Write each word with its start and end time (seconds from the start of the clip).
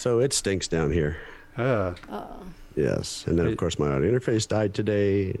So 0.00 0.20
it 0.20 0.32
stinks 0.32 0.66
down 0.66 0.92
here. 0.92 1.18
Uh, 1.58 1.92
Yes. 2.74 3.24
And 3.26 3.38
then, 3.38 3.46
of 3.48 3.56
course, 3.58 3.78
my 3.78 3.88
audio 3.88 4.10
interface 4.18 4.48
died 4.48 4.72
today. 4.72 5.36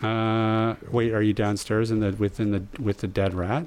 uh, 0.00 0.76
wait, 0.92 1.12
are 1.12 1.22
you 1.22 1.32
downstairs 1.32 1.90
in 1.90 1.98
the 1.98 2.12
within 2.12 2.52
the 2.52 2.62
with 2.80 2.98
the 2.98 3.08
dead 3.08 3.34
rat? 3.34 3.66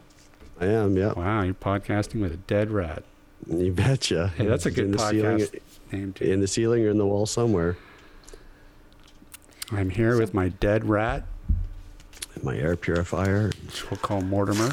I 0.62 0.68
am, 0.68 0.96
yeah. 0.96 1.12
Wow, 1.12 1.42
you're 1.42 1.54
podcasting 1.54 2.22
with 2.22 2.32
a 2.32 2.38
dead 2.38 2.72
rat. 2.72 3.04
You 3.48 3.74
betcha. 3.74 4.32
Hey, 4.38 4.46
that's 4.46 4.66
a 4.66 4.72
good 4.72 4.86
in 4.86 4.92
the 4.92 5.00
ceiling, 5.00 5.40
podcast 5.40 5.60
name 5.92 6.14
too. 6.14 6.24
in 6.24 6.40
the 6.40 6.48
ceiling 6.48 6.86
or 6.86 6.90
in 6.92 6.98
the 6.98 7.06
wall 7.06 7.26
somewhere. 7.26 7.76
I'm 9.74 9.90
here 9.90 10.18
with 10.18 10.34
my 10.34 10.48
dead 10.48 10.86
rat, 10.88 11.24
My 12.42 12.56
air 12.56 12.78
purifier, 12.78 13.52
which 13.66 13.92
we'll 13.92 14.00
call 14.00 14.22
Mortimer. 14.22 14.70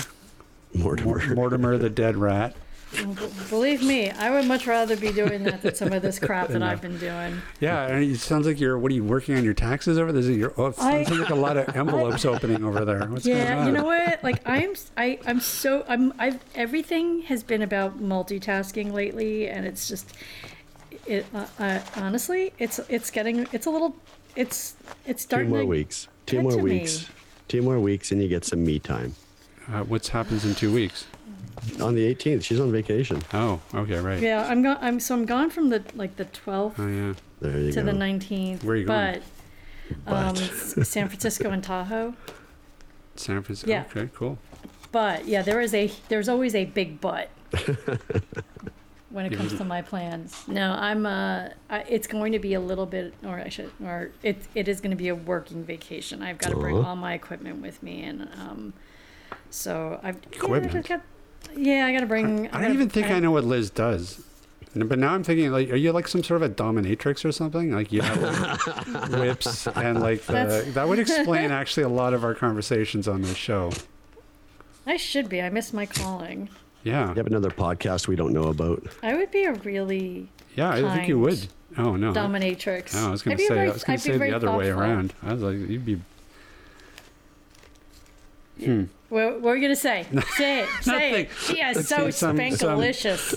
Mortimer. 0.75 1.35
Mortimer 1.35 1.79
the 1.79 1.91
dead 1.91 2.17
rat. 2.17 2.55
Well, 2.95 3.15
b- 3.15 3.29
Believe 3.49 3.83
me, 3.83 4.11
I 4.11 4.31
would 4.31 4.45
much 4.47 4.67
rather 4.67 4.97
be 4.97 5.13
doing 5.13 5.45
that 5.45 5.63
than 5.63 5.75
some 5.75 5.93
of 5.93 6.03
this 6.03 6.19
crap 6.19 6.49
that 6.49 6.63
I've 6.63 6.81
been 6.83 6.99
doing. 6.99 7.41
Yeah, 7.61 7.87
and 7.87 8.05
it 8.05 8.19
sounds 8.19 8.47
like 8.47 8.61
you're. 8.61 8.79
What 8.79 8.93
are 8.93 8.95
you 8.95 9.05
working 9.05 9.35
on 9.37 9.45
your 9.45 9.55
taxes 9.55 9.99
over? 9.99 10.13
This 10.13 10.27
is 10.27 10.37
your. 10.37 10.53
Oh, 10.57 10.67
it 10.67 10.75
I- 10.79 11.05
sounds 11.05 11.19
like 11.21 11.31
a 11.31 11.35
lot 11.35 11.57
of 11.57 11.69
envelopes 11.77 12.25
opening 12.25 12.65
over 12.65 12.85
there. 12.85 13.07
What's 13.07 13.25
going 13.27 13.39
Yeah, 13.39 13.61
on? 13.61 13.67
you 13.67 13.73
know 13.73 13.85
what? 13.85 14.23
Like 14.23 14.43
I'm, 14.47 14.71
s- 14.73 14.91
I, 14.97 15.19
am 15.27 15.41
so 15.41 15.85
I'm. 15.89 16.13
I've 16.19 16.39
everything 16.55 17.23
has 17.23 17.43
been 17.43 17.63
about 17.63 18.01
multitasking 18.01 18.93
lately, 18.93 19.49
and 19.49 19.67
it's 19.67 19.89
just, 19.89 20.13
it. 21.07 21.25
Uh, 21.35 21.47
uh, 21.59 21.81
honestly, 21.97 22.53
it's 22.59 22.79
it's 22.89 23.11
getting 23.11 23.47
it's 23.53 23.67
a 23.67 23.71
little, 23.71 23.97
it's 24.37 24.77
it's 25.07 25.23
Two 25.23 25.29
starting 25.29 25.51
more 25.51 25.61
to 25.61 25.67
weeks. 25.67 26.09
Two 26.27 26.37
get 26.37 26.43
more 26.43 26.53
to 26.53 26.63
me. 26.63 26.81
weeks. 26.81 27.09
Two 27.49 27.63
more 27.63 27.79
weeks, 27.81 28.13
and 28.13 28.23
you 28.23 28.29
get 28.29 28.45
some 28.45 28.65
me 28.65 28.79
time. 28.79 29.15
Uh, 29.73 29.83
what's 29.85 30.09
happens 30.09 30.45
in 30.45 30.55
two 30.55 30.73
weeks? 30.73 31.07
On 31.81 31.95
the 31.95 32.15
18th, 32.15 32.43
she's 32.45 32.59
on 32.61 32.73
vacation. 32.73 33.23
Oh, 33.33 33.61
okay, 33.75 33.99
right. 34.01 34.21
Yeah, 34.21 34.47
I'm 34.49 34.63
gone. 34.63 34.79
I'm 34.81 34.99
so 35.01 35.15
I'm 35.15 35.25
gone 35.27 35.49
from 35.51 35.69
the 35.71 35.83
like 35.95 36.17
the 36.17 36.25
12th 36.25 36.75
Oh 36.79 36.87
yeah. 36.89 37.15
There 37.41 37.59
you 37.59 37.73
to 37.73 37.81
go. 37.83 37.87
the 37.87 37.93
19th. 37.93 38.65
Where 38.65 38.75
are 38.75 38.79
you 38.79 38.85
going? 38.87 39.21
but, 40.05 40.13
um, 40.13 40.35
But- 40.35 40.43
S- 40.43 40.89
San 40.89 41.09
Francisco 41.09 41.51
and 41.51 41.63
Tahoe. 41.63 42.15
San 43.17 43.43
Francisco. 43.43 43.71
Yeah. 43.71 43.85
Okay, 43.95 44.09
cool. 44.15 44.39
But 44.91 45.27
yeah, 45.27 45.43
there 45.43 45.61
is 45.61 45.73
a 45.75 45.91
there's 46.09 46.29
always 46.29 46.55
a 46.55 46.65
big 46.67 47.01
but 47.01 47.31
when 49.11 49.27
it 49.27 49.33
Yeah. 49.33 49.39
comes 49.39 49.55
to 49.59 49.65
my 49.65 49.83
plans. 49.83 50.43
No, 50.49 50.73
I'm 50.73 51.07
uh, 51.07 51.49
I, 51.71 51.81
it's 51.89 52.07
going 52.07 52.33
to 52.33 52.39
be 52.39 52.55
a 52.55 52.61
little 52.61 52.87
bit, 52.87 53.15
or 53.25 53.39
I 53.39 53.49
should, 53.49 53.71
or 53.85 54.11
it 54.23 54.39
it 54.55 54.69
is 54.69 54.81
going 54.81 54.91
to 54.91 54.97
be 54.97 55.09
a 55.09 55.15
working 55.15 55.65
vacation. 55.65 56.23
I've 56.23 56.39
got 56.39 56.51
to 56.51 56.57
bring 56.57 56.77
Aw. 56.77 56.83
all 56.89 56.97
my 56.97 57.15
equipment 57.15 57.61
with 57.63 57.83
me, 57.83 58.03
and 58.03 58.29
um, 58.39 58.73
so 59.51 60.01
I've 60.03 60.17
yeah, 60.17 60.21
I 60.33 60.37
Equipment? 60.37 60.89
got, 60.89 61.01
yeah, 61.57 61.87
I 61.87 61.93
got 61.93 62.01
to 62.01 62.07
bring. 62.07 62.47
I 62.49 62.51
gotta- 62.51 62.65
don't 62.65 62.75
even 62.75 62.89
think 62.89 63.09
I 63.11 63.19
know 63.21 63.31
what 63.31 63.45
Liz 63.45 63.71
does. 63.71 64.23
But 64.75 64.99
now 64.99 65.13
I'm 65.13 65.23
thinking, 65.23 65.53
like, 65.53 65.71
are 65.71 65.77
you 65.77 65.93
like 65.93 66.09
some 66.09 66.25
sort 66.25 66.43
of 66.43 66.51
a 66.51 66.55
dominatrix 66.55 67.27
or 67.27 67.33
something? 67.33 67.73
Like 67.73 67.93
you 67.93 68.01
have 68.01 68.23
like, 68.23 69.11
whips 69.21 69.67
and 69.67 70.01
like 70.01 70.23
the, 70.23 70.65
that 70.73 70.89
would 70.89 70.99
explain 70.99 71.51
actually 71.51 71.83
a 71.83 71.91
lot 71.91 72.15
of 72.15 72.25
our 72.25 72.35
conversations 72.35 73.07
on 73.07 73.21
this 73.21 73.37
show. 73.37 73.71
I 74.87 74.97
should 74.97 75.29
be. 75.29 75.43
I 75.43 75.51
miss 75.51 75.75
my 75.75 75.85
calling. 75.85 76.49
Yeah, 76.85 77.11
You 77.11 77.15
have 77.17 77.27
another 77.27 77.51
podcast 77.51 78.09
we 78.09 78.17
don't 78.17 78.33
know 78.33 78.45
about. 78.49 78.83
I 79.03 79.15
would 79.15 79.31
be 79.31 79.45
a 79.45 79.53
really 79.53 80.29
yeah, 80.57 80.71
I 80.71 80.81
think 80.97 81.07
you 81.09 81.19
would. 81.21 81.47
Oh 81.79 81.97
no, 81.97 82.13
dominatrix. 82.13 82.95
no, 82.95 83.09
I 83.09 83.11
was 83.11 83.23
going 83.23 83.37
to 83.37 83.43
be 83.43 83.47
say, 83.49 83.55
very- 83.55 83.69
I 83.69 83.73
was 83.73 83.85
going 83.85 83.99
to 83.99 84.05
say 84.05 84.19
the 84.19 84.33
other 84.35 84.51
way 84.53 84.71
around. 84.71 85.13
I 85.23 85.35
was 85.35 85.43
like, 85.43 85.57
you'd 85.57 85.85
be. 85.85 86.01
Hmm. 88.59 88.85
What, 89.09 89.35
what 89.35 89.43
were 89.43 89.57
you 89.57 89.63
gonna 89.63 89.77
say? 89.77 90.07
Say 90.37 90.61
it. 90.61 90.69
Say 90.81 91.23
it. 91.23 91.31
She 91.39 91.61
is 91.61 91.77
Let's 91.77 91.89
so 91.89 92.07
see, 92.07 92.11
some- 92.13 92.37
some- 92.37 92.39
spankalicious. 92.39 93.37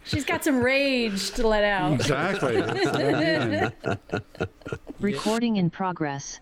She's 0.04 0.24
got 0.24 0.44
some 0.44 0.60
rage 0.60 1.30
to 1.32 1.46
let 1.48 1.64
out. 1.64 1.94
Exactly. 1.94 2.60
Recording 5.00 5.56
in 5.56 5.70
progress. 5.70 6.40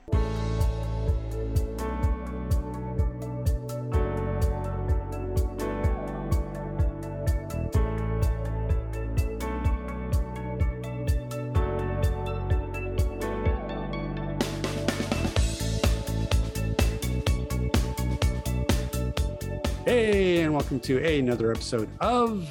Welcome 20.66 20.80
to 20.80 21.18
another 21.18 21.52
episode 21.52 21.88
of 22.00 22.50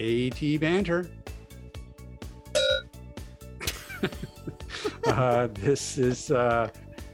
AT 0.00 0.40
Banter. 0.58 1.10
uh, 5.06 5.48
this 5.52 5.98
is 5.98 6.30
uh, 6.30 6.70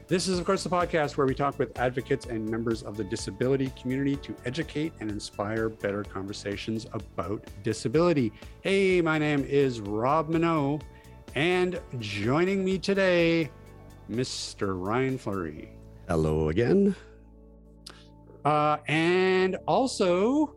this 0.07 0.29
is 0.29 0.39
of 0.39 0.45
course 0.45 0.63
the 0.63 0.69
podcast 0.69 1.17
where 1.17 1.27
we 1.27 1.35
talk 1.35 1.59
with 1.59 1.77
advocates 1.77 2.27
and 2.27 2.49
members 2.49 2.83
of 2.83 2.95
the 2.95 3.03
disability 3.03 3.69
community 3.81 4.15
to 4.15 4.33
educate 4.45 4.93
and 5.01 5.11
inspire 5.11 5.67
better 5.67 6.05
conversations 6.05 6.87
about 6.93 7.45
disability. 7.61 8.31
Hey, 8.61 9.01
my 9.01 9.17
name 9.17 9.43
is 9.43 9.81
Rob 9.81 10.29
Mineault, 10.29 10.83
and 11.35 11.81
joining 11.99 12.63
me 12.63 12.77
today, 12.77 13.51
Mr. 14.09 14.81
Ryan 14.81 15.17
Fleury. 15.17 15.71
Hello 16.07 16.47
again. 16.47 16.95
Uh, 18.45 18.77
and 18.87 19.57
also 19.67 20.55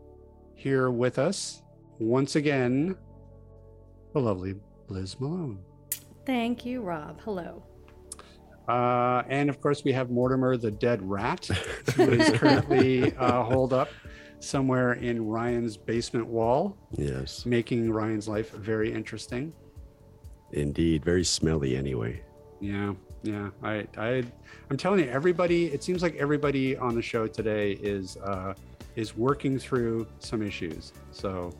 here 0.54 0.90
with 0.90 1.18
us 1.18 1.62
once 1.98 2.36
again, 2.36 2.96
the 4.12 4.20
lovely 4.20 4.54
Liz 4.88 5.18
Malone. 5.20 5.58
Thank 6.26 6.64
you, 6.64 6.82
Rob. 6.82 7.20
Hello. 7.22 7.62
Uh, 8.68 9.22
and 9.28 9.50
of 9.50 9.60
course, 9.60 9.82
we 9.84 9.92
have 9.92 10.10
Mortimer 10.10 10.56
the 10.56 10.70
dead 10.70 11.02
rat, 11.02 11.46
who 11.96 12.10
is 12.10 12.30
currently 12.38 13.14
uh, 13.16 13.42
holed 13.42 13.72
up 13.72 13.88
somewhere 14.38 14.94
in 14.94 15.24
Ryan's 15.26 15.76
basement 15.76 16.26
wall, 16.26 16.76
Yes, 16.96 17.44
making 17.46 17.90
Ryan's 17.92 18.28
life 18.28 18.50
very 18.52 18.92
interesting. 18.92 19.52
indeed. 20.52 21.04
Very 21.04 21.24
smelly 21.24 21.76
anyway. 21.76 22.22
Yeah, 22.60 22.94
yeah. 23.22 23.50
I, 23.62 23.86
I, 23.96 24.24
I'm 24.70 24.76
telling 24.76 25.00
you, 25.00 25.10
everybody. 25.10 25.66
It 25.66 25.82
seems 25.84 26.02
like 26.02 26.16
everybody 26.16 26.76
on 26.76 26.94
the 26.94 27.02
show 27.02 27.26
today 27.26 27.72
is 27.72 28.16
uh, 28.18 28.54
is 28.96 29.16
working 29.16 29.58
through 29.58 30.06
some 30.18 30.42
issues. 30.42 30.92
So 31.12 31.52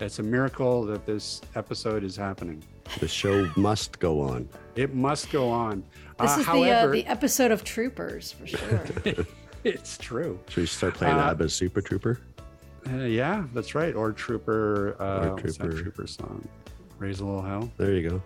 it's 0.00 0.18
a 0.18 0.22
miracle 0.22 0.84
that 0.86 1.06
this 1.06 1.40
episode 1.54 2.04
is 2.04 2.16
happening. 2.16 2.62
The 3.00 3.08
show 3.08 3.50
must 3.56 3.98
go 3.98 4.20
on. 4.20 4.48
It 4.76 4.94
must 4.94 5.30
go 5.30 5.48
on. 5.50 5.82
This 6.20 6.36
Uh, 6.36 6.40
is 6.40 6.46
however, 6.46 6.92
the 6.92 7.00
uh, 7.00 7.04
the 7.04 7.06
episode 7.06 7.50
of 7.50 7.64
Troopers 7.64 8.32
for 8.32 8.46
sure. 8.46 8.84
it's 9.64 9.98
true. 9.98 10.38
Should 10.48 10.60
we 10.62 10.66
start 10.66 10.94
playing 10.94 11.16
Uh, 11.16 11.30
ABBA's 11.30 11.54
Super 11.54 11.80
Trooper? 11.80 12.20
Uh, 12.88 12.98
yeah, 13.04 13.44
that's 13.52 13.74
right. 13.74 13.94
Or 13.94 14.12
Trooper. 14.12 14.96
Uh, 15.00 15.30
Or 15.30 15.38
Trooper. 15.40 15.72
Trooper 15.82 16.06
song? 16.06 16.46
Raise 16.98 17.20
a 17.20 17.24
little 17.26 17.42
hell. 17.42 17.70
There 17.76 17.92
you 17.92 18.08
go. 18.08 18.22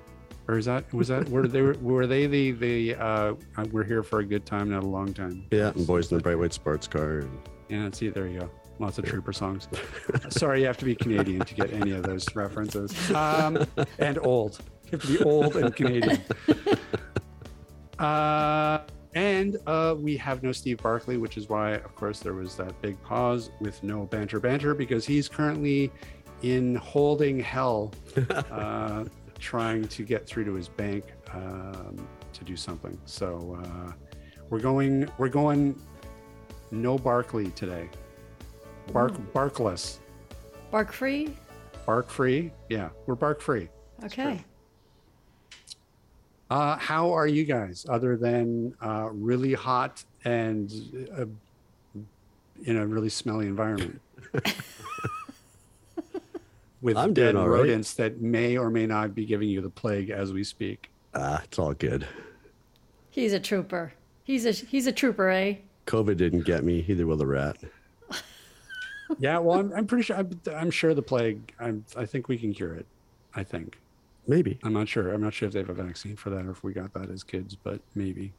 Or 0.52 0.58
is 0.58 0.66
that 0.66 0.92
was 0.92 1.08
that 1.08 1.26
were 1.30 1.48
they 1.48 1.62
were 1.62 2.06
they 2.06 2.26
the 2.26 2.50
the 2.50 2.94
uh, 2.96 3.34
uh, 3.56 3.66
we're 3.70 3.84
here 3.84 4.02
for 4.02 4.18
a 4.18 4.24
good 4.24 4.44
time, 4.44 4.68
not 4.68 4.82
a 4.82 4.86
long 4.86 5.14
time? 5.14 5.46
Yeah, 5.50 5.72
and 5.74 5.86
Boys 5.86 6.12
in 6.12 6.18
the 6.18 6.22
Bright 6.22 6.38
White 6.38 6.52
Sports 6.52 6.86
Car. 6.86 7.24
Yeah, 7.70 7.88
see, 7.90 8.10
there 8.10 8.26
you 8.26 8.40
go. 8.40 8.50
Lots 8.78 8.98
of 8.98 9.06
Trooper 9.06 9.32
songs. 9.32 9.66
Sorry, 10.28 10.60
you 10.60 10.66
have 10.66 10.76
to 10.76 10.84
be 10.84 10.94
Canadian 10.94 11.40
to 11.40 11.54
get 11.54 11.72
any 11.72 11.92
of 11.92 12.02
those 12.02 12.36
references. 12.36 12.92
Um, 13.12 13.66
and 13.98 14.18
old. 14.18 14.60
You 14.84 14.90
have 14.90 15.00
to 15.00 15.06
be 15.06 15.24
old 15.24 15.56
and 15.56 15.74
Canadian. 15.74 16.20
Uh, 17.98 18.80
and 19.14 19.58
uh, 19.69 19.94
we 19.96 20.16
have 20.16 20.42
no 20.42 20.50
Steve 20.50 20.78
Barclay, 20.78 21.19
which 21.19 21.36
is 21.36 21.48
why, 21.48 21.74
of 21.74 21.94
course, 21.94 22.19
there 22.19 22.34
was 22.34 22.56
that 22.56 22.82
big 22.82 23.00
pause 23.00 23.50
with 23.60 23.80
no 23.84 24.06
banter 24.06 24.40
banter 24.40 24.74
because 24.74 25.06
he's 25.06 25.28
currently 25.28 25.92
in 26.42 26.74
holding 26.74 27.38
hell, 27.38 27.92
uh, 28.50 29.05
trying 29.43 29.87
to 29.89 30.05
get 30.05 30.25
through 30.27 30.44
to 30.44 30.55
his 30.55 30.69
bank 30.69 31.05
um, 31.35 31.97
to 32.33 32.44
do 32.44 32.56
something. 32.56 32.97
So 33.05 33.59
uh, 33.62 33.93
we're 34.49 34.61
going, 34.61 35.09
we're 35.19 35.29
going, 35.29 35.79
no 36.71 36.97
Barclay 36.97 37.47
today. 37.50 37.91
Bark, 38.93 39.12
barkless, 39.33 39.99
Bark 40.71 40.93
free. 40.93 41.37
bark 41.87 42.09
free. 42.09 42.50
Yeah, 42.69 42.91
we're 43.06 43.15
bark 43.17 43.41
free. 43.41 43.69
Okay. 44.05 44.43
Uh, 46.49 46.77
how 46.77 47.11
are 47.12 47.27
you 47.27 47.44
guys, 47.44 47.87
other 47.89 48.17
than 48.17 48.75
uh, 48.83 49.09
really 49.12 49.55
hot 49.55 50.05
and 50.25 50.71
uh, 51.17 51.25
in 52.65 52.77
a 52.77 52.87
really 52.87 53.09
smelly 53.09 53.47
environment? 53.47 54.00
With 56.82 56.96
I'm 56.96 57.14
dead 57.14 57.32
doing 57.32 57.37
all 57.37 57.49
right. 57.49 57.61
rodents 57.61 57.94
that 57.94 58.20
may 58.20 58.58
or 58.58 58.69
may 58.69 58.87
not 58.87 59.14
be 59.14 59.25
giving 59.25 59.49
you 59.49 59.61
the 59.61 59.70
plague 59.70 60.11
as 60.11 60.32
we 60.32 60.43
speak. 60.43 60.90
Ah, 61.14 61.40
it's 61.44 61.58
all 61.58 61.73
good. 61.75 62.06
He's 63.11 63.32
a 63.32 63.40
trooper. 63.40 63.94
He's 64.25 64.44
a 64.46 64.50
he's 64.52 64.87
a 64.87 64.93
trooper, 64.93 65.29
eh? 65.29 65.56
COVID 65.87 66.17
didn't 66.17 66.44
get 66.44 66.64
me, 66.64 66.84
either 66.88 67.06
will 67.06 67.17
the 67.17 67.26
rat. 67.26 67.56
yeah, 69.19 69.38
well, 69.38 69.61
I'm, 69.61 69.73
I'm 69.75 69.87
pretty 69.87 70.02
sure. 70.05 70.17
I'm, 70.17 70.40
I'm 70.55 70.70
sure 70.70 70.93
the 70.94 71.02
plague. 71.02 71.52
I'm, 71.61 71.84
I 71.96 72.05
think 72.05 72.29
we 72.29 72.37
can 72.37 72.52
cure 72.52 72.75
it. 72.75 72.87
I 73.34 73.44
think. 73.44 73.79
Maybe. 74.26 74.58
I'm 74.62 74.73
not 74.73 74.88
sure. 74.88 75.12
I'm 75.12 75.20
not 75.20 75.34
sure 75.34 75.49
if 75.49 75.52
they 75.52 75.61
have 75.61 75.70
a 75.70 75.75
vaccine 75.75 76.17
for 76.17 76.31
that 76.31 76.46
or 76.46 76.50
if 76.50 76.62
we 76.62 76.73
got 76.73 76.93
that 76.94 77.11
as 77.11 77.23
kids, 77.25 77.56
but 77.56 77.81
maybe. 77.94 78.32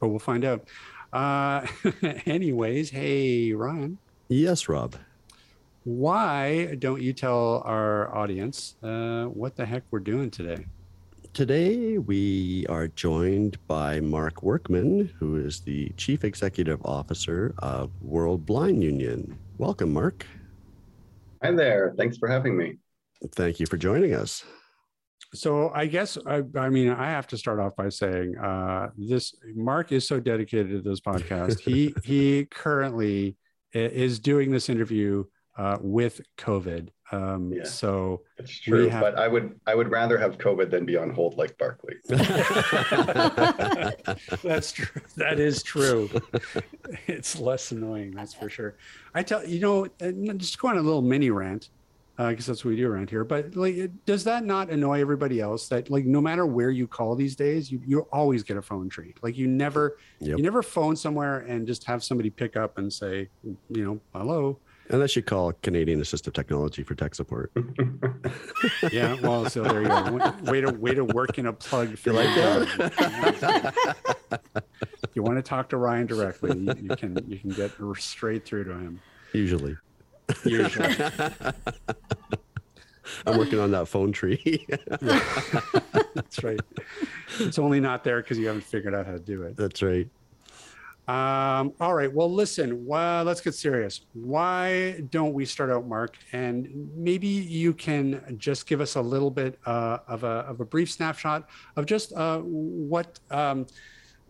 But 0.00 0.08
we'll 0.08 0.18
find 0.18 0.44
out. 0.44 0.66
Uh, 1.12 1.66
anyways, 2.26 2.90
hey 2.90 3.52
Ryan, 3.52 3.98
Yes, 4.28 4.68
Rob. 4.68 4.96
Why 5.84 6.76
don't 6.78 7.02
you 7.02 7.12
tell 7.12 7.62
our 7.64 8.14
audience 8.14 8.76
uh, 8.82 9.24
what 9.24 9.56
the 9.56 9.66
heck 9.66 9.82
we're 9.90 9.98
doing 9.98 10.30
today? 10.30 10.64
Today 11.32 11.98
we 11.98 12.66
are 12.68 12.88
joined 12.88 13.56
by 13.66 14.00
Mark 14.00 14.42
Workman, 14.42 15.12
who 15.18 15.36
is 15.36 15.60
the 15.60 15.88
Chief 15.96 16.24
Executive 16.24 16.84
Officer 16.84 17.54
of 17.58 17.90
World 18.00 18.46
Blind 18.46 18.82
Union. 18.82 19.36
Welcome, 19.58 19.92
Mark. 19.92 20.26
Hi 21.42 21.50
there. 21.50 21.94
Thanks 21.96 22.16
for 22.18 22.28
having 22.28 22.56
me. 22.56 22.76
Thank 23.34 23.58
you 23.58 23.66
for 23.66 23.76
joining 23.76 24.14
us. 24.14 24.44
So 25.34 25.70
I 25.74 25.86
guess 25.86 26.18
I, 26.26 26.42
I 26.54 26.68
mean 26.68 26.90
I 26.90 27.06
have 27.06 27.26
to 27.28 27.38
start 27.38 27.58
off 27.58 27.74
by 27.74 27.88
saying 27.88 28.36
uh, 28.36 28.90
this 28.96 29.34
Mark 29.54 29.90
is 29.90 30.06
so 30.06 30.20
dedicated 30.20 30.84
to 30.84 30.88
this 30.88 31.00
podcast. 31.00 31.58
he 31.58 31.94
he 32.04 32.44
currently 32.44 33.36
is 33.72 34.18
doing 34.18 34.50
this 34.50 34.68
interview 34.68 35.24
uh, 35.56 35.78
with 35.80 36.20
COVID. 36.38 36.88
Um, 37.10 37.52
Yeah. 37.52 37.64
So 37.64 38.22
It's 38.38 38.58
true, 38.58 38.88
have- 38.88 39.02
but 39.02 39.18
I 39.18 39.28
would 39.28 39.60
I 39.66 39.74
would 39.74 39.90
rather 39.90 40.16
have 40.16 40.38
COVID 40.38 40.70
than 40.70 40.86
be 40.86 40.96
on 40.96 41.10
hold 41.10 41.36
like 41.36 41.58
Barclay. 41.58 41.94
that's 44.42 44.72
true. 44.72 45.00
That 45.16 45.38
is 45.38 45.62
true. 45.62 46.08
It's 47.06 47.38
less 47.38 47.72
annoying, 47.72 48.10
that's 48.12 48.34
for 48.34 48.48
sure. 48.50 48.76
I 49.14 49.22
tell 49.22 49.44
you 49.46 49.60
know, 49.60 49.86
just 50.36 50.58
go 50.58 50.68
on 50.68 50.76
a 50.78 50.82
little 50.82 51.00
mini 51.02 51.30
rant, 51.30 51.70
uh, 52.18 52.28
because 52.30 52.46
that's 52.46 52.64
what 52.64 52.70
we 52.70 52.76
do 52.76 52.90
around 52.90 53.08
here. 53.10 53.24
But 53.24 53.56
like, 53.56 53.90
does 54.04 54.24
that 54.24 54.44
not 54.44 54.68
annoy 54.70 55.00
everybody 55.00 55.40
else 55.40 55.68
that 55.68 55.90
like 55.90 56.04
no 56.04 56.20
matter 56.20 56.44
where 56.46 56.70
you 56.70 56.86
call 56.86 57.14
these 57.14 57.34
days, 57.36 57.70
you 57.72 57.80
you 57.86 58.00
always 58.12 58.42
get 58.42 58.56
a 58.56 58.62
phone 58.62 58.88
tree. 58.88 59.14
Like 59.22 59.36
you 59.36 59.46
never 59.48 59.96
Yep. 60.20 60.36
you 60.38 60.42
never 60.42 60.62
phone 60.62 60.96
somewhere 60.96 61.38
and 61.40 61.66
just 61.66 61.84
have 61.84 62.02
somebody 62.04 62.30
pick 62.30 62.56
up 62.56 62.78
and 62.78 62.92
say, 62.92 63.28
you 63.44 63.84
know, 63.84 64.00
hello. 64.14 64.58
Unless 64.88 65.16
you 65.16 65.22
call 65.22 65.52
Canadian 65.62 66.00
Assistive 66.00 66.32
Technology 66.34 66.82
for 66.82 66.94
tech 66.94 67.14
support. 67.14 67.52
Yeah, 68.92 69.14
well, 69.20 69.48
so 69.48 69.62
there 69.62 69.82
you 69.82 69.88
go. 69.88 70.32
Way- 70.50 70.60
to 70.60 70.70
way 70.72 70.94
to 70.94 71.04
work 71.04 71.38
in 71.38 71.46
a 71.46 71.52
plug. 71.52 71.96
For 71.96 72.10
You 72.10 72.16
like 72.16 72.34
that? 72.34 73.84
you 75.14 75.22
want 75.22 75.36
to 75.38 75.42
talk 75.42 75.68
to 75.70 75.76
Ryan 75.76 76.06
directly, 76.06 76.58
you, 76.58 76.74
you 76.82 76.96
can 76.96 77.18
you 77.28 77.38
can 77.38 77.50
get 77.50 77.70
straight 77.98 78.44
through 78.44 78.64
to 78.64 78.72
him. 78.72 79.00
Usually. 79.32 79.76
Usually, 80.44 80.94
I'm 83.26 83.38
working 83.38 83.58
on 83.58 83.70
that 83.72 83.86
phone 83.88 84.12
tree. 84.12 84.66
that's 86.14 86.42
right. 86.44 86.60
It's 87.38 87.58
only 87.58 87.80
not 87.80 88.04
there 88.04 88.20
because 88.22 88.38
you 88.38 88.46
haven't 88.46 88.62
figured 88.64 88.94
out 88.94 89.06
how 89.06 89.12
to 89.12 89.18
do 89.18 89.42
it. 89.42 89.56
That's 89.56 89.82
right. 89.82 90.08
Um, 91.12 91.74
all 91.78 91.92
right. 91.92 92.10
Well, 92.10 92.32
listen. 92.32 92.86
Well, 92.86 93.24
let's 93.24 93.42
get 93.42 93.54
serious. 93.54 94.00
Why 94.14 95.02
don't 95.10 95.34
we 95.34 95.44
start 95.44 95.70
out, 95.70 95.86
Mark? 95.86 96.16
And 96.32 96.90
maybe 96.96 97.26
you 97.26 97.74
can 97.74 98.34
just 98.38 98.66
give 98.66 98.80
us 98.80 98.94
a 98.94 99.02
little 99.02 99.30
bit 99.30 99.58
uh, 99.66 99.98
of 100.08 100.24
a 100.24 100.46
of 100.48 100.60
a 100.60 100.64
brief 100.64 100.90
snapshot 100.90 101.50
of 101.76 101.84
just 101.84 102.14
uh, 102.14 102.38
what 102.38 103.20
um, 103.30 103.66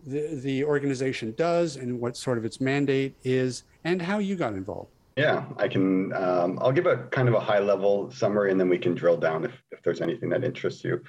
the 0.05 0.41
the 0.43 0.65
organization 0.65 1.33
does 1.37 1.77
and 1.77 1.97
what 2.01 2.17
sort 2.17 2.37
of 2.37 2.43
its 2.43 2.59
mandate 2.59 3.15
is, 3.23 3.63
and 3.85 4.01
how 4.01 4.17
you 4.19 4.35
got 4.35 4.51
involved. 4.51 4.91
Yeah, 5.15 5.45
I 5.55 5.69
can. 5.69 6.11
Um, 6.11 6.59
I'll 6.61 6.73
give 6.73 6.85
a 6.85 6.97
kind 7.11 7.29
of 7.29 7.33
a 7.33 7.39
high 7.39 7.59
level 7.59 8.11
summary, 8.11 8.51
and 8.51 8.59
then 8.59 8.67
we 8.67 8.77
can 8.77 8.93
drill 8.93 9.15
down 9.15 9.45
if 9.45 9.53
if 9.71 9.81
there's 9.83 10.01
anything 10.01 10.27
that 10.31 10.43
interests 10.43 10.83
you. 10.83 11.01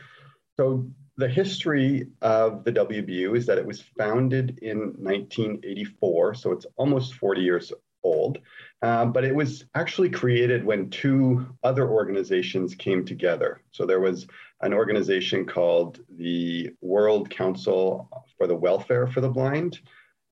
So 0.56 0.86
the 1.16 1.28
history 1.28 2.08
of 2.22 2.64
the 2.64 2.72
WBU 2.72 3.36
is 3.36 3.46
that 3.46 3.58
it 3.58 3.66
was 3.66 3.82
founded 3.96 4.58
in 4.62 4.78
1984, 4.98 6.34
so 6.34 6.52
it's 6.52 6.66
almost 6.76 7.14
40 7.14 7.40
years 7.40 7.72
old. 8.02 8.38
Uh, 8.82 9.06
but 9.06 9.24
it 9.24 9.34
was 9.34 9.64
actually 9.74 10.10
created 10.10 10.64
when 10.64 10.90
two 10.90 11.46
other 11.62 11.88
organizations 11.88 12.74
came 12.74 13.04
together. 13.04 13.62
So 13.70 13.86
there 13.86 14.00
was 14.00 14.26
an 14.60 14.74
organization 14.74 15.46
called 15.46 16.00
the 16.10 16.70
World 16.82 17.30
Council 17.30 18.08
for 18.36 18.46
the 18.46 18.56
Welfare 18.56 19.06
for 19.06 19.20
the 19.20 19.30
Blind, 19.30 19.80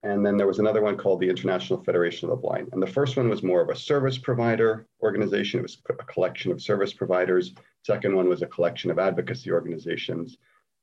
and 0.03 0.27
then 0.27 0.37
there 0.37 0.49
was 0.49 0.59
another 0.59 0.83
one 0.83 0.97
called 0.97 1.21
the 1.21 1.31
International 1.31 1.83
Federation 1.83 2.29
of 2.29 2.37
the 2.37 2.43
Blind. 2.43 2.69
And 2.73 2.83
the 2.83 2.87
first 2.87 3.17
one 3.17 3.29
was 3.29 3.43
more 3.43 3.61
of 3.61 3.69
a 3.69 3.77
service 3.77 4.19
provider 4.19 4.87
organization. 5.01 5.61
It 5.61 5.63
was 5.63 5.79
a 5.89 5.95
collection 5.95 6.51
of 6.51 6.61
service 6.61 6.93
providers. 6.93 7.55
Second 7.85 8.17
one 8.17 8.29
was 8.29 8.43
a 8.43 8.47
collection 8.47 8.91
of 8.91 8.99
advocacy 8.99 9.53
organizations. 9.53 10.39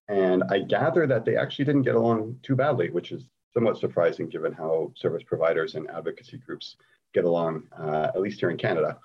And 0.09 0.43
I 0.49 0.59
gather 0.59 1.05
that 1.07 1.23
they 1.23 1.37
actually 1.37 1.65
didn't 1.65 1.83
get 1.83 1.95
along 1.95 2.39
too 2.41 2.55
badly, 2.55 2.89
which 2.89 3.11
is 3.11 3.29
somewhat 3.53 3.77
surprising 3.77 4.27
given 4.27 4.51
how 4.51 4.91
service 4.95 5.23
providers 5.23 5.75
and 5.75 5.89
advocacy 5.89 6.37
groups 6.37 6.75
get 7.13 7.25
along, 7.25 7.63
uh, 7.79 8.07
at 8.13 8.19
least 8.19 8.39
here 8.39 8.49
in 8.49 8.57
Canada. 8.57 8.97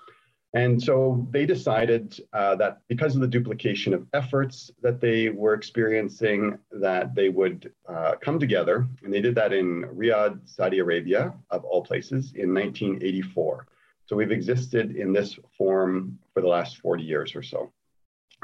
And 0.53 0.81
so 0.81 1.27
they 1.31 1.45
decided 1.45 2.19
uh, 2.33 2.55
that 2.55 2.79
because 2.87 3.13
of 3.13 3.21
the 3.21 3.27
duplication 3.27 3.93
of 3.93 4.07
efforts 4.13 4.71
that 4.81 5.01
they 5.01 5.29
were 5.29 5.53
experiencing, 5.53 6.57
that 6.71 7.13
they 7.13 7.29
would 7.29 7.73
uh, 7.87 8.13
come 8.21 8.39
together. 8.39 8.87
And 9.03 9.13
they 9.13 9.21
did 9.21 9.35
that 9.35 9.53
in 9.53 9.83
Riyadh, 9.83 10.39
Saudi 10.47 10.79
Arabia, 10.79 11.33
of 11.49 11.65
all 11.65 11.83
places, 11.83 12.33
in 12.35 12.53
1984. 12.53 13.67
So 14.05 14.15
we've 14.15 14.31
existed 14.31 14.95
in 14.95 15.11
this 15.11 15.37
form 15.57 16.17
for 16.33 16.41
the 16.41 16.47
last 16.47 16.77
40 16.77 17.03
years 17.03 17.35
or 17.35 17.43
so. 17.43 17.73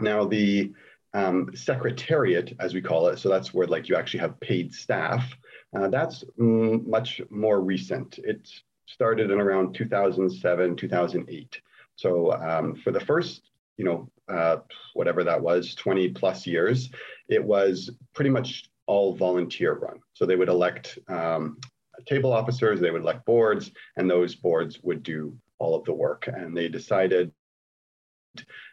Now, 0.01 0.25
the 0.25 0.73
um, 1.13 1.49
secretariat, 1.53 2.53
as 2.59 2.73
we 2.73 2.81
call 2.81 3.07
it, 3.07 3.19
so 3.19 3.29
that's 3.29 3.53
where 3.53 3.67
like 3.67 3.89
you 3.89 3.95
actually 3.95 4.21
have 4.21 4.39
paid 4.39 4.73
staff, 4.73 5.35
uh, 5.75 5.87
that's 5.87 6.23
mm, 6.39 6.85
much 6.85 7.21
more 7.29 7.61
recent. 7.61 8.19
It 8.19 8.49
started 8.85 9.31
in 9.31 9.39
around 9.39 9.73
2007, 9.73 10.75
2008. 10.75 11.61
So 11.95 12.33
um, 12.33 12.75
for 12.75 12.91
the 12.91 12.99
first, 12.99 13.49
you 13.77 13.85
know, 13.85 14.09
uh, 14.27 14.57
whatever 14.93 15.23
that 15.23 15.41
was, 15.41 15.75
20 15.75 16.09
plus 16.09 16.45
years, 16.45 16.89
it 17.29 17.43
was 17.43 17.89
pretty 18.13 18.29
much 18.29 18.69
all 18.85 19.15
volunteer 19.15 19.73
run. 19.73 19.99
So 20.13 20.25
they 20.25 20.35
would 20.35 20.49
elect 20.49 20.99
um, 21.07 21.57
table 22.05 22.33
officers, 22.33 22.79
they 22.79 22.91
would 22.91 23.03
elect 23.03 23.25
boards, 23.25 23.71
and 23.95 24.09
those 24.09 24.35
boards 24.35 24.79
would 24.83 25.03
do 25.03 25.37
all 25.59 25.75
of 25.75 25.85
the 25.85 25.93
work. 25.93 26.27
And 26.27 26.55
they 26.55 26.67
decided 26.67 27.31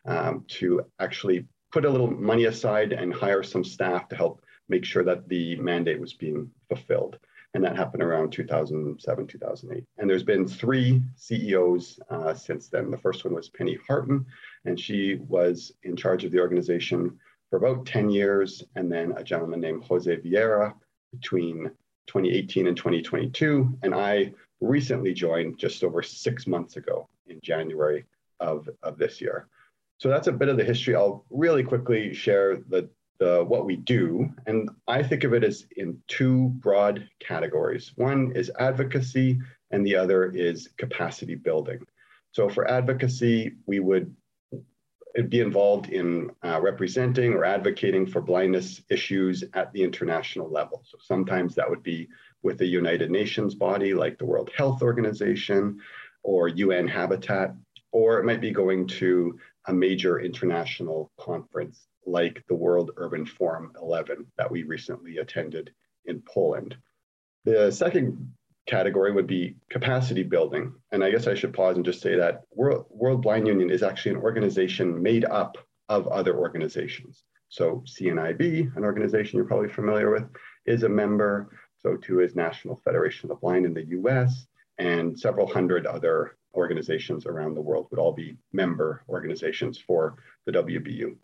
um, 0.07 0.45
to 0.49 0.83
actually 0.99 1.47
put 1.73 1.85
a 1.85 1.91
little 1.91 2.11
money 2.11 2.47
aside 2.47 2.93
and 2.93 3.13
hire 3.13 3.43
some 3.43 3.65
staff 3.65 4.09
to 4.09 4.17
help 4.17 4.43
make 4.69 4.85
sure 4.85 5.05
that 5.05 5.29
the 5.29 5.57
mandate 5.57 6.01
was 6.01 6.15
being 6.15 6.51
fulfilled. 6.69 7.19
And 7.55 7.65
that 7.65 7.77
happened 7.77 8.03
around 8.03 8.31
2007, 8.31 9.27
2008. 9.27 9.85
And 9.97 10.11
there's 10.11 10.23
been 10.23 10.47
three 10.47 11.03
CEOs 11.17 11.99
uh, 12.11 12.35
since 12.35 12.69
then. 12.69 12.91
The 12.91 12.99
first 12.99 13.25
one 13.25 13.35
was 13.35 13.49
Penny 13.49 13.79
Hartin, 13.89 14.27
and 14.67 14.79
she 14.79 15.17
was 15.29 15.73
in 15.83 15.97
charge 15.97 16.25
of 16.25 16.33
the 16.33 16.41
organization 16.41 17.19
for 17.49 17.57
about 17.57 17.87
10 17.87 18.11
years. 18.11 18.63
And 18.77 18.93
then 18.93 19.13
a 19.17 19.25
gentleman 19.25 19.61
named 19.61 19.85
Jose 19.85 20.15
Vieira 20.17 20.75
between 21.13 21.71
2018 22.07 22.67
and 22.67 22.77
2022. 22.77 23.79
And 23.83 23.95
I 23.95 24.35
recently 24.61 25.15
joined 25.15 25.59
just 25.59 25.83
over 25.83 26.03
six 26.03 26.47
months 26.47 26.77
ago 26.77 27.09
in 27.29 27.41
January 27.43 28.05
of, 28.41 28.69
of 28.83 28.99
this 28.99 29.21
year. 29.23 29.49
So 29.99 30.09
that's 30.09 30.29
a 30.29 30.33
bit 30.33 30.49
of 30.49 30.57
the 30.57 30.65
history. 30.65 30.95
I'll 30.95 31.25
really 31.31 31.63
quickly 31.63 32.15
share 32.15 32.63
the 32.69 32.89
the, 33.19 33.45
what 33.45 33.67
we 33.67 33.77
do. 33.77 34.31
And 34.47 34.71
I 34.87 35.03
think 35.03 35.25
of 35.25 35.35
it 35.35 35.43
as 35.45 35.67
in 35.77 36.01
two 36.07 36.51
broad 36.61 37.09
categories. 37.21 37.93
One 37.97 38.33
is 38.35 38.51
advocacy, 38.59 39.41
and 39.71 39.85
the 39.85 39.97
other 39.97 40.31
is 40.31 40.69
capacity 40.79 41.35
building. 41.35 41.81
So 42.33 42.49
for 42.49 42.71
advocacy, 42.71 43.57
we 43.67 43.81
would 43.81 44.15
be 45.29 45.41
involved 45.41 45.89
in 45.89 46.31
uh, 46.45 46.61
representing 46.61 47.33
or 47.33 47.45
advocating 47.45 48.07
for 48.07 48.21
blindness 48.21 48.83
issues 48.89 49.43
at 49.55 49.73
the 49.73 49.83
international 49.83 50.49
level. 50.49 50.83
So 50.85 50.99
sometimes 51.01 51.55
that 51.55 51.69
would 51.69 51.83
be 51.83 52.09
with 52.43 52.61
a 52.61 52.67
United 52.67 53.11
Nations 53.11 53.55
body 53.55 53.95
like 53.95 54.19
the 54.19 54.27
World 54.27 54.51
Health 54.57 54.83
Organization 54.83 55.81
or 56.23 56.49
UN 56.49 56.87
Habitat, 56.87 57.55
or 57.91 58.19
it 58.21 58.25
might 58.25 58.41
be 58.41 58.53
going 58.53 58.87
to 58.87 59.39
a 59.69 59.73
major 59.73 60.19
international 60.19 61.13
conference 61.21 61.87
like 62.07 62.43
the 62.49 62.55
World 62.55 62.91
Urban 62.97 63.27
Forum 63.27 63.71
11 63.81 64.27
that 64.39 64.51
we 64.51 64.63
recently 64.63 65.19
attended 65.19 65.71
in 66.07 66.23
Poland. 66.23 66.75
The 67.45 67.71
second 67.71 68.33
category 68.67 69.13
would 69.13 69.27
be 69.27 69.57
capacity 69.71 70.23
building. 70.23 70.73
And 70.91 71.05
I 71.05 71.11
guess 71.11 71.27
I 71.27 71.35
should 71.35 71.53
pause 71.53 71.77
and 71.77 71.85
just 71.85 72.01
say 72.01 72.17
that 72.17 72.43
World, 72.55 72.87
World 72.91 73.23
Blind 73.23 73.47
Union 73.47 73.71
is 73.71 73.83
actually 73.83 74.13
an 74.13 74.23
organization 74.23 75.03
made 75.03 75.27
up 75.27 75.59
of 75.91 76.09
other 76.09 76.37
organizations. 76.37 77.25
So 77.51 77.83
CNIB, 77.87 78.75
an 78.77 78.85
organization 78.85 79.37
you're 79.37 79.47
probably 79.47 79.71
familiar 79.71 80.11
with, 80.11 80.25
is 80.67 80.83
a 80.83 80.89
member. 80.89 81.59
So 81.79 81.97
too 81.97 82.21
is 82.21 82.35
National 82.35 82.81
Federation 82.85 83.31
of 83.31 83.37
the 83.37 83.41
Blind 83.41 83.67
in 83.67 83.75
the 83.75 83.87
US, 84.01 84.47
and 84.79 85.19
several 85.19 85.47
hundred 85.47 85.87
other 85.87 86.38
organizations 86.59 87.25
around 87.25 87.55
the 87.55 87.61
world 87.61 87.87
would 87.91 88.01
all 88.01 88.13
be 88.13 88.37
member 88.53 89.03
organizations 89.09 89.79
for 89.79 90.17
the 90.45 90.53
WBU. 90.53 91.17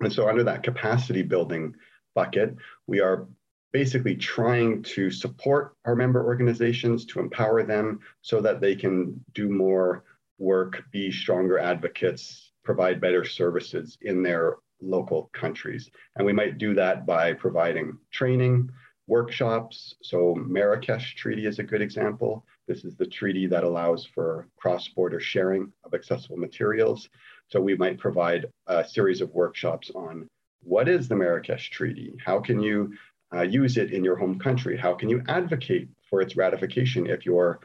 And 0.00 0.12
so, 0.12 0.28
under 0.28 0.42
that 0.44 0.62
capacity 0.62 1.22
building 1.22 1.74
bucket, 2.14 2.56
we 2.86 3.00
are 3.00 3.28
basically 3.72 4.16
trying 4.16 4.82
to 4.82 5.10
support 5.10 5.76
our 5.84 5.94
member 5.94 6.24
organizations 6.24 7.04
to 7.06 7.20
empower 7.20 7.62
them 7.62 8.00
so 8.22 8.40
that 8.40 8.60
they 8.60 8.74
can 8.74 9.22
do 9.34 9.48
more 9.48 10.04
work, 10.38 10.82
be 10.90 11.12
stronger 11.12 11.58
advocates, 11.58 12.52
provide 12.64 13.00
better 13.00 13.24
services 13.24 13.98
in 14.00 14.22
their 14.22 14.56
local 14.80 15.30
countries. 15.34 15.90
And 16.16 16.26
we 16.26 16.32
might 16.32 16.58
do 16.58 16.74
that 16.74 17.06
by 17.06 17.34
providing 17.34 17.98
training, 18.10 18.70
workshops. 19.06 19.94
So, 20.02 20.34
Marrakesh 20.34 21.14
Treaty 21.16 21.46
is 21.46 21.58
a 21.58 21.64
good 21.64 21.82
example. 21.82 22.46
This 22.70 22.84
is 22.84 22.94
the 22.94 23.06
treaty 23.06 23.48
that 23.48 23.64
allows 23.64 24.06
for 24.06 24.46
cross 24.56 24.86
border 24.86 25.18
sharing 25.18 25.72
of 25.82 25.92
accessible 25.92 26.36
materials. 26.36 27.08
So, 27.48 27.60
we 27.60 27.74
might 27.74 27.98
provide 27.98 28.46
a 28.68 28.86
series 28.86 29.20
of 29.20 29.34
workshops 29.34 29.90
on 29.92 30.28
what 30.62 30.88
is 30.88 31.08
the 31.08 31.16
Marrakesh 31.16 31.70
Treaty? 31.70 32.14
How 32.24 32.38
can 32.38 32.60
you 32.60 32.94
uh, 33.34 33.42
use 33.42 33.76
it 33.76 33.92
in 33.92 34.04
your 34.04 34.14
home 34.14 34.38
country? 34.38 34.76
How 34.76 34.94
can 34.94 35.08
you 35.08 35.20
advocate 35.26 35.88
for 36.08 36.20
its 36.20 36.36
ratification 36.36 37.08
if 37.08 37.26
your 37.26 37.58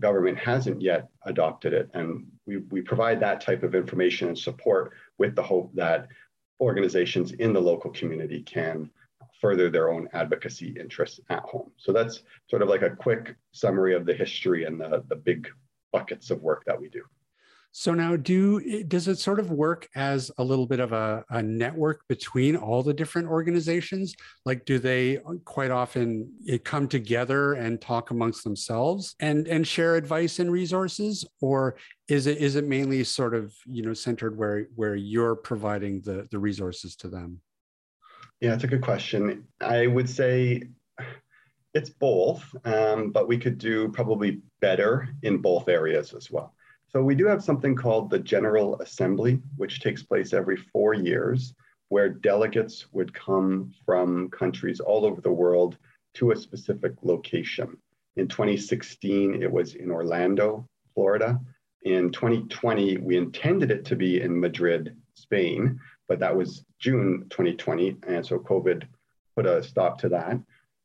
government 0.00 0.38
hasn't 0.38 0.80
yet 0.80 1.08
adopted 1.26 1.74
it? 1.74 1.90
And 1.92 2.26
we, 2.46 2.56
we 2.70 2.80
provide 2.80 3.20
that 3.20 3.42
type 3.42 3.62
of 3.62 3.74
information 3.74 4.28
and 4.28 4.38
support 4.38 4.94
with 5.18 5.36
the 5.36 5.42
hope 5.42 5.74
that 5.74 6.08
organizations 6.58 7.32
in 7.32 7.52
the 7.52 7.60
local 7.60 7.90
community 7.90 8.40
can 8.40 8.88
further 9.40 9.70
their 9.70 9.90
own 9.90 10.08
advocacy 10.12 10.74
interests 10.78 11.20
at 11.30 11.42
home. 11.42 11.70
So 11.76 11.92
that's 11.92 12.22
sort 12.48 12.62
of 12.62 12.68
like 12.68 12.82
a 12.82 12.90
quick 12.90 13.36
summary 13.52 13.94
of 13.94 14.06
the 14.06 14.14
history 14.14 14.64
and 14.64 14.80
the, 14.80 15.04
the 15.08 15.16
big 15.16 15.48
buckets 15.92 16.30
of 16.30 16.42
work 16.42 16.64
that 16.66 16.80
we 16.80 16.88
do. 16.88 17.02
So 17.70 17.92
now, 17.92 18.16
do 18.16 18.82
does 18.84 19.08
it 19.08 19.18
sort 19.18 19.38
of 19.38 19.50
work 19.50 19.88
as 19.94 20.30
a 20.38 20.42
little 20.42 20.66
bit 20.66 20.80
of 20.80 20.92
a, 20.92 21.22
a, 21.30 21.42
network 21.42 22.00
between 22.08 22.56
all 22.56 22.82
the 22.82 22.94
different 22.94 23.28
organizations? 23.28 24.14
Like, 24.46 24.64
do 24.64 24.78
they 24.78 25.18
quite 25.44 25.70
often 25.70 26.32
eh, 26.48 26.58
come 26.64 26.88
together 26.88 27.52
and 27.52 27.80
talk 27.80 28.10
amongst 28.10 28.42
themselves 28.42 29.14
and 29.20 29.46
and 29.46 29.66
share 29.66 29.96
advice 29.96 30.38
and 30.38 30.50
resources, 30.50 31.26
or 31.42 31.76
is 32.08 32.26
it 32.26 32.38
is 32.38 32.56
it 32.56 32.66
mainly 32.66 33.04
sort 33.04 33.34
of 33.34 33.54
you 33.66 33.82
know 33.82 33.94
centered 33.94 34.36
where 34.36 34.66
where 34.74 34.96
you're 34.96 35.36
providing 35.36 36.00
the 36.00 36.26
the 36.30 36.38
resources 36.38 36.96
to 36.96 37.08
them? 37.08 37.40
Yeah, 38.40 38.54
it's 38.54 38.64
a 38.64 38.68
good 38.68 38.82
question. 38.82 39.48
I 39.60 39.88
would 39.88 40.08
say 40.08 40.62
it's 41.74 41.90
both, 41.90 42.44
um, 42.64 43.10
but 43.10 43.26
we 43.26 43.36
could 43.36 43.58
do 43.58 43.88
probably 43.88 44.42
better 44.60 45.08
in 45.22 45.38
both 45.38 45.68
areas 45.68 46.14
as 46.14 46.30
well. 46.30 46.54
So 46.88 47.02
we 47.02 47.16
do 47.16 47.26
have 47.26 47.42
something 47.42 47.74
called 47.74 48.10
the 48.10 48.18
General 48.20 48.80
Assembly, 48.80 49.40
which 49.56 49.80
takes 49.80 50.04
place 50.04 50.32
every 50.32 50.56
four 50.56 50.94
years, 50.94 51.52
where 51.88 52.08
delegates 52.08 52.86
would 52.92 53.12
come 53.12 53.72
from 53.84 54.30
countries 54.30 54.78
all 54.78 55.04
over 55.04 55.20
the 55.20 55.32
world 55.32 55.76
to 56.14 56.30
a 56.30 56.36
specific 56.36 56.92
location. 57.02 57.76
In 58.16 58.28
2016, 58.28 59.42
it 59.42 59.50
was 59.50 59.74
in 59.74 59.90
Orlando, 59.90 60.66
Florida. 60.94 61.40
In 61.82 62.10
2020, 62.10 62.98
we 62.98 63.16
intended 63.16 63.70
it 63.70 63.84
to 63.86 63.96
be 63.96 64.20
in 64.20 64.38
Madrid, 64.38 64.96
Spain, 65.14 65.78
but 66.08 66.18
that 66.18 66.34
was 66.34 66.64
June 66.78 67.26
2020. 67.30 67.96
And 68.06 68.24
so 68.24 68.38
COVID 68.38 68.84
put 69.36 69.46
a 69.46 69.62
stop 69.62 69.98
to 70.00 70.08
that. 70.08 70.38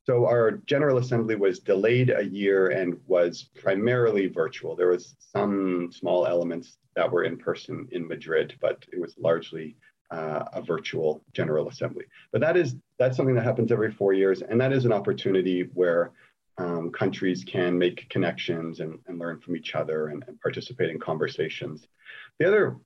So 0.06 0.26
our 0.26 0.52
General 0.66 0.98
Assembly 0.98 1.36
was 1.36 1.60
delayed 1.60 2.10
a 2.10 2.26
year 2.26 2.70
and 2.70 3.00
was 3.08 3.44
primarily 3.56 4.28
virtual. 4.28 4.76
There 4.76 4.90
was 4.90 5.16
some 5.18 5.92
small 5.94 6.28
elements 6.28 6.78
that 6.96 7.10
were 7.10 7.24
in 7.24 7.38
person 7.38 7.88
in 7.92 8.08
Madrid, 8.08 8.56
but 8.60 8.86
it 8.92 9.00
was 9.00 9.16
largely 9.18 9.78
uh, 10.12 10.44
a 10.54 10.62
virtual 10.62 11.24
General 11.32 11.70
Assembly. 11.70 12.06
But 12.34 12.42
that 12.42 12.58
is 12.58 12.76
that's 13.00 13.16
something 13.16 13.36
that 13.36 13.46
happens 13.46 13.72
every 13.72 13.92
four 13.92 14.14
years, 14.14 14.42
and 14.42 14.60
that 14.60 14.74
is 14.74 14.86
an 14.86 14.92
opportunity 14.92 15.70
where 15.74 16.12
um, 16.58 16.92
countries 16.92 17.44
can 17.44 17.78
make 17.78 18.10
connections 18.10 18.80
and, 18.80 19.00
and 19.08 19.18
learn 19.18 19.40
from 19.40 19.56
each 19.56 19.74
other 19.74 20.10
and, 20.10 20.24
and 20.28 20.40
participate 20.42 20.90
in 20.90 21.00
conversations. 21.00 21.88
The 22.40 22.48
other 22.48 22.78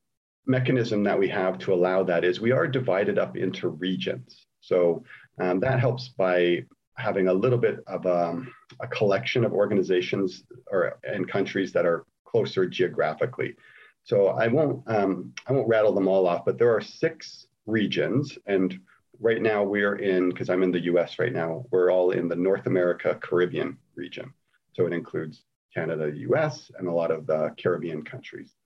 mechanism 0.48 1.04
that 1.04 1.20
we 1.20 1.28
have 1.30 1.58
to 1.60 1.74
allow 1.74 2.04
that 2.04 2.24
is 2.24 2.40
we 2.40 2.52
are 2.52 2.68
divided 2.68 3.20
up 3.20 3.38
into 3.38 3.70
regions. 3.70 4.48
So 4.62 5.04
um, 5.40 5.60
that 5.60 5.80
helps 5.80 6.10
by 6.10 6.66
having 6.98 7.28
a 7.28 7.34
little 7.34 7.58
bit 7.58 7.80
of 7.88 8.06
um, 8.06 8.52
a 8.80 8.88
collection 8.88 9.46
of 9.46 9.54
organizations 9.54 10.44
or 10.72 10.98
and 11.04 11.30
countries 11.30 11.72
that 11.74 11.86
are 11.86 12.06
closer 12.26 12.68
geographically. 12.68 13.56
So 14.04 14.28
I 14.28 14.48
won't 14.48 14.84
um, 14.88 15.34
I 15.48 15.54
won't 15.54 15.68
rattle 15.68 15.94
them 15.94 16.08
all 16.08 16.28
off, 16.28 16.46
but 16.46 16.58
there 16.58 16.74
are 16.76 16.82
six 16.82 17.48
regions, 17.66 18.38
and 18.46 18.80
right 19.20 19.42
now 19.42 19.64
we're 19.64 19.98
in 19.98 20.30
because 20.30 20.50
I'm 20.50 20.64
in 20.64 20.72
the 20.72 20.86
U.S. 20.86 21.20
right 21.20 21.34
now. 21.34 21.66
We're 21.72 21.92
all 21.92 22.12
in 22.12 22.28
the 22.28 22.36
North 22.36 22.66
America 22.68 23.18
Caribbean 23.22 23.78
region, 23.96 24.34
so 24.74 24.88
it 24.88 24.94
includes 24.94 25.44
Canada, 25.74 26.12
U.S., 26.16 26.72
and 26.80 26.88
a 26.88 26.92
lot 26.92 27.12
of 27.12 27.28
the 27.28 27.54
Caribbean 27.62 28.04
countries. 28.04 28.57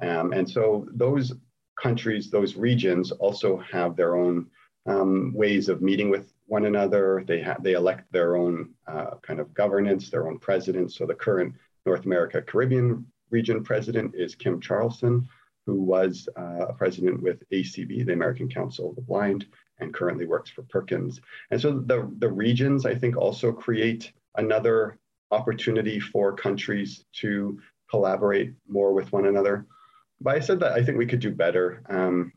Um, 0.00 0.32
and 0.32 0.48
so 0.48 0.86
those 0.92 1.32
countries, 1.80 2.30
those 2.30 2.56
regions, 2.56 3.10
also 3.12 3.56
have 3.58 3.96
their 3.96 4.16
own 4.16 4.46
um, 4.86 5.32
ways 5.34 5.68
of 5.68 5.82
meeting 5.82 6.10
with 6.10 6.32
one 6.46 6.64
another. 6.64 7.24
They 7.26 7.40
have 7.40 7.62
they 7.62 7.72
elect 7.72 8.10
their 8.12 8.36
own 8.36 8.70
uh, 8.86 9.16
kind 9.22 9.40
of 9.40 9.52
governance, 9.54 10.10
their 10.10 10.28
own 10.28 10.38
president. 10.38 10.92
So 10.92 11.06
the 11.06 11.14
current 11.14 11.54
North 11.84 12.06
America 12.06 12.40
Caribbean 12.42 13.06
region 13.30 13.62
president 13.62 14.14
is 14.14 14.34
Kim 14.34 14.60
Charlson, 14.60 15.28
who 15.66 15.82
was 15.82 16.28
uh, 16.38 16.66
a 16.68 16.72
president 16.72 17.22
with 17.22 17.42
ACB, 17.50 18.06
the 18.06 18.12
American 18.12 18.48
Council 18.48 18.90
of 18.90 18.96
the 18.96 19.02
Blind, 19.02 19.46
and 19.80 19.92
currently 19.92 20.26
works 20.26 20.50
for 20.50 20.62
Perkins. 20.62 21.20
And 21.50 21.60
so 21.60 21.80
the, 21.80 22.10
the 22.18 22.30
regions, 22.30 22.86
I 22.86 22.94
think, 22.94 23.16
also 23.16 23.52
create 23.52 24.12
another 24.36 24.98
opportunity 25.30 26.00
for 26.00 26.32
countries 26.34 27.04
to 27.20 27.60
collaborate 27.90 28.54
more 28.66 28.92
with 28.94 29.12
one 29.12 29.26
another. 29.26 29.66
But 30.20 30.36
I 30.36 30.40
said 30.40 30.60
that 30.60 30.72
I 30.72 30.82
think 30.82 30.98
we 30.98 31.06
could 31.06 31.20
do 31.20 31.30
better. 31.30 31.82
Um, 31.88 32.32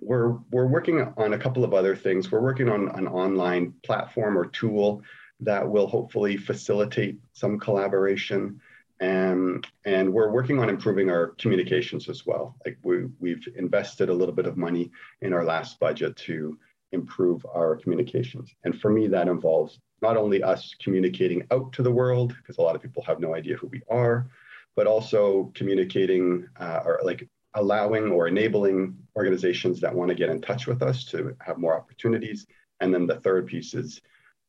we're, 0.00 0.38
we're 0.50 0.66
working 0.66 1.12
on 1.16 1.34
a 1.34 1.38
couple 1.38 1.64
of 1.64 1.74
other 1.74 1.94
things. 1.94 2.30
We're 2.30 2.40
working 2.40 2.68
on 2.68 2.88
an 2.96 3.06
online 3.06 3.74
platform 3.84 4.38
or 4.38 4.46
tool 4.46 5.02
that 5.40 5.68
will 5.68 5.86
hopefully 5.86 6.36
facilitate 6.36 7.18
some 7.32 7.58
collaboration. 7.58 8.60
And, 9.00 9.66
and 9.84 10.12
we're 10.12 10.30
working 10.30 10.58
on 10.58 10.68
improving 10.68 11.10
our 11.10 11.28
communications 11.38 12.08
as 12.08 12.26
well. 12.26 12.56
Like 12.64 12.78
we, 12.82 13.06
we've 13.18 13.46
invested 13.56 14.08
a 14.08 14.14
little 14.14 14.34
bit 14.34 14.46
of 14.46 14.56
money 14.56 14.90
in 15.20 15.32
our 15.32 15.44
last 15.44 15.78
budget 15.80 16.16
to 16.16 16.58
improve 16.92 17.44
our 17.54 17.76
communications. 17.76 18.54
And 18.64 18.78
for 18.80 18.90
me, 18.90 19.06
that 19.08 19.28
involves 19.28 19.78
not 20.02 20.16
only 20.16 20.42
us 20.42 20.74
communicating 20.82 21.46
out 21.50 21.72
to 21.74 21.82
the 21.82 21.90
world, 21.90 22.34
because 22.36 22.58
a 22.58 22.62
lot 22.62 22.74
of 22.74 22.82
people 22.82 23.02
have 23.04 23.20
no 23.20 23.34
idea 23.34 23.56
who 23.56 23.68
we 23.68 23.82
are, 23.90 24.28
but 24.76 24.86
also 24.86 25.50
communicating 25.54 26.46
uh, 26.58 26.80
or 26.84 27.00
like 27.02 27.28
allowing 27.54 28.10
or 28.10 28.28
enabling 28.28 28.96
organizations 29.16 29.80
that 29.80 29.94
want 29.94 30.08
to 30.08 30.14
get 30.14 30.30
in 30.30 30.40
touch 30.40 30.66
with 30.66 30.82
us 30.82 31.04
to 31.04 31.36
have 31.40 31.58
more 31.58 31.76
opportunities. 31.76 32.46
And 32.80 32.94
then 32.94 33.06
the 33.06 33.20
third 33.20 33.46
piece 33.46 33.74
is 33.74 34.00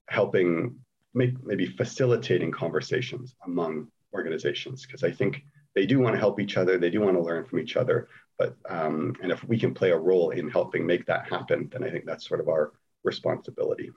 helping 0.08 0.75
make 1.13 1.44
maybe 1.44 1.66
facilitating 1.66 2.51
conversations 2.51 3.36
among 3.46 3.88
organizations 4.13 4.86
because 4.86 5.04
I 5.04 5.12
think 5.12 5.44
they 5.75 5.86
do 5.86 6.00
want 6.00 6.16
to 6.16 6.20
help 6.20 6.40
each 6.40 6.58
other, 6.58 6.78
they 6.78 6.90
do 6.90 7.01
want 7.01 7.16
to 7.18 7.24
learn 7.24 7.46
from 7.46 7.60
each 7.60 7.78
other. 7.78 8.08
But 8.38 8.56
um, 8.70 9.16
and 9.22 9.32
if 9.32 9.44
we 9.44 9.60
can 9.60 9.74
play 9.74 9.92
a 9.92 9.98
role 9.98 10.32
in 10.32 10.50
helping 10.50 10.86
make 10.86 11.06
that 11.06 11.30
happen, 11.30 11.70
then 11.72 11.84
I 11.84 11.90
think 11.90 12.06
that's 12.06 12.28
sort 12.28 12.40
of 12.40 12.50
our 12.50 12.72
responsibility. 13.04 13.92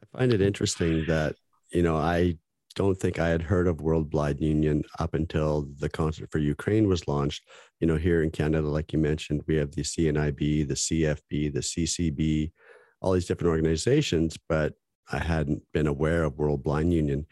I 0.00 0.18
find 0.18 0.32
it 0.32 0.40
interesting 0.40 1.04
that 1.06 1.36
you 1.70 1.82
know 1.82 1.96
I 1.96 2.36
don't 2.74 2.96
think 2.96 3.18
I 3.18 3.28
had 3.28 3.42
heard 3.42 3.66
of 3.66 3.80
World 3.80 4.10
Blind 4.10 4.40
Union 4.40 4.84
up 4.98 5.14
until 5.14 5.68
the 5.78 5.88
concert 5.88 6.30
for 6.30 6.38
Ukraine 6.38 6.88
was 6.88 7.08
launched. 7.08 7.42
You 7.80 7.86
know, 7.86 7.96
here 7.96 8.22
in 8.22 8.30
Canada, 8.30 8.68
like 8.68 8.92
you 8.92 8.98
mentioned, 8.98 9.42
we 9.46 9.56
have 9.56 9.72
the 9.72 9.82
CNIB, 9.82 10.68
the 10.68 10.74
CFB, 10.74 11.52
the 11.52 11.60
CCB, 11.60 12.52
all 13.00 13.12
these 13.12 13.26
different 13.26 13.50
organizations, 13.50 14.38
but 14.48 14.74
I 15.10 15.18
hadn't 15.18 15.62
been 15.72 15.86
aware 15.86 16.24
of 16.24 16.38
World 16.38 16.62
Blind 16.62 16.92
Union. 16.92 17.26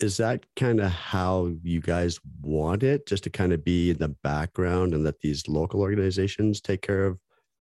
Is 0.00 0.16
that 0.18 0.44
kind 0.56 0.80
of 0.80 0.90
how 0.90 1.52
you 1.62 1.80
guys 1.80 2.20
want 2.42 2.82
it, 2.82 3.06
just 3.06 3.24
to 3.24 3.30
kind 3.30 3.52
of 3.52 3.64
be 3.64 3.90
in 3.90 3.98
the 3.98 4.14
background 4.22 4.92
and 4.92 5.04
let 5.04 5.20
these 5.20 5.48
local 5.48 5.80
organizations 5.80 6.60
take 6.60 6.82
care 6.82 7.06
of 7.06 7.18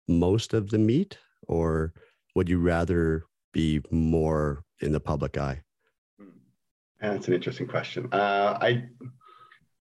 most 0.07 0.53
of 0.53 0.69
the 0.69 0.79
meat? 0.79 1.17
Or 1.47 1.93
would 2.35 2.49
you 2.49 2.59
rather 2.59 3.25
be 3.53 3.81
more 3.89 4.63
in 4.81 4.91
the 4.91 4.99
public 4.99 5.37
eye? 5.37 5.61
That's 7.01 7.27
an 7.27 7.33
interesting 7.33 7.67
question. 7.67 8.09
Uh, 8.11 8.57
I, 8.61 8.83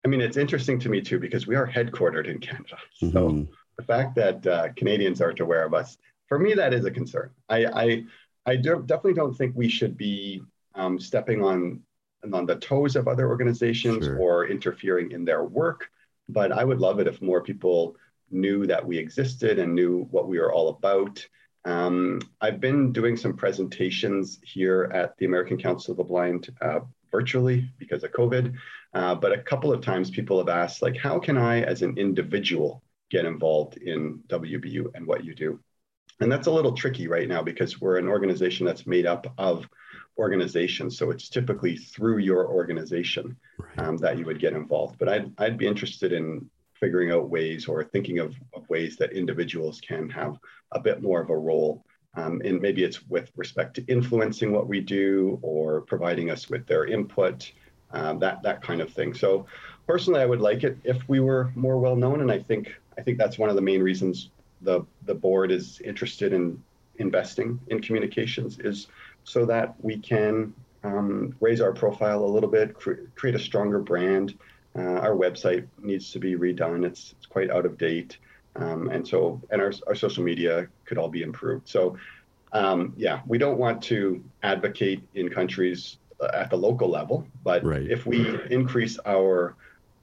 I 0.04 0.08
mean, 0.08 0.20
it's 0.20 0.36
interesting 0.36 0.78
to 0.80 0.88
me 0.88 1.00
too 1.00 1.18
because 1.18 1.46
we 1.46 1.56
are 1.56 1.66
headquartered 1.66 2.28
in 2.28 2.38
Canada. 2.38 2.76
So 2.94 3.06
mm-hmm. 3.06 3.52
the 3.76 3.84
fact 3.84 4.14
that 4.16 4.46
uh, 4.46 4.68
Canadians 4.76 5.20
aren't 5.20 5.40
aware 5.40 5.64
of 5.64 5.74
us, 5.74 5.98
for 6.26 6.38
me, 6.38 6.54
that 6.54 6.72
is 6.72 6.84
a 6.84 6.90
concern. 6.90 7.30
I, 7.48 7.66
I, 7.66 8.04
I 8.46 8.56
do, 8.56 8.82
definitely 8.86 9.14
don't 9.14 9.34
think 9.34 9.54
we 9.56 9.68
should 9.68 9.96
be 9.96 10.42
um, 10.74 11.00
stepping 11.00 11.42
on 11.42 11.82
on 12.32 12.46
the 12.46 12.56
toes 12.56 12.96
of 12.96 13.06
other 13.06 13.28
organizations 13.28 14.04
Sure. 14.04 14.18
or 14.18 14.48
interfering 14.48 15.12
in 15.12 15.24
their 15.24 15.44
work. 15.44 15.88
But 16.28 16.52
I 16.52 16.64
would 16.64 16.80
love 16.80 16.98
it 16.98 17.06
if 17.06 17.22
more 17.22 17.42
people 17.42 17.96
knew 18.30 18.66
that 18.66 18.84
we 18.84 18.98
existed 18.98 19.58
and 19.58 19.74
knew 19.74 20.06
what 20.10 20.28
we 20.28 20.38
were 20.38 20.52
all 20.52 20.68
about. 20.68 21.26
Um, 21.64 22.20
I've 22.40 22.60
been 22.60 22.92
doing 22.92 23.16
some 23.16 23.34
presentations 23.34 24.38
here 24.42 24.90
at 24.92 25.16
the 25.18 25.26
American 25.26 25.58
Council 25.58 25.92
of 25.92 25.98
the 25.98 26.04
Blind 26.04 26.48
uh, 26.60 26.80
virtually 27.10 27.70
because 27.78 28.04
of 28.04 28.12
COVID. 28.12 28.54
Uh, 28.94 29.14
but 29.14 29.32
a 29.32 29.38
couple 29.42 29.72
of 29.72 29.80
times 29.82 30.10
people 30.10 30.38
have 30.38 30.48
asked, 30.48 30.82
like, 30.82 30.96
how 30.96 31.18
can 31.18 31.36
I, 31.36 31.62
as 31.62 31.82
an 31.82 31.96
individual, 31.98 32.82
get 33.10 33.24
involved 33.24 33.76
in 33.78 34.20
WBU 34.28 34.90
and 34.94 35.06
what 35.06 35.24
you 35.24 35.34
do? 35.34 35.60
And 36.20 36.30
that's 36.32 36.48
a 36.48 36.50
little 36.52 36.72
tricky 36.72 37.06
right 37.06 37.28
now 37.28 37.42
because 37.42 37.80
we're 37.80 37.98
an 37.98 38.08
organization 38.08 38.66
that's 38.66 38.86
made 38.86 39.06
up 39.06 39.32
of 39.38 39.68
organizations. 40.18 40.98
So 40.98 41.10
it's 41.10 41.28
typically 41.28 41.76
through 41.76 42.18
your 42.18 42.48
organization 42.48 43.36
Right. 43.58 43.78
um, 43.86 43.96
that 43.98 44.18
you 44.18 44.24
would 44.24 44.38
get 44.40 44.52
involved. 44.52 44.98
But 44.98 45.08
I'd, 45.08 45.32
I'd 45.38 45.58
be 45.58 45.66
interested 45.66 46.12
in 46.12 46.48
figuring 46.74 47.10
out 47.10 47.28
ways 47.28 47.66
or 47.66 47.82
thinking 47.84 48.18
of, 48.18 48.34
of 48.54 48.68
ways 48.68 48.96
that 48.96 49.12
individuals 49.12 49.80
can 49.80 50.08
have 50.10 50.36
a 50.72 50.80
bit 50.80 51.02
more 51.02 51.20
of 51.20 51.30
a 51.30 51.36
role. 51.36 51.84
Um, 52.14 52.42
and 52.44 52.60
maybe 52.60 52.84
it's 52.84 53.06
with 53.08 53.30
respect 53.36 53.74
to 53.74 53.84
influencing 53.86 54.52
what 54.52 54.66
we 54.66 54.80
do 54.80 55.38
or 55.42 55.82
providing 55.82 56.30
us 56.30 56.50
with 56.50 56.66
their 56.66 56.86
input, 56.86 57.52
um, 57.92 58.18
that, 58.18 58.42
that 58.42 58.62
kind 58.62 58.80
of 58.80 58.92
thing. 58.92 59.14
So 59.14 59.46
personally, 59.86 60.20
I 60.20 60.26
would 60.26 60.40
like 60.40 60.64
it 60.64 60.78
if 60.84 61.08
we 61.08 61.20
were 61.20 61.52
more 61.54 61.78
well 61.78 61.96
known. 61.96 62.20
And 62.20 62.32
I 62.32 62.40
think, 62.40 62.74
I 62.98 63.02
think 63.02 63.18
that's 63.18 63.38
one 63.38 63.50
of 63.50 63.56
the 63.56 63.62
main 63.62 63.82
reasons 63.82 64.30
the, 64.62 64.84
the 65.04 65.14
board 65.14 65.52
is 65.52 65.80
interested 65.82 66.32
in 66.32 66.60
investing 66.96 67.60
in 67.68 67.80
communications 67.80 68.58
is 68.58 68.88
so 69.24 69.44
that 69.46 69.74
we 69.82 69.96
can 69.98 70.52
um, 70.84 71.34
raise 71.40 71.60
our 71.60 71.72
profile 71.72 72.24
a 72.24 72.26
little 72.26 72.48
bit, 72.48 72.74
cre- 72.74 73.04
create 73.14 73.36
a 73.36 73.38
stronger 73.38 73.78
brand. 73.78 74.36
Uh, 74.76 74.80
our 74.80 75.14
website 75.14 75.66
needs 75.82 76.12
to 76.12 76.18
be 76.18 76.34
redone. 76.34 76.84
It's, 76.84 77.14
it's 77.16 77.26
quite 77.26 77.50
out 77.50 77.66
of 77.66 77.78
date. 77.78 78.18
Um, 78.56 78.88
and 78.90 79.06
so, 79.06 79.40
and 79.50 79.60
our, 79.60 79.72
our 79.86 79.94
social 79.94 80.24
media 80.24 80.68
could 80.84 80.98
all 80.98 81.08
be 81.08 81.22
improved. 81.22 81.68
So, 81.68 81.96
um, 82.52 82.94
yeah, 82.96 83.20
we 83.26 83.38
don't 83.38 83.58
want 83.58 83.82
to 83.84 84.24
advocate 84.42 85.02
in 85.14 85.28
countries 85.28 85.98
uh, 86.20 86.28
at 86.32 86.50
the 86.50 86.56
local 86.56 86.88
level, 86.88 87.26
but 87.44 87.62
Right. 87.64 87.88
if 87.88 88.06
we 88.06 88.26
increase 88.50 88.98
our 89.06 89.54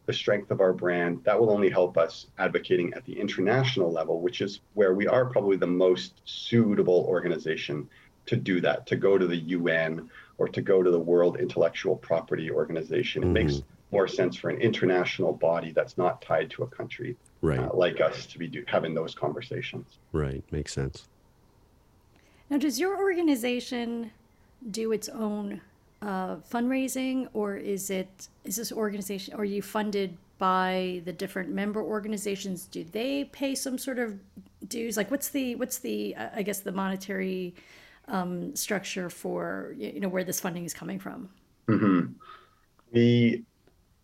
the 0.06 0.14
strength 0.14 0.52
of 0.52 0.62
our 0.62 0.72
brand, 0.72 1.24
that 1.24 1.40
will 1.40 1.50
only 1.50 1.70
help 1.70 1.98
us 1.98 2.28
advocating 2.38 2.94
at 2.94 3.04
the 3.06 3.20
international 3.20 3.92
level, 3.92 4.22
which 4.22 4.40
is 4.40 4.60
where 4.76 4.94
we 4.94 5.08
are 5.08 5.26
probably 5.26 5.58
the 5.58 5.66
most 5.66 6.14
suitable 6.26 7.06
organization 7.08 7.90
to 8.28 8.36
do 8.36 8.62
that, 8.62 8.86
to 8.88 8.96
go 8.96 9.18
to 9.18 9.26
the 9.28 9.36
UN 9.36 10.10
or 10.38 10.48
to 10.48 10.62
go 10.62 10.84
to 10.84 10.92
the 10.92 11.00
World 11.00 11.38
Intellectual 11.40 11.96
Property 11.96 12.52
Organization. 12.52 13.24
It 13.24 13.28
makes 13.28 13.64
more 13.92 14.08
sense 14.08 14.36
for 14.36 14.50
an 14.50 14.60
international 14.62 15.34
body 15.34 15.72
that's 15.72 15.98
not 15.98 16.22
tied 16.22 16.50
to 16.52 16.64
a 16.64 16.68
country 16.68 17.16
Right. 17.42 17.60
uh, 17.60 17.70
like 17.74 18.02
us 18.02 18.26
to 18.28 18.40
be 18.40 18.48
do, 18.48 18.64
having 18.68 18.94
those 18.96 19.14
conversations. 19.14 20.00
Right. 20.12 20.44
Makes 20.52 20.74
sense. 20.74 21.08
Now, 22.50 22.58
does 22.58 22.80
your 22.80 22.98
organization 22.98 24.12
do 24.72 24.92
its 24.92 25.10
own 25.10 25.62
uh, 26.02 26.38
fundraising, 26.38 27.28
or 27.34 27.56
is 27.56 27.90
it 27.90 28.28
is 28.44 28.56
this 28.56 28.72
organization? 28.72 29.34
Are 29.36 29.46
you 29.46 29.62
funded 29.62 30.18
by 30.38 31.02
the 31.06 31.14
different 31.14 31.50
member 31.50 31.82
organizations? 31.82 32.66
Do 32.66 32.84
they 32.84 33.26
pay 33.26 33.54
some 33.56 33.78
sort 33.78 34.00
of 34.00 34.20
dues? 34.68 34.98
Like, 34.98 35.10
what's 35.12 35.30
the 35.30 35.56
what's 35.56 35.80
the 35.80 36.16
uh, 36.16 36.30
I 36.36 36.42
guess 36.44 36.60
the 36.60 36.72
monetary 36.72 37.54
um, 38.08 38.56
structure 38.56 39.10
for 39.10 39.74
you 39.78 40.00
know 40.00 40.10
where 40.10 40.24
this 40.24 40.40
funding 40.40 40.66
is 40.66 40.74
coming 40.74 41.00
from? 41.00 41.30
Mhm. 41.68 42.14
We 42.92 43.44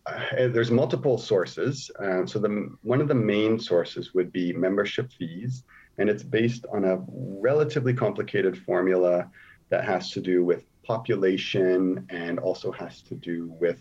uh, 0.06 0.48
there's 0.48 0.70
multiple 0.70 1.18
sources. 1.18 1.90
Um, 1.98 2.26
so 2.26 2.38
the 2.38 2.74
one 2.82 3.00
of 3.00 3.08
the 3.08 3.14
main 3.14 3.58
sources 3.58 4.14
would 4.14 4.32
be 4.32 4.52
membership 4.52 5.12
fees, 5.12 5.64
and 5.98 6.08
it's 6.08 6.22
based 6.22 6.66
on 6.72 6.84
a 6.84 7.02
relatively 7.08 7.94
complicated 7.94 8.58
formula 8.58 9.30
that 9.68 9.84
has 9.84 10.10
to 10.10 10.20
do 10.20 10.44
with 10.44 10.64
population 10.82 12.04
and 12.10 12.38
also 12.38 12.72
has 12.72 13.02
to 13.02 13.14
do 13.14 13.54
with 13.60 13.80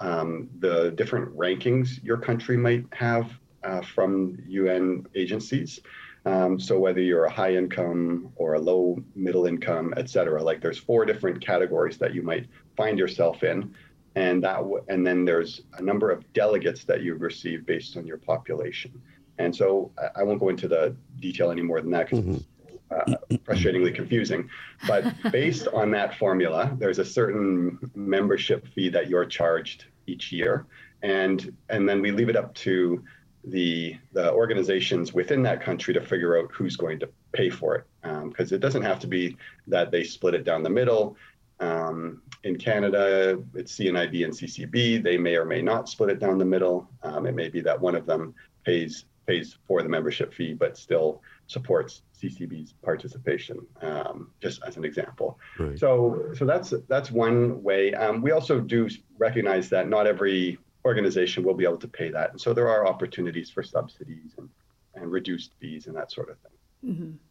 um, 0.00 0.48
the 0.58 0.90
different 0.92 1.36
rankings 1.36 2.02
your 2.02 2.16
country 2.16 2.56
might 2.56 2.84
have 2.92 3.30
uh, 3.62 3.80
from 3.80 4.38
UN 4.46 5.06
agencies. 5.14 5.80
Um, 6.26 6.58
so 6.58 6.78
whether 6.78 7.00
you're 7.00 7.24
a 7.24 7.30
high 7.30 7.54
income 7.54 8.32
or 8.36 8.54
a 8.54 8.58
low 8.58 8.96
middle 9.14 9.46
income, 9.46 9.92
et 9.96 10.08
cetera, 10.08 10.42
like 10.42 10.60
there's 10.60 10.78
four 10.78 11.04
different 11.04 11.44
categories 11.44 11.98
that 11.98 12.14
you 12.14 12.22
might 12.22 12.46
find 12.76 12.98
yourself 12.98 13.42
in. 13.42 13.74
And 14.16 14.42
that, 14.44 14.58
w- 14.58 14.84
and 14.88 15.06
then 15.06 15.24
there's 15.24 15.62
a 15.78 15.82
number 15.82 16.10
of 16.10 16.32
delegates 16.32 16.84
that 16.84 17.02
you 17.02 17.14
receive 17.14 17.66
based 17.66 17.96
on 17.96 18.06
your 18.06 18.18
population. 18.18 18.92
And 19.38 19.54
so 19.54 19.90
I, 19.98 20.20
I 20.20 20.22
won't 20.22 20.40
go 20.40 20.48
into 20.48 20.68
the 20.68 20.94
detail 21.20 21.50
any 21.50 21.62
more 21.62 21.80
than 21.80 21.90
that 21.90 22.10
because 22.10 22.26
it's 22.26 22.44
uh, 22.90 23.16
frustratingly 23.44 23.92
confusing. 23.94 24.48
But 24.86 25.04
based 25.32 25.66
on 25.68 25.90
that 25.92 26.16
formula, 26.16 26.76
there's 26.78 27.00
a 27.00 27.04
certain 27.04 27.78
membership 27.94 28.68
fee 28.68 28.88
that 28.90 29.08
you're 29.08 29.24
charged 29.24 29.86
each 30.06 30.30
year, 30.30 30.66
and 31.02 31.54
and 31.70 31.88
then 31.88 32.00
we 32.00 32.12
leave 32.12 32.28
it 32.28 32.36
up 32.36 32.54
to 32.54 33.02
the 33.42 33.96
the 34.12 34.32
organizations 34.32 35.12
within 35.12 35.42
that 35.42 35.60
country 35.60 35.92
to 35.94 36.00
figure 36.00 36.38
out 36.38 36.50
who's 36.52 36.76
going 36.76 37.00
to 37.00 37.08
pay 37.32 37.50
for 37.50 37.74
it, 37.74 37.84
because 38.28 38.52
it 38.52 38.60
doesn't 38.60 38.82
have 38.82 39.00
to 39.00 39.06
be 39.06 39.36
that 39.66 39.90
they 39.90 40.04
split 40.04 40.34
it 40.34 40.44
down 40.44 40.62
the 40.62 40.70
middle. 40.70 41.16
Um, 41.64 42.22
in 42.42 42.56
Canada, 42.56 43.38
it's 43.54 43.76
CNIB 43.76 44.24
and 44.24 44.32
CCB. 44.32 45.02
They 45.02 45.16
may 45.16 45.36
or 45.36 45.44
may 45.44 45.62
not 45.62 45.88
split 45.88 46.10
it 46.10 46.20
down 46.20 46.38
the 46.38 46.44
middle. 46.44 46.88
Um, 47.02 47.26
it 47.26 47.34
may 47.34 47.48
be 47.48 47.60
that 47.62 47.80
one 47.80 47.94
of 47.94 48.06
them 48.06 48.34
pays 48.64 49.06
pays 49.26 49.56
for 49.66 49.82
the 49.82 49.88
membership 49.88 50.34
fee, 50.34 50.52
but 50.52 50.76
still 50.76 51.22
supports 51.46 52.02
CCB's 52.20 52.74
participation, 52.82 53.58
um, 53.80 54.30
just 54.42 54.62
as 54.66 54.76
an 54.76 54.84
example. 54.84 55.38
Right. 55.58 55.78
So, 55.78 56.30
so 56.36 56.44
that's 56.44 56.74
that's 56.88 57.10
one 57.10 57.62
way. 57.62 57.94
Um, 57.94 58.20
we 58.20 58.32
also 58.32 58.60
do 58.60 58.88
recognize 59.18 59.68
that 59.70 59.88
not 59.88 60.06
every 60.06 60.58
organization 60.84 61.42
will 61.42 61.54
be 61.54 61.64
able 61.64 61.78
to 61.78 61.88
pay 61.88 62.10
that, 62.10 62.32
and 62.32 62.40
so 62.40 62.52
there 62.52 62.68
are 62.68 62.86
opportunities 62.86 63.48
for 63.48 63.62
subsidies 63.62 64.32
and, 64.36 64.48
and 64.94 65.10
reduced 65.10 65.52
fees 65.60 65.86
and 65.86 65.96
that 65.96 66.12
sort 66.12 66.28
of 66.28 66.36
thing. 66.40 66.50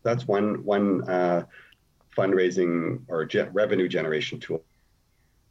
That's 0.02 0.28
one 0.28 0.64
one 0.64 1.08
uh, 1.08 1.44
fundraising 2.16 3.02
or 3.08 3.26
ge- 3.26 3.48
revenue 3.52 3.88
generation 3.88 4.40
tool. 4.40 4.64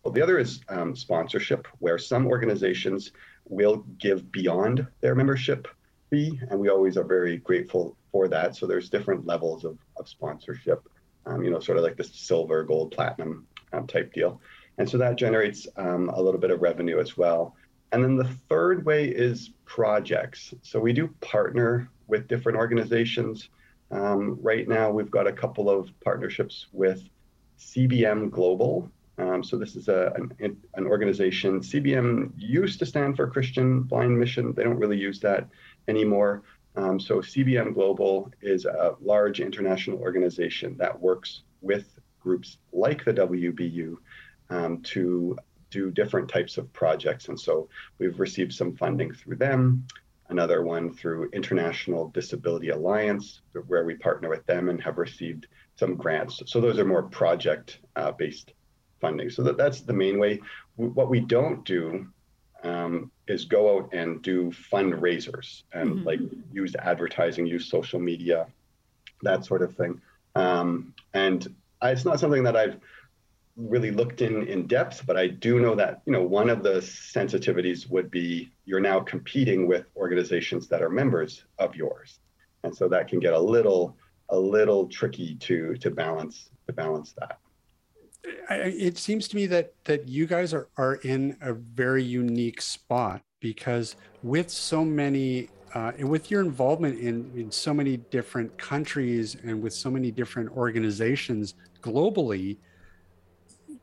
Well, 0.03 0.13
the 0.13 0.23
other 0.23 0.39
is 0.39 0.61
um, 0.69 0.97
sponsorship, 0.97 1.69
where 1.79 1.99
some 1.99 2.27
organizations 2.27 3.13
will 3.49 3.85
give 3.99 4.33
beyond 4.33 4.87
their 5.01 5.15
membership 5.15 5.69
fee, 6.11 6.41
and 6.51 6.59
we 6.59 6.69
always 6.69 6.97
are 6.97 7.05
very 7.05 7.39
grateful 7.39 7.97
for 8.11 8.29
that. 8.29 8.57
So 8.57 8.67
there's 8.67 8.91
different 8.91 9.27
levels 9.27 9.65
of, 9.65 9.79
of 9.97 10.09
sponsorship, 10.09 10.89
um, 11.27 11.43
you 11.43 11.51
know, 11.51 11.61
sort 11.61 11.79
of 11.79 11.85
like 11.85 11.97
the 11.97 12.05
silver, 12.05 12.65
gold, 12.65 12.93
platinum 12.93 13.47
um, 13.73 13.87
type 13.87 14.13
deal. 14.13 14.41
And 14.79 14.89
so 14.89 14.99
that 14.99 15.17
generates 15.17 15.67
um, 15.77 16.09
a 16.09 16.21
little 16.21 16.41
bit 16.41 16.51
of 16.51 16.61
revenue 16.63 16.99
as 16.99 17.17
well. 17.17 17.55
And 17.93 18.03
then 18.03 18.17
the 18.17 18.29
third 18.49 18.85
way 18.85 19.07
is 19.07 19.51
projects. 19.67 20.55
So 20.63 20.81
we 20.81 20.93
do 20.93 21.09
partner 21.21 21.91
with 22.07 22.27
different 22.27 22.59
organizations. 22.59 23.51
Um, 23.93 24.39
right 24.41 24.67
now, 24.67 24.91
we've 24.91 25.11
got 25.11 25.27
a 25.27 25.33
couple 25.33 25.69
of 25.69 25.89
partnerships 26.01 26.67
with 26.73 27.03
CBM 27.59 28.31
Global. 28.31 28.91
Um, 29.19 29.45
so 29.45 29.59
this 29.59 29.77
is 29.77 29.89
a, 29.89 30.13
an, 30.41 30.57
an 30.75 30.87
organization. 30.87 31.61
CBM 31.61 32.33
used 32.37 32.79
to 32.79 32.87
stand 32.87 33.17
for 33.17 33.29
Christian 33.29 33.83
Blind 33.83 34.19
Mission. 34.19 34.55
They 34.55 34.65
don't 34.65 34.79
really 34.79 34.99
use 34.99 35.21
that 35.21 35.47
anymore. 35.87 36.43
Um, 36.75 36.99
so 36.99 37.19
CBM 37.19 37.75
Global 37.75 38.31
is 38.41 38.65
a 38.65 38.97
large 39.03 39.41
international 39.41 39.99
organization 39.99 40.77
that 40.79 40.99
works 40.99 41.43
with 41.61 41.99
groups 42.19 42.57
like 42.73 43.05
the 43.05 43.13
WBU 43.13 43.97
um, 44.49 44.81
to 44.83 45.37
do 45.71 45.91
different 45.91 46.29
types 46.29 46.57
of 46.57 46.73
projects. 46.73 47.29
And 47.29 47.39
so 47.39 47.69
we've 47.99 48.19
received 48.19 48.53
some 48.53 48.75
funding 48.77 49.13
through 49.13 49.37
them, 49.37 49.87
another 50.33 50.63
one 50.63 50.93
through 50.93 51.31
International 51.33 52.09
Disability 52.09 52.71
Alliance, 52.71 53.43
where 53.69 53.85
we 53.85 53.95
partner 53.95 54.29
with 54.35 54.45
them 54.47 54.69
and 54.71 54.83
have 54.83 54.99
received 54.99 55.47
some 55.77 55.95
grants. 55.95 56.43
So 56.47 56.61
those 56.61 56.79
are 56.81 56.85
more 56.85 57.05
project 57.05 57.79
uh, 57.97 58.13
based 58.13 58.53
funding. 59.01 59.31
So 59.31 59.43
that, 59.45 59.57
that's 59.57 59.83
the 59.83 59.93
main 59.93 60.19
way. 60.19 60.41
What 60.77 61.11
we 61.11 61.21
don't 61.21 61.65
do 61.65 62.07
um, 62.65 63.11
is 63.29 63.45
go 63.45 63.63
out 63.77 63.93
and 63.93 64.23
do 64.23 64.51
fundraisers 64.73 65.49
and 65.73 65.89
Mhm. 65.91 66.05
like 66.11 66.21
use 66.53 66.75
advertising, 66.77 67.45
use 67.47 67.67
social 67.69 68.01
media, 68.01 68.47
that 69.23 69.45
sort 69.45 69.63
of 69.63 69.75
thing. 69.75 70.01
Um, 70.35 70.95
and 71.13 71.41
I, 71.83 71.91
it's 71.91 72.05
not 72.05 72.21
something 72.21 72.45
that 72.45 72.57
I've 72.57 72.79
really 73.57 73.91
looked 73.91 74.23
in 74.23 74.47
in 74.47 74.67
depth, 74.67 75.05
but 75.07 75.17
I 75.17 75.27
do 75.27 75.61
know 75.61 75.75
that 75.75 76.03
you 76.07 76.13
know 76.13 76.23
one 76.23 76.49
of 76.49 76.63
the 76.63 76.75
sensitivities 76.81 77.89
would 77.91 78.11
be 78.11 78.53
you're 78.65 78.81
now 78.81 79.01
competing 79.01 79.67
with 79.67 79.87
organizations 79.97 80.69
that 80.69 80.83
are 80.83 80.91
members 80.91 81.45
of 81.59 81.75
yours, 81.75 82.21
and 82.65 82.75
so 82.75 82.89
that 82.89 83.09
can 83.09 83.21
get 83.21 83.35
a 83.35 83.39
little 83.39 83.97
a 84.31 84.39
little 84.39 84.87
tricky 84.87 85.35
to 85.37 85.75
to 85.75 85.91
balance 85.91 86.51
to 86.67 86.73
balance 86.73 87.15
that. 87.19 87.39
I, 88.49 88.55
it 88.55 88.99
seems 88.99 89.29
to 89.29 89.37
me 89.37 89.47
that 89.47 89.75
that 89.85 90.09
you 90.09 90.27
guys 90.27 90.55
are 90.55 90.69
are 90.77 90.95
in 90.97 91.37
a 91.41 91.53
very 91.53 92.05
unique 92.05 92.63
spot 92.63 93.23
because 93.41 93.97
with 94.23 94.51
so 94.51 94.85
many 94.85 95.51
uh, 95.75 95.93
and 95.99 96.09
with 96.09 96.31
your 96.31 96.41
involvement 96.41 96.99
in 96.99 97.31
in 97.37 97.51
so 97.51 97.75
many 97.75 97.99
different 97.99 98.57
countries 98.57 99.37
and 99.43 99.61
with 99.61 99.75
so 99.75 99.91
many 99.91 100.11
different 100.11 100.51
organizations 100.57 101.55
globally 101.83 102.57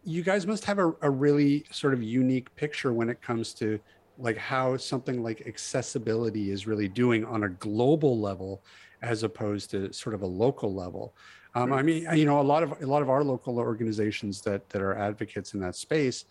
you 0.09 0.23
guys 0.23 0.47
must 0.47 0.65
have 0.65 0.79
a, 0.79 0.93
a 1.01 1.09
really 1.09 1.65
sort 1.71 1.93
of 1.93 2.01
unique 2.01 2.53
picture 2.55 2.93
when 2.93 3.09
it 3.09 3.21
comes 3.21 3.53
to 3.53 3.79
like 4.17 4.37
how 4.37 4.75
something 4.75 5.23
like 5.23 5.45
accessibility 5.47 6.51
is 6.51 6.67
really 6.67 6.87
doing 6.87 7.23
on 7.25 7.43
a 7.43 7.49
global 7.49 8.19
level 8.19 8.61
as 9.01 9.23
opposed 9.23 9.69
to 9.69 9.93
sort 9.93 10.13
of 10.13 10.21
a 10.23 10.25
local 10.25 10.73
level 10.73 11.13
um, 11.55 11.73
I 11.73 11.81
mean, 11.81 12.07
you 12.15 12.25
know, 12.25 12.39
a 12.39 12.43
lot 12.43 12.61
of 12.63 12.81
a 12.81 12.85
lot 12.85 13.01
of 13.01 13.09
our 13.09 13.23
local 13.23 13.57
organizations 13.57 14.41
that 14.41 14.69
that 14.69 14.81
are 14.81 14.95
advocates 14.95 15.53
in 15.53 15.59
that 15.61 15.75
space, 15.75 16.25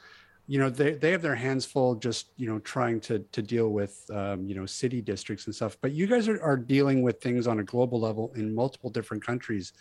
you 0.47 0.59
know, 0.59 0.71
they 0.71 0.93
they 0.93 1.11
have 1.11 1.23
their 1.23 1.35
hands 1.35 1.65
full 1.65 1.97
just 1.97 2.29
you 2.37 2.49
know 2.49 2.61
trying 2.61 3.01
to 3.01 3.19
to 3.19 3.43
deal 3.43 3.71
with 3.71 4.09
um, 4.13 4.47
you 4.47 4.55
know 4.55 4.65
city 4.65 5.01
districts 5.01 5.47
and 5.47 5.55
stuff. 5.55 5.77
But 5.81 5.93
you 5.93 6.07
guys 6.07 6.29
are, 6.29 6.41
are 6.41 6.57
dealing 6.57 7.03
with 7.03 7.21
things 7.21 7.47
on 7.47 7.59
a 7.59 7.65
global 7.65 7.99
level 8.01 8.33
in 8.37 8.55
multiple 8.55 8.91
different 8.91 9.25
countries. 9.25 9.73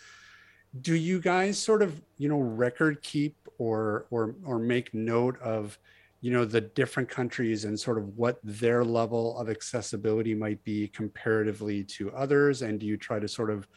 Do 0.80 0.94
you 0.94 1.20
guys 1.20 1.58
sort 1.58 1.82
of 1.82 2.00
you 2.16 2.28
know 2.28 2.38
record 2.38 3.02
keep 3.02 3.36
or 3.58 4.06
or 4.10 4.34
or 4.44 4.58
make 4.58 4.92
note 4.94 5.40
of 5.40 5.78
you 6.20 6.32
know 6.32 6.44
the 6.44 6.60
different 6.60 7.08
countries 7.08 7.64
and 7.64 7.78
sort 7.78 7.98
of 7.98 8.16
what 8.16 8.38
their 8.42 8.84
level 8.84 9.38
of 9.38 9.48
accessibility 9.48 10.34
might 10.34 10.62
be 10.64 10.88
comparatively 10.88 11.84
to 11.84 12.12
others? 12.12 12.62
And 12.62 12.78
do 12.78 12.86
you 12.86 12.96
try 12.96 13.18
to 13.18 13.28
sort 13.28 13.50
of 13.50 13.68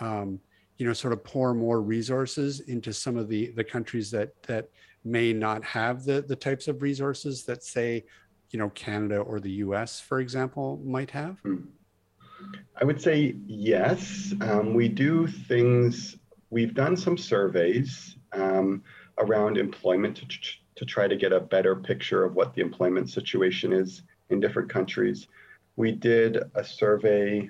um, 0.00 0.40
you 0.78 0.86
know 0.86 0.92
sort 0.92 1.12
of 1.12 1.22
pour 1.24 1.54
more 1.54 1.82
resources 1.82 2.60
into 2.60 2.92
some 2.92 3.16
of 3.16 3.28
the 3.28 3.50
the 3.56 3.64
countries 3.64 4.10
that 4.12 4.40
that 4.44 4.68
may 5.04 5.32
not 5.32 5.64
have 5.64 6.04
the 6.04 6.22
the 6.22 6.36
types 6.36 6.68
of 6.68 6.82
resources 6.82 7.44
that 7.44 7.64
say 7.64 8.04
you 8.50 8.58
know 8.58 8.70
canada 8.70 9.18
or 9.18 9.40
the 9.40 9.50
us 9.50 10.00
for 10.00 10.20
example 10.20 10.80
might 10.84 11.10
have? 11.10 11.38
Hmm. 11.40 11.56
i 12.80 12.84
would 12.84 13.00
say 13.02 13.34
yes. 13.46 14.34
Um, 14.40 14.74
we 14.74 14.88
do 14.88 15.26
things 15.26 16.17
we've 16.50 16.74
done 16.74 16.96
some 16.96 17.18
surveys 17.18 18.16
um, 18.32 18.82
around 19.18 19.58
employment 19.58 20.16
to, 20.16 20.26
to 20.76 20.84
try 20.84 21.08
to 21.08 21.16
get 21.16 21.32
a 21.32 21.40
better 21.40 21.74
picture 21.76 22.24
of 22.24 22.34
what 22.34 22.54
the 22.54 22.60
employment 22.60 23.10
situation 23.10 23.72
is 23.72 24.02
in 24.30 24.40
different 24.40 24.68
countries 24.68 25.28
we 25.78 25.92
did 25.92 26.38
a 26.56 26.64
survey 26.64 27.48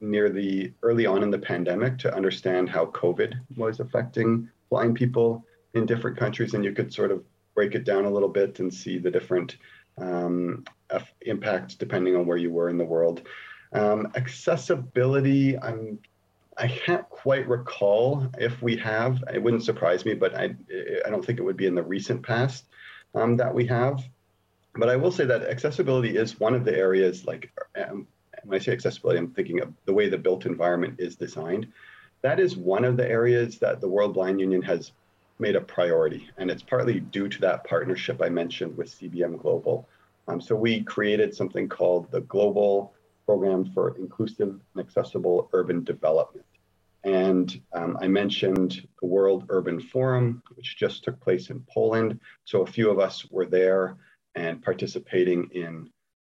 near 0.00 0.30
the 0.30 0.72
early 0.82 1.06
on 1.06 1.24
in 1.24 1.30
the 1.30 1.38
pandemic 1.38 1.98
to 1.98 2.14
understand 2.14 2.68
how 2.68 2.86
COVID 2.86 3.34
was 3.56 3.80
affecting 3.80 4.48
blind 4.70 4.94
people 4.94 5.44
in 5.74 5.84
different 5.84 6.16
countries, 6.16 6.54
and 6.54 6.64
you 6.64 6.72
could 6.72 6.94
sort 6.94 7.10
of 7.10 7.24
break 7.56 7.74
it 7.74 7.82
down 7.82 8.04
a 8.04 8.10
little 8.10 8.28
bit 8.28 8.60
and 8.60 8.72
see 8.72 8.96
the 8.98 9.10
different 9.10 9.56
um, 9.98 10.64
impacts 11.22 11.74
depending 11.74 12.14
on 12.14 12.26
where 12.26 12.36
you 12.36 12.52
were 12.52 12.68
in 12.68 12.78
the 12.78 12.84
world. 12.84 13.22
Um, 13.72 14.12
accessibility, 14.14 15.58
I'm 15.58 15.98
I 16.56 16.68
can't 16.68 17.08
quite 17.08 17.48
recall 17.48 18.26
if 18.38 18.62
we 18.62 18.76
have. 18.76 19.22
It 19.32 19.42
wouldn't 19.42 19.64
surprise 19.64 20.04
me, 20.04 20.14
but 20.14 20.34
I 20.34 20.54
I 21.04 21.10
don't 21.10 21.24
think 21.24 21.38
it 21.38 21.42
would 21.42 21.56
be 21.56 21.66
in 21.66 21.74
the 21.74 21.82
recent 21.82 22.22
past 22.22 22.64
um, 23.14 23.36
that 23.36 23.54
we 23.54 23.66
have. 23.66 24.02
But 24.76 24.88
I 24.88 24.96
will 24.96 25.12
say 25.12 25.24
that 25.24 25.42
accessibility 25.42 26.16
is 26.16 26.40
one 26.40 26.54
of 26.54 26.64
the 26.64 26.76
areas, 26.76 27.26
like 27.26 27.50
um, 27.76 28.06
when 28.44 28.60
I 28.60 28.62
say 28.62 28.72
accessibility, 28.72 29.18
I'm 29.18 29.30
thinking 29.30 29.60
of 29.60 29.72
the 29.84 29.92
way 29.92 30.08
the 30.08 30.18
built 30.18 30.46
environment 30.46 30.96
is 30.98 31.16
designed. 31.16 31.68
That 32.22 32.40
is 32.40 32.56
one 32.56 32.84
of 32.84 32.96
the 32.96 33.08
areas 33.08 33.58
that 33.58 33.80
the 33.80 33.88
World 33.88 34.14
Blind 34.14 34.40
Union 34.40 34.62
has 34.62 34.92
made 35.38 35.56
a 35.56 35.60
priority, 35.60 36.30
and 36.38 36.50
it's 36.50 36.62
partly 36.62 37.00
due 37.00 37.28
to 37.28 37.40
that 37.40 37.64
partnership 37.64 38.22
I 38.22 38.28
mentioned 38.28 38.76
with 38.76 38.90
CBM 38.90 39.38
Global. 39.38 39.88
Um, 40.26 40.40
so 40.40 40.56
we 40.56 40.82
created 40.82 41.34
something 41.34 41.68
called 41.68 42.10
the 42.10 42.22
Global 42.22 42.93
Program 43.26 43.64
for 43.72 43.96
Inclusive 43.96 44.60
and 44.74 44.84
Accessible 44.84 45.48
Urban 45.52 45.84
Development. 45.84 46.46
And 47.04 47.60
um, 47.72 47.98
I 48.00 48.08
mentioned 48.08 48.86
the 49.00 49.06
World 49.06 49.44
Urban 49.48 49.80
Forum, 49.80 50.42
which 50.54 50.76
just 50.78 51.04
took 51.04 51.20
place 51.20 51.50
in 51.50 51.64
Poland. 51.72 52.18
So 52.44 52.62
a 52.62 52.66
few 52.66 52.90
of 52.90 52.98
us 52.98 53.26
were 53.30 53.46
there 53.46 53.96
and 54.34 54.62
participating 54.62 55.50
in 55.52 55.90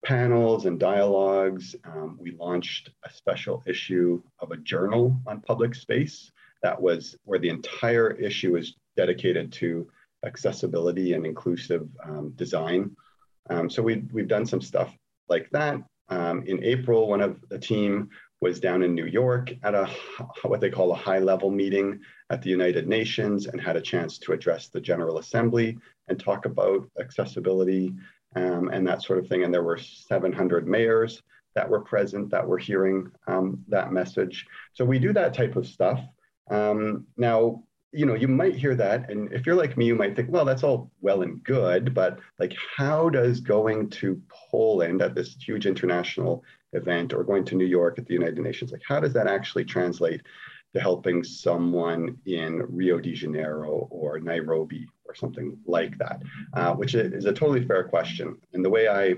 panels 0.05 0.67
and 0.67 0.81
dialogues. 0.81 1.77
Um, 1.85 2.17
we 2.21 2.33
launched 2.33 2.91
a 3.05 3.13
special 3.13 3.63
issue 3.67 4.23
of 4.39 4.53
a 4.53 4.57
journal 4.57 5.21
on 5.27 5.41
public 5.41 5.75
space 5.75 6.33
that 6.65 6.81
was 6.81 7.15
where 7.25 7.39
the 7.39 7.51
entire 7.51 8.11
issue 8.13 8.57
is 8.57 8.75
dedicated 8.97 9.53
to 9.53 9.87
accessibility 10.25 11.13
and 11.13 11.27
inclusive 11.27 11.87
um, 12.03 12.33
design. 12.37 12.97
Um, 13.51 13.69
so 13.69 13.83
we, 13.83 14.03
we've 14.13 14.29
done 14.29 14.47
some 14.47 14.63
stuff 14.63 14.91
like 15.29 15.51
that. 15.51 15.77
Um, 16.09 16.43
in 16.47 16.63
April, 16.63 17.09
one 17.09 17.21
of 17.21 17.41
the 17.49 17.59
team 17.59 18.11
was 18.41 18.61
down 18.61 18.83
in 18.83 18.95
New 18.95 19.07
York 19.07 19.55
at 19.63 19.75
a 19.75 19.89
what 20.43 20.61
they 20.61 20.71
call 20.71 20.93
a 20.93 20.97
high 20.97 21.19
level 21.19 21.51
meeting 21.51 22.01
at 22.31 22.43
the 22.43 22.51
United 22.51 22.87
Nations 22.87 23.47
and 23.47 23.61
had 23.61 23.77
a 23.77 23.81
chance 23.81 24.19
to 24.19 24.33
address 24.33 24.69
the 24.69 24.81
General 24.81 25.19
Assembly 25.19 25.79
and 26.09 26.21
talk 26.21 26.45
about 26.45 26.87
accessibility 27.01 27.95
um, 28.37 28.69
and 28.69 28.87
that 28.87 29.03
sort 29.03 29.19
of 29.19 29.29
thing. 29.29 29.45
And 29.45 29.55
there 29.55 29.63
were 29.63 29.79
700 29.79 30.69
mayors 30.69 31.23
that 31.55 31.69
were 31.69 31.81
present 31.81 32.31
that 32.31 32.47
were 32.47 32.59
hearing 32.59 33.11
um, 33.27 33.65
that 33.69 33.93
message. 33.93 34.47
So 34.73 34.85
we 34.85 34.99
do 34.99 35.13
that 35.13 35.35
type 35.35 35.57
of 35.57 35.67
stuff. 35.67 36.01
Um, 36.51 37.07
now, 37.17 37.63
you 37.95 38.07
know, 38.07 38.15
you 38.15 38.29
might 38.29 38.57
hear 38.57 38.75
that, 38.75 39.11
and 39.11 39.33
if 39.33 39.47
you're 39.47 39.55
like 39.55 39.77
me, 39.77 39.87
you 39.87 39.95
might 39.95 40.17
think, 40.17 40.29
well, 40.31 40.45
that's 40.45 40.65
all 40.65 40.91
well 41.01 41.23
and 41.23 41.43
good, 41.45 41.95
but 41.95 42.19
like, 42.39 42.55
how 42.77 43.09
does 43.09 43.41
going 43.41 43.89
to 43.91 44.21
Poland 44.29 45.01
at 45.01 45.15
this 45.15 45.37
huge 45.37 45.67
international 45.67 46.43
event 46.73 47.13
or 47.13 47.23
going 47.23 47.45
to 47.45 47.55
New 47.55 47.67
York 47.67 47.99
at 47.99 48.07
the 48.07 48.15
United 48.15 48.39
Nations, 48.39 48.73
like, 48.73 48.83
how 48.87 48.99
does 48.99 49.13
that 49.13 49.29
actually 49.29 49.65
translate 49.65 50.23
to 50.75 50.81
helping 50.81 51.23
someone 51.23 52.19
in 52.27 52.63
Rio 52.69 52.99
de 52.99 53.15
Janeiro 53.15 53.87
or 53.91 54.19
Nairobi 54.19 54.89
or 55.05 55.15
something 55.15 55.57
like 55.67 55.97
that, 55.99 56.21
uh, 56.55 56.75
which 56.75 56.97
is 56.97 57.27
a 57.27 57.33
totally 57.33 57.65
fair 57.65 57.85
question. 57.85 58.37
And 58.53 58.65
the 58.65 58.71
way 58.71 58.89
I 58.89 59.15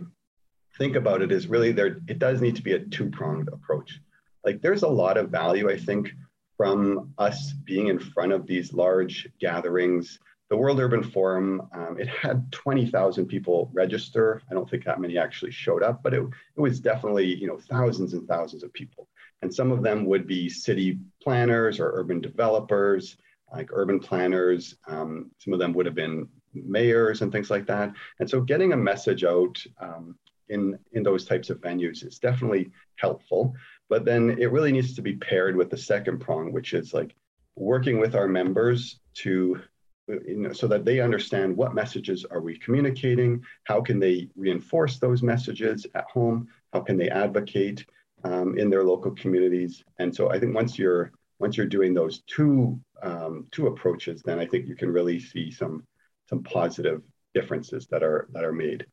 think 0.77 0.97
about 0.97 1.23
it 1.23 1.33
is 1.33 1.47
really 1.47 1.73
there, 1.73 1.99
it 2.09 2.19
does 2.19 2.43
need 2.43 2.57
to 2.57 2.63
be 2.63 2.75
a 2.75 2.81
two 2.81 3.09
pronged 3.09 3.49
approach. 3.49 4.01
Like 4.45 4.61
there's 4.61 4.83
a 4.83 4.89
lot 4.89 5.17
of 5.17 5.31
value, 5.31 5.71
I 5.71 5.79
think, 5.79 6.13
from 6.57 7.13
us 7.19 7.53
being 7.65 7.89
in 7.89 7.99
front 7.99 8.33
of 8.33 8.47
these 8.47 8.73
large 8.73 9.29
gatherings. 9.41 10.19
The 10.49 10.57
World 10.57 10.81
Urban 10.81 11.03
Forum, 11.03 11.69
um, 11.73 11.99
it 11.99 12.09
had 12.09 12.51
20,000 12.53 13.27
people 13.27 13.71
register. 13.73 14.43
I 14.51 14.55
don't 14.55 14.69
think 14.69 14.85
that 14.85 15.01
many 15.01 15.19
actually 15.19 15.51
showed 15.51 15.83
up, 15.83 16.03
but 16.03 16.15
it, 16.15 16.23
it 16.23 16.61
was 16.61 16.81
definitely, 16.81 17.35
you 17.35 17.47
know, 17.47 17.59
thousands 17.59 18.15
and 18.15 18.27
thousands 18.29 18.63
of 18.63 18.73
people. 18.73 19.09
And 19.43 19.53
some 19.53 19.73
of 19.73 19.83
them 19.83 20.07
would 20.07 20.27
be 20.27 20.49
city 20.49 20.99
planners 21.23 21.79
or 21.81 21.93
urban 21.95 22.21
developers 22.21 23.17
like 23.53 23.71
urban 23.73 24.01
planners. 24.01 24.77
Um, 24.87 25.31
some 25.39 25.53
of 25.53 25.59
them 25.59 25.73
would 25.75 25.87
have 25.87 25.95
been 25.95 26.29
mayors 26.55 27.23
and 27.23 27.31
things 27.31 27.51
like 27.51 27.67
that. 27.67 27.93
And 28.19 28.29
so 28.29 28.41
getting 28.41 28.73
a 28.73 28.77
message 28.77 29.25
out 29.25 29.63
um, 29.81 30.17
in, 30.49 30.79
in 30.93 31.03
those 31.03 31.25
types 31.25 31.51
of 31.51 31.61
venues 31.61 32.07
is 32.07 32.19
definitely 32.19 32.71
helpful. 32.97 33.55
But 33.89 34.05
then 34.05 34.37
it 34.39 34.51
really 34.51 34.73
needs 34.73 34.95
to 34.95 35.03
be 35.03 35.17
paired 35.17 35.57
with 35.57 35.71
the 35.71 35.77
second 35.77 36.19
prong, 36.19 36.53
which 36.53 36.75
is 36.75 36.93
like 36.93 37.15
working 37.55 37.99
with 37.99 38.15
our 38.15 38.29
members 38.29 39.01
to 39.15 39.61
you 40.09 40.37
know, 40.37 40.53
so 40.53 40.69
that 40.69 40.85
they 40.85 41.01
understand 41.01 41.57
what 41.57 41.75
messages 41.75 42.25
are 42.25 42.41
we 42.41 42.59
communicating, 42.59 43.43
how 43.65 43.81
can 43.81 43.99
they 43.99 44.29
reinforce 44.37 44.99
those 44.99 45.23
messages 45.23 45.87
at 45.95 46.05
home, 46.05 46.49
how 46.73 46.81
can 46.81 46.97
they 46.97 47.09
advocate 47.09 47.85
um, 48.25 48.59
in 48.59 48.71
their 48.71 48.85
local 48.85 49.13
communities. 49.13 49.85
And 49.99 50.15
so 50.15 50.31
I 50.31 50.39
think 50.39 50.55
once 50.55 50.79
you're 50.79 51.13
once 51.39 51.57
you're 51.57 51.67
doing 51.67 51.93
those 51.93 52.23
two 52.27 52.81
um, 53.03 53.47
two 53.51 53.67
approaches, 53.67 54.23
then 54.25 54.39
I 54.39 54.47
think 54.47 54.67
you 54.67 54.77
can 54.77 54.91
really 54.91 55.21
see 55.21 55.51
some 55.51 55.85
some 56.29 56.43
positive 56.43 57.03
differences 57.35 57.87
that 57.89 58.03
are 58.03 58.29
that 58.33 58.45
are 58.45 58.53
made. 58.53 58.87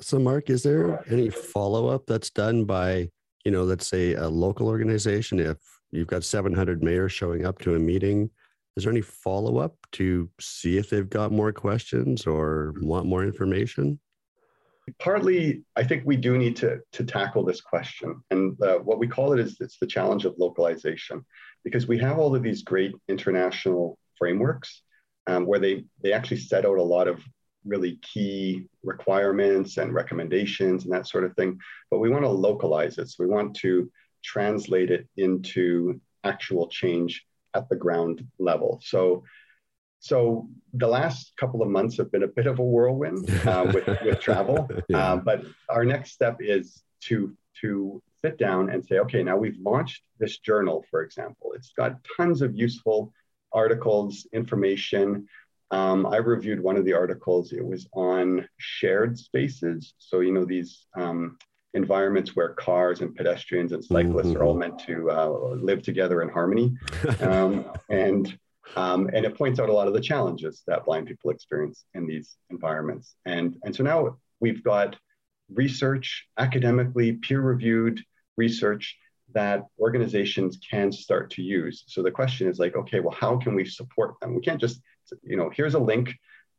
So, 0.00 0.18
Mark, 0.18 0.48
is 0.48 0.62
there 0.62 1.04
any 1.10 1.28
follow 1.28 1.88
up 1.88 2.06
that's 2.06 2.30
done 2.30 2.64
by 2.64 3.10
you 3.44 3.50
know, 3.50 3.64
let's 3.64 3.86
say 3.86 4.14
a 4.14 4.28
local 4.28 4.68
organization? 4.68 5.40
If 5.40 5.58
you've 5.90 6.06
got 6.06 6.24
700 6.24 6.82
mayors 6.82 7.12
showing 7.12 7.46
up 7.46 7.58
to 7.60 7.74
a 7.74 7.78
meeting, 7.78 8.30
is 8.76 8.84
there 8.84 8.92
any 8.92 9.00
follow 9.00 9.58
up 9.58 9.74
to 9.92 10.30
see 10.40 10.78
if 10.78 10.90
they've 10.90 11.08
got 11.08 11.32
more 11.32 11.52
questions 11.52 12.26
or 12.26 12.74
want 12.80 13.06
more 13.06 13.24
information? 13.24 13.98
partly 14.98 15.62
i 15.76 15.84
think 15.84 16.02
we 16.06 16.16
do 16.16 16.38
need 16.38 16.56
to, 16.56 16.80
to 16.92 17.04
tackle 17.04 17.44
this 17.44 17.60
question 17.60 18.22
and 18.30 18.56
uh, 18.62 18.78
what 18.78 18.98
we 18.98 19.06
call 19.06 19.32
it 19.32 19.40
is 19.40 19.56
it's 19.60 19.78
the 19.78 19.86
challenge 19.86 20.24
of 20.24 20.34
localization 20.38 21.24
because 21.64 21.86
we 21.86 21.98
have 21.98 22.18
all 22.18 22.34
of 22.34 22.42
these 22.42 22.62
great 22.62 22.94
international 23.08 23.98
frameworks 24.16 24.82
um, 25.26 25.46
where 25.46 25.58
they 25.58 25.84
they 26.02 26.12
actually 26.12 26.38
set 26.38 26.64
out 26.64 26.78
a 26.78 26.82
lot 26.82 27.08
of 27.08 27.22
really 27.64 27.98
key 28.02 28.66
requirements 28.82 29.76
and 29.76 29.92
recommendations 29.92 30.84
and 30.84 30.92
that 30.92 31.06
sort 31.06 31.24
of 31.24 31.34
thing 31.34 31.58
but 31.90 31.98
we 31.98 32.10
want 32.10 32.24
to 32.24 32.28
localize 32.28 32.98
it 32.98 33.08
so 33.08 33.16
we 33.24 33.26
want 33.26 33.54
to 33.54 33.90
translate 34.22 34.90
it 34.90 35.08
into 35.16 36.00
actual 36.24 36.68
change 36.68 37.24
at 37.54 37.68
the 37.68 37.76
ground 37.76 38.26
level 38.38 38.80
so 38.84 39.22
so 40.00 40.48
the 40.74 40.86
last 40.86 41.32
couple 41.36 41.62
of 41.62 41.68
months 41.68 41.96
have 41.96 42.12
been 42.12 42.22
a 42.22 42.28
bit 42.28 42.46
of 42.46 42.58
a 42.58 42.62
whirlwind 42.62 43.28
uh, 43.46 43.70
with, 43.74 43.86
with 44.04 44.20
travel. 44.20 44.68
yeah. 44.88 45.14
uh, 45.14 45.16
but 45.16 45.44
our 45.68 45.84
next 45.84 46.12
step 46.12 46.36
is 46.40 46.82
to 47.00 47.36
to 47.60 48.00
sit 48.20 48.38
down 48.38 48.70
and 48.70 48.84
say, 48.84 48.98
okay, 48.98 49.22
now 49.22 49.36
we've 49.36 49.58
launched 49.60 50.02
this 50.18 50.38
journal, 50.38 50.84
for 50.90 51.02
example. 51.02 51.52
It's 51.54 51.72
got 51.76 51.98
tons 52.16 52.42
of 52.42 52.56
useful 52.56 53.12
articles, 53.52 54.26
information. 54.32 55.26
Um, 55.70 56.06
I 56.06 56.16
reviewed 56.16 56.60
one 56.60 56.76
of 56.76 56.84
the 56.84 56.94
articles. 56.94 57.52
It 57.52 57.64
was 57.64 57.86
on 57.92 58.48
shared 58.56 59.18
spaces. 59.18 59.94
So 59.98 60.20
you 60.20 60.32
know 60.32 60.44
these 60.44 60.86
um, 60.96 61.36
environments 61.74 62.34
where 62.34 62.54
cars 62.54 63.00
and 63.00 63.14
pedestrians 63.14 63.72
and 63.72 63.84
cyclists 63.84 64.28
mm-hmm. 64.28 64.38
are 64.38 64.44
all 64.44 64.54
meant 64.54 64.78
to 64.86 65.10
uh, 65.10 65.28
live 65.60 65.82
together 65.82 66.22
in 66.22 66.28
harmony. 66.28 66.76
Um, 67.20 67.66
and 67.90 68.38
um, 68.76 69.08
and 69.12 69.24
it 69.24 69.36
points 69.36 69.58
out 69.60 69.68
a 69.68 69.72
lot 69.72 69.88
of 69.88 69.94
the 69.94 70.00
challenges 70.00 70.62
that 70.66 70.84
blind 70.84 71.06
people 71.06 71.30
experience 71.30 71.84
in 71.94 72.06
these 72.06 72.36
environments. 72.50 73.14
And, 73.24 73.56
and 73.64 73.74
so 73.74 73.82
now 73.82 74.18
we've 74.40 74.62
got 74.62 74.96
research, 75.50 76.26
academically 76.38 77.12
peer-reviewed 77.12 78.02
research 78.36 78.96
that 79.34 79.64
organizations 79.78 80.58
can 80.70 80.92
start 80.92 81.30
to 81.30 81.42
use. 81.42 81.84
So 81.86 82.02
the 82.02 82.10
question 82.10 82.48
is 82.48 82.58
like, 82.58 82.76
okay, 82.76 83.00
well, 83.00 83.16
how 83.18 83.36
can 83.36 83.54
we 83.54 83.64
support 83.64 84.14
them? 84.20 84.34
We 84.34 84.40
can't 84.40 84.60
just, 84.60 84.80
you 85.22 85.36
know, 85.36 85.50
here's 85.54 85.74
a 85.74 85.78
link, 85.78 86.14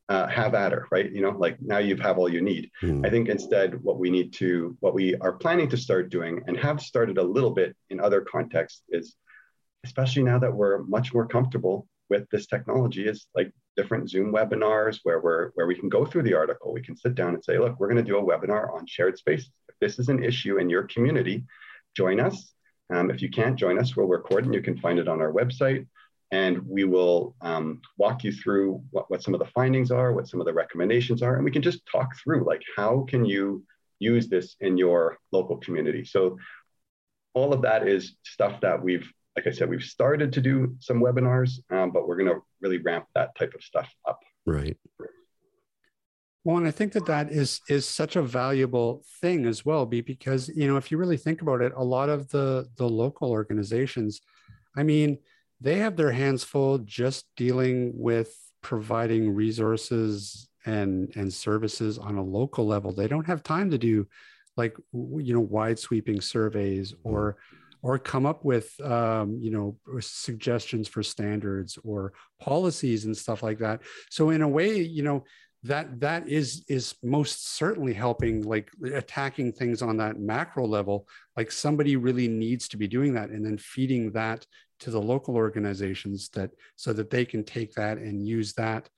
uh, 0.10 0.28
have 0.28 0.56
at 0.56 0.72
her, 0.72 0.88
right? 0.92 1.12
You 1.12 1.22
know, 1.22 1.32
like 1.32 1.58
now 1.62 1.78
you 1.78 1.96
have 1.98 2.18
all 2.18 2.30
you 2.30 2.42
need. 2.42 2.72
Mm. 2.82 3.06
I 3.06 3.10
think 3.10 3.30
instead, 3.30 3.82
what 3.84 4.00
we 4.00 4.10
need 4.10 4.34
to, 4.34 4.76
what 4.80 4.94
we 4.94 5.16
are 5.16 5.34
planning 5.34 5.70
to 5.70 5.78
start 5.78 6.10
doing 6.10 6.42
and 6.48 6.58
have 6.58 6.82
started 6.82 7.18
a 7.18 7.24
little 7.24 7.52
bit 7.52 7.76
in 7.90 8.00
other 8.00 8.22
contexts 8.22 8.84
is, 8.90 9.16
especially 9.84 10.24
now 10.24 10.40
that 10.40 10.54
we're 10.54 10.80
much 10.84 11.14
more 11.14 11.28
comfortable 11.28 11.88
with 12.10 12.28
this 12.32 12.48
technology 12.48 13.08
is 13.08 13.28
like 13.36 13.52
different 13.78 14.10
Zoom 14.10 14.34
webinars 14.34 15.00
where 15.04 15.22
we're 15.22 15.52
where 15.52 15.68
we 15.68 15.76
can 15.76 15.90
go 15.90 16.06
through 16.06 16.24
the 16.24 16.34
article. 16.34 16.74
We 16.74 16.82
can 16.82 16.98
sit 16.98 17.16
down 17.16 17.36
and 17.36 17.44
say, 17.44 17.60
look, 17.60 17.80
we're 17.80 17.88
going 17.88 18.04
to 18.04 18.12
do 18.12 18.18
a 18.18 18.24
webinar 18.24 18.74
on 18.74 18.86
shared 18.88 19.18
spaces. 19.18 19.52
If 19.70 19.76
this 19.80 20.00
is 20.00 20.10
an 20.10 20.24
issue 20.24 20.58
in 20.58 20.70
your 20.70 20.84
community, 20.84 21.46
join 21.96 22.20
us. 22.20 22.52
Um, 22.92 23.12
if 23.12 23.22
you 23.22 23.30
can't 23.30 23.56
join 23.56 23.78
us, 23.78 23.96
we'll 23.96 24.08
record 24.08 24.46
and 24.46 24.54
you 24.54 24.62
can 24.62 24.78
find 24.78 24.98
it 24.98 25.08
on 25.08 25.22
our 25.22 25.32
website. 25.32 25.86
And 26.32 26.62
we 26.68 26.84
will 26.84 27.36
um, 27.42 27.82
walk 27.98 28.24
you 28.24 28.32
through 28.32 28.84
what, 28.92 29.10
what 29.10 29.24
some 29.24 29.34
of 29.34 29.40
the 29.40 29.48
findings 29.48 29.90
are, 29.90 30.14
what 30.14 30.28
some 30.28 30.40
of 30.40 30.46
the 30.46 30.54
recommendations 30.54 31.24
are, 31.24 31.36
and 31.36 31.44
we 31.44 31.52
can 31.52 31.62
just 31.62 31.82
talk 31.92 32.16
through 32.18 32.46
like 32.46 32.62
how 32.76 33.06
can 33.10 33.26
you 33.26 33.64
use 33.98 34.28
this 34.28 34.56
in 34.60 34.78
your 34.78 35.18
local 35.32 35.58
community. 35.58 36.06
So 36.06 36.38
all 37.34 37.52
of 37.54 37.64
that 37.64 37.88
is 37.88 38.16
stuff 38.24 38.62
that 38.62 38.82
we've 38.82 39.12
like 39.36 39.48
I 39.48 39.52
said, 39.52 39.70
we've 39.70 39.84
started 39.84 40.34
to 40.34 40.42
do 40.42 40.76
some 40.80 41.00
webinars, 41.00 41.60
um, 41.70 41.92
but 41.92 42.08
we're 42.08 42.18
going 42.18 42.30
to 42.30 42.42
really 42.62 42.80
ramp 42.80 43.06
that 43.16 43.36
type 43.36 43.54
of 43.54 43.64
stuff 43.64 43.90
up. 44.06 44.20
Right. 44.46 44.76
Well, 46.44 46.58
and 46.58 46.68
I 46.68 46.72
think 46.72 46.94
that 46.94 47.06
that 47.06 47.32
is 47.32 47.62
is 47.70 47.88
such 47.88 48.16
a 48.16 48.22
valuable 48.22 49.04
thing 49.22 49.46
as 49.46 49.66
well, 49.66 49.86
because 49.86 50.50
you 50.50 50.68
know 50.68 50.78
if 50.78 50.90
you 50.90 50.98
really 50.98 51.18
think 51.18 51.42
about 51.42 51.62
it, 51.62 51.74
a 51.76 51.84
lot 51.84 52.10
of 52.10 52.30
the 52.30 52.68
the 52.78 52.88
local 52.88 53.30
organizations, 53.30 54.22
I 54.76 54.84
mean, 54.84 55.20
they 55.62 55.78
have 55.78 55.96
their 55.96 56.12
hands 56.12 56.44
full 56.44 56.80
just 56.80 57.26
dealing 57.36 57.92
with 57.96 58.36
providing 58.62 59.34
resources 59.34 60.48
and 60.66 61.12
and 61.16 61.34
services 61.34 61.98
on 61.98 62.18
a 62.18 62.24
local 62.24 62.66
level. 62.66 62.94
They 62.94 63.08
don't 63.08 63.28
have 63.28 63.44
time 63.44 63.72
to 63.72 63.78
do 63.78 64.08
like 64.58 64.76
you 64.94 65.34
know 65.34 65.40
wide 65.40 65.80
sweeping 65.80 66.22
surveys 66.22 66.94
or 67.04 67.38
or 67.82 67.98
come 67.98 68.26
up 68.26 68.44
with 68.44 68.78
um, 68.82 69.40
you 69.42 69.52
know 69.52 69.78
suggestions 70.00 70.88
for 70.88 71.02
standards 71.02 71.78
or 71.84 72.14
policies 72.40 73.06
and 73.06 73.16
stuff 73.16 73.42
like 73.42 73.60
that. 73.60 73.82
So 74.10 74.30
in 74.30 74.42
a 74.42 74.48
way 74.48 74.80
you 74.80 75.04
know 75.04 75.24
that 75.64 76.00
that 76.00 76.28
is 76.28 76.64
is 76.68 76.96
most 77.04 77.56
certainly 77.58 77.94
helping 77.94 78.44
like 78.44 78.72
attacking 78.94 79.52
things 79.52 79.82
on 79.82 79.98
that 79.98 80.20
macro 80.20 80.66
level. 80.66 81.08
Like 81.36 81.52
somebody 81.52 81.96
really 81.96 82.28
needs 82.28 82.68
to 82.70 82.78
be 82.78 82.88
doing 82.88 83.14
that 83.16 83.30
and 83.30 83.46
then 83.46 83.58
feeding 83.58 84.12
that 84.12 84.46
to 84.80 84.92
the 84.92 85.02
local 85.02 85.36
organizations 85.36 86.30
that 86.30 86.52
so 86.76 86.94
that 86.94 87.10
they 87.10 87.26
can 87.26 87.44
take 87.44 87.74
that 87.74 87.98
and 87.98 88.28
use 88.28 88.54
that 88.54 88.90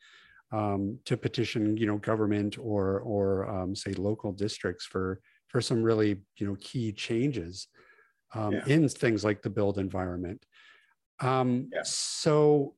um, 0.52 1.00
to 1.06 1.18
petition 1.18 1.78
you 1.78 1.88
know 1.88 1.98
government 1.98 2.58
or 2.60 3.00
or 3.00 3.50
um, 3.50 3.76
say 3.76 3.94
local 3.94 4.32
districts 4.32 4.86
for 4.86 5.20
for 5.48 5.62
some 5.62 5.82
really 5.84 6.22
you 6.38 6.48
know 6.48 6.56
key 6.60 6.92
changes 6.92 7.68
um, 8.34 8.54
yeah. 8.54 8.66
in 8.68 8.88
things 8.88 9.24
like 9.24 9.42
the 9.42 9.50
build 9.50 9.78
environment. 9.78 10.46
Um, 11.20 11.70
yeah. 11.74 11.82
So, 11.84 12.76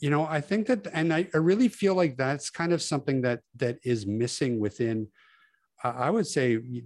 you 0.00 0.10
know, 0.10 0.24
I 0.24 0.40
think 0.40 0.66
that, 0.66 0.86
and 0.92 1.12
I, 1.12 1.28
I, 1.34 1.38
really 1.38 1.68
feel 1.68 1.94
like 1.94 2.16
that's 2.16 2.50
kind 2.50 2.72
of 2.72 2.82
something 2.82 3.22
that 3.22 3.40
that 3.56 3.78
is 3.84 4.06
missing 4.06 4.58
within, 4.58 5.08
uh, 5.84 5.92
I 5.96 6.10
would 6.10 6.26
say, 6.26 6.52
you 6.52 6.82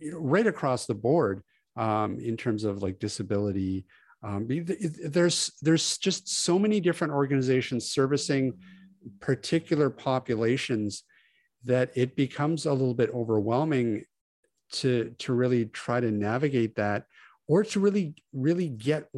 know, 0.00 0.18
right 0.18 0.46
across 0.46 0.86
the 0.86 0.94
board 0.94 1.42
um, 1.76 2.18
in 2.18 2.36
terms 2.36 2.64
of 2.64 2.82
like 2.82 2.98
disability. 2.98 3.86
Um, 4.26 4.48
there's 4.48 5.52
there's 5.62 5.98
just 5.98 6.28
so 6.28 6.58
many 6.58 6.80
different 6.80 7.12
organizations 7.12 7.88
servicing 7.88 8.54
particular 9.20 9.88
populations 9.88 11.04
that 11.64 11.92
it 11.94 12.16
becomes 12.16 12.66
a 12.66 12.72
little 12.72 12.94
bit 12.94 13.10
overwhelming 13.14 14.04
to 14.72 15.14
to 15.18 15.32
really 15.32 15.66
try 15.66 16.00
to 16.00 16.10
navigate 16.10 16.74
that 16.74 17.04
or 17.46 17.62
to 17.62 17.78
really 17.78 18.16
really 18.32 18.68
get 18.68 19.08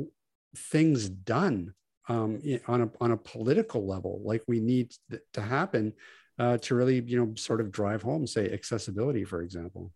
things 0.54 1.08
done 1.08 1.72
um, 2.10 2.42
on 2.66 2.82
a 2.82 2.90
on 3.00 3.12
a 3.12 3.16
political 3.16 3.86
level, 3.86 4.20
like 4.24 4.42
we 4.46 4.60
need 4.60 4.92
to 5.32 5.40
happen 5.40 5.94
uh, 6.38 6.58
to 6.58 6.74
really 6.74 7.00
you 7.00 7.18
know 7.18 7.34
sort 7.34 7.62
of 7.62 7.70
drive 7.70 8.02
home, 8.02 8.26
say 8.26 8.52
accessibility, 8.52 9.24
for 9.24 9.40
example. 9.40 9.90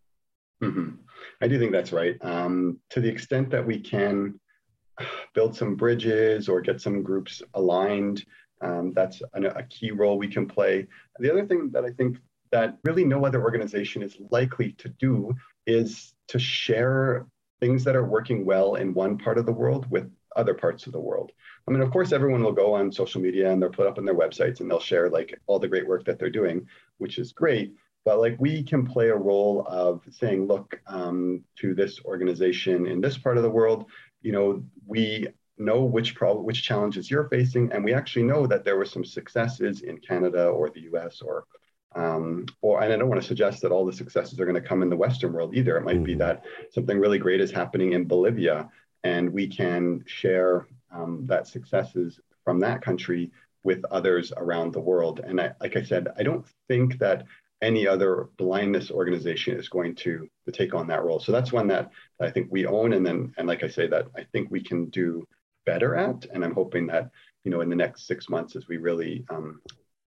Mm-hmm. 0.62 0.90
I 1.40 1.48
do 1.48 1.58
think 1.58 1.72
that's 1.72 1.92
right. 1.92 2.16
Um, 2.22 2.78
to 2.90 3.00
the 3.00 3.08
extent 3.08 3.50
that 3.50 3.66
we 3.66 3.80
can 3.80 4.38
build 5.34 5.56
some 5.56 5.74
bridges 5.76 6.48
or 6.48 6.60
get 6.60 6.80
some 6.80 7.02
groups 7.02 7.42
aligned, 7.54 8.24
um, 8.60 8.92
that's 8.92 9.22
a, 9.34 9.42
a 9.42 9.62
key 9.64 9.90
role 9.90 10.18
we 10.18 10.28
can 10.28 10.46
play. 10.46 10.86
The 11.18 11.30
other 11.30 11.46
thing 11.46 11.70
that 11.72 11.84
I 11.84 11.90
think 11.90 12.18
that 12.52 12.78
really 12.84 13.04
no 13.04 13.24
other 13.24 13.42
organization 13.42 14.02
is 14.02 14.16
likely 14.30 14.72
to 14.72 14.88
do 14.88 15.34
is 15.66 16.14
to 16.28 16.38
share 16.38 17.26
things 17.60 17.84
that 17.84 17.96
are 17.96 18.04
working 18.04 18.44
well 18.44 18.74
in 18.74 18.94
one 18.94 19.18
part 19.18 19.38
of 19.38 19.46
the 19.46 19.52
world 19.52 19.90
with 19.90 20.10
other 20.36 20.54
parts 20.54 20.86
of 20.86 20.92
the 20.92 21.00
world. 21.00 21.32
I 21.66 21.70
mean, 21.70 21.80
of 21.80 21.90
course, 21.90 22.12
everyone 22.12 22.42
will 22.42 22.52
go 22.52 22.74
on 22.74 22.90
social 22.90 23.20
media 23.20 23.50
and 23.50 23.62
they'll 23.62 23.70
put 23.70 23.86
up 23.86 23.98
on 23.98 24.04
their 24.04 24.16
websites 24.16 24.60
and 24.60 24.70
they'll 24.70 24.80
share 24.80 25.08
like 25.08 25.38
all 25.46 25.58
the 25.58 25.68
great 25.68 25.86
work 25.86 26.04
that 26.06 26.18
they're 26.18 26.30
doing, 26.30 26.66
which 26.98 27.18
is 27.18 27.32
great. 27.32 27.74
But 28.04 28.18
like 28.18 28.36
we 28.40 28.64
can 28.64 28.84
play 28.84 29.10
a 29.10 29.16
role 29.16 29.64
of 29.68 30.02
saying, 30.10 30.46
look, 30.46 30.80
um, 30.88 31.44
to 31.60 31.74
this 31.74 32.00
organization 32.04 32.86
in 32.86 33.00
this 33.00 33.16
part 33.16 33.36
of 33.36 33.44
the 33.44 33.50
world, 33.50 33.86
you 34.22 34.32
know, 34.32 34.64
we 34.86 35.28
know 35.58 35.84
which 35.84 36.14
problem, 36.14 36.44
which 36.44 36.62
challenges 36.62 37.10
you're 37.10 37.28
facing, 37.28 37.70
and 37.72 37.84
we 37.84 37.94
actually 37.94 38.24
know 38.24 38.46
that 38.46 38.64
there 38.64 38.76
were 38.76 38.84
some 38.84 39.04
successes 39.04 39.82
in 39.82 39.98
Canada 39.98 40.46
or 40.48 40.70
the 40.70 40.82
U.S. 40.82 41.20
or 41.20 41.44
um, 41.94 42.46
or 42.62 42.82
and 42.82 42.92
I 42.92 42.96
don't 42.96 43.08
want 43.08 43.20
to 43.20 43.26
suggest 43.26 43.60
that 43.62 43.72
all 43.72 43.84
the 43.84 43.92
successes 43.92 44.40
are 44.40 44.46
going 44.46 44.60
to 44.60 44.68
come 44.68 44.82
in 44.82 44.88
the 44.90 44.96
Western 44.96 45.32
world 45.32 45.54
either. 45.54 45.76
It 45.76 45.84
might 45.84 45.96
mm-hmm. 45.96 46.04
be 46.04 46.14
that 46.14 46.44
something 46.70 46.98
really 46.98 47.18
great 47.18 47.40
is 47.40 47.50
happening 47.50 47.92
in 47.92 48.06
Bolivia, 48.06 48.70
and 49.04 49.30
we 49.30 49.46
can 49.46 50.02
share 50.06 50.66
um, 50.90 51.26
that 51.26 51.46
successes 51.46 52.18
from 52.44 52.60
that 52.60 52.82
country 52.82 53.30
with 53.64 53.84
others 53.90 54.32
around 54.36 54.72
the 54.72 54.80
world. 54.80 55.20
And 55.20 55.40
I, 55.40 55.52
like 55.60 55.76
I 55.76 55.82
said, 55.82 56.08
I 56.18 56.22
don't 56.22 56.46
think 56.68 56.98
that 56.98 57.24
any 57.60 57.86
other 57.86 58.28
blindness 58.36 58.90
organization 58.90 59.56
is 59.56 59.68
going 59.68 59.94
to, 59.94 60.28
to 60.46 60.52
take 60.52 60.74
on 60.74 60.86
that 60.88 61.04
role. 61.04 61.20
So 61.20 61.32
that's 61.32 61.52
one 61.52 61.68
that 61.68 61.90
I 62.20 62.30
think 62.30 62.48
we 62.50 62.66
own, 62.66 62.92
and 62.92 63.04
then 63.04 63.32
and 63.38 63.46
like 63.46 63.62
I 63.62 63.68
say, 63.68 63.86
that 63.88 64.06
I 64.16 64.24
think 64.32 64.50
we 64.50 64.62
can 64.62 64.86
do 64.86 65.26
better 65.66 65.94
at. 65.96 66.26
And 66.32 66.44
I'm 66.44 66.54
hoping 66.54 66.86
that 66.88 67.10
you 67.44 67.50
know 67.50 67.60
in 67.60 67.68
the 67.68 67.76
next 67.76 68.06
six 68.06 68.28
months, 68.28 68.56
as 68.56 68.68
we 68.68 68.76
really 68.76 69.24
um, 69.30 69.60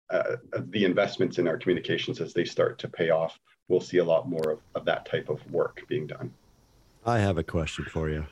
uh, 0.09 0.37
the 0.69 0.85
investments 0.85 1.37
in 1.39 1.47
our 1.47 1.57
communications 1.57 2.21
as 2.21 2.33
they 2.33 2.45
start 2.45 2.79
to 2.79 2.87
pay 2.87 3.09
off, 3.09 3.39
we'll 3.67 3.81
see 3.81 3.97
a 3.97 4.03
lot 4.03 4.29
more 4.29 4.51
of, 4.51 4.59
of 4.75 4.85
that 4.85 5.05
type 5.05 5.29
of 5.29 5.39
work 5.51 5.81
being 5.87 6.07
done. 6.07 6.33
I 7.05 7.19
have 7.19 7.37
a 7.37 7.43
question 7.43 7.85
for 7.85 8.09
you. 8.09 8.25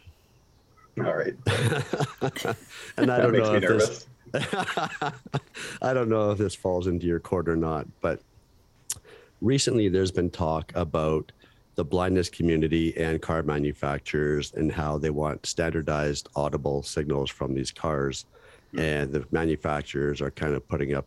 All 0.97 1.15
right. 1.15 1.35
and 2.97 3.11
I 3.11 3.19
don't 3.19 3.33
know 3.33 3.55
if 3.55 3.61
this 3.61 4.07
I 5.81 5.93
don't 5.93 6.09
know 6.09 6.31
if 6.31 6.37
this 6.37 6.55
falls 6.55 6.87
into 6.87 7.05
your 7.05 7.19
court 7.19 7.47
or 7.47 7.55
not, 7.55 7.87
but 8.01 8.21
recently 9.41 9.89
there's 9.89 10.11
been 10.11 10.29
talk 10.29 10.71
about 10.75 11.31
the 11.75 11.83
blindness 11.83 12.29
community 12.29 12.95
and 12.97 13.21
car 13.21 13.43
manufacturers 13.43 14.53
and 14.53 14.71
how 14.71 14.97
they 14.97 15.09
want 15.09 15.45
standardized 15.45 16.29
audible 16.35 16.81
signals 16.83 17.29
from 17.29 17.53
these 17.53 17.71
cars. 17.71 18.25
Mm-hmm. 18.73 18.79
And 18.79 19.13
the 19.13 19.25
manufacturers 19.31 20.21
are 20.21 20.31
kind 20.31 20.53
of 20.55 20.67
putting 20.67 20.93
up 20.93 21.05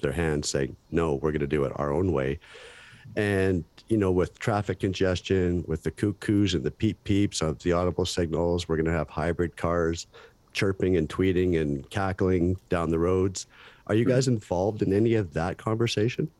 their 0.00 0.12
hands 0.12 0.48
saying, 0.48 0.76
no, 0.90 1.14
we're 1.14 1.32
going 1.32 1.40
to 1.40 1.46
do 1.46 1.64
it 1.64 1.72
our 1.76 1.92
own 1.92 2.12
way. 2.12 2.38
And, 3.16 3.64
you 3.88 3.98
know, 3.98 4.10
with 4.10 4.38
traffic 4.38 4.80
congestion, 4.80 5.64
with 5.66 5.82
the 5.82 5.90
cuckoos 5.90 6.54
and 6.54 6.64
the 6.64 6.70
peep 6.70 7.02
peeps 7.04 7.42
of 7.42 7.58
the 7.60 7.72
audible 7.72 8.06
signals, 8.06 8.68
we're 8.68 8.76
going 8.76 8.86
to 8.86 8.92
have 8.92 9.10
hybrid 9.10 9.56
cars 9.56 10.06
chirping 10.52 10.96
and 10.96 11.08
tweeting 11.08 11.60
and 11.60 11.88
cackling 11.90 12.56
down 12.68 12.90
the 12.90 12.98
roads. 12.98 13.46
Are 13.88 13.94
you 13.94 14.04
guys 14.04 14.28
involved 14.28 14.82
in 14.82 14.92
any 14.92 15.14
of 15.14 15.34
that 15.34 15.58
conversation? 15.58 16.30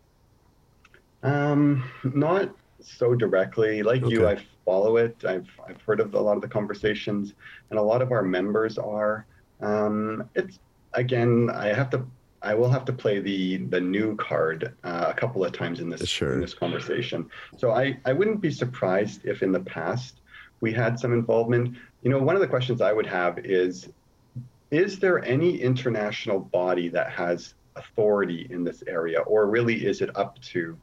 Um, 1.23 1.85
not 2.03 2.55
so 2.87 3.15
directly. 3.15 3.83
Like 3.83 4.07
you, 4.07 4.27
I 4.27 4.39
follow 4.65 4.97
it. 4.97 5.25
I've 5.25 5.49
I've 5.67 5.81
heard 5.83 6.01
of 6.01 6.15
a 6.15 6.21
lot 6.21 6.37
of 6.37 6.43
the 6.43 6.49
conversations, 6.49 7.35
and 7.71 7.79
a 7.79 7.83
lot 7.83 8.03
of 8.03 8.13
our 8.13 8.23
members 8.23 8.79
are. 8.79 9.27
Um, 9.61 10.29
it's 10.35 10.59
again, 10.95 11.51
I 11.53 11.69
have 11.69 11.91
to. 11.91 12.07
I 12.43 12.55
will 12.55 12.69
have 12.69 12.85
to 12.87 12.93
play 12.93 13.21
the 13.21 13.57
the 13.57 13.81
new 13.81 14.17
card 14.17 14.75
uh, 14.85 15.07
a 15.09 15.15
couple 15.15 15.45
of 15.45 15.53
times 15.53 15.81
in 15.81 15.89
this 15.89 16.07
Sure. 16.07 16.35
in 16.35 16.41
this 16.41 16.55
conversation. 16.55 17.29
So 17.57 17.73
I 17.73 17.99
I 18.05 18.13
wouldn't 18.13 18.41
be 18.41 18.51
surprised 18.51 19.25
if 19.25 19.43
in 19.43 19.53
the 19.53 19.61
past 19.61 20.21
we 20.61 20.73
had 20.73 20.99
some 20.99 21.13
involvement. 21.13 21.77
You 22.03 22.11
know, 22.11 22.19
one 22.19 22.35
of 22.35 22.43
the 22.43 22.49
questions 22.49 22.81
I 22.81 22.93
would 22.93 23.07
have 23.07 23.39
is, 23.39 23.89
is 24.71 24.99
there 24.99 25.25
any 25.25 25.59
international 25.59 26.41
body 26.41 26.89
that 26.91 27.11
has 27.11 27.55
authority 27.77 28.47
in 28.51 28.63
this 28.63 28.83
area, 28.87 29.21
or 29.21 29.47
really 29.47 29.87
is 29.87 30.01
it 30.01 30.15
up 30.17 30.41
to 30.43 30.79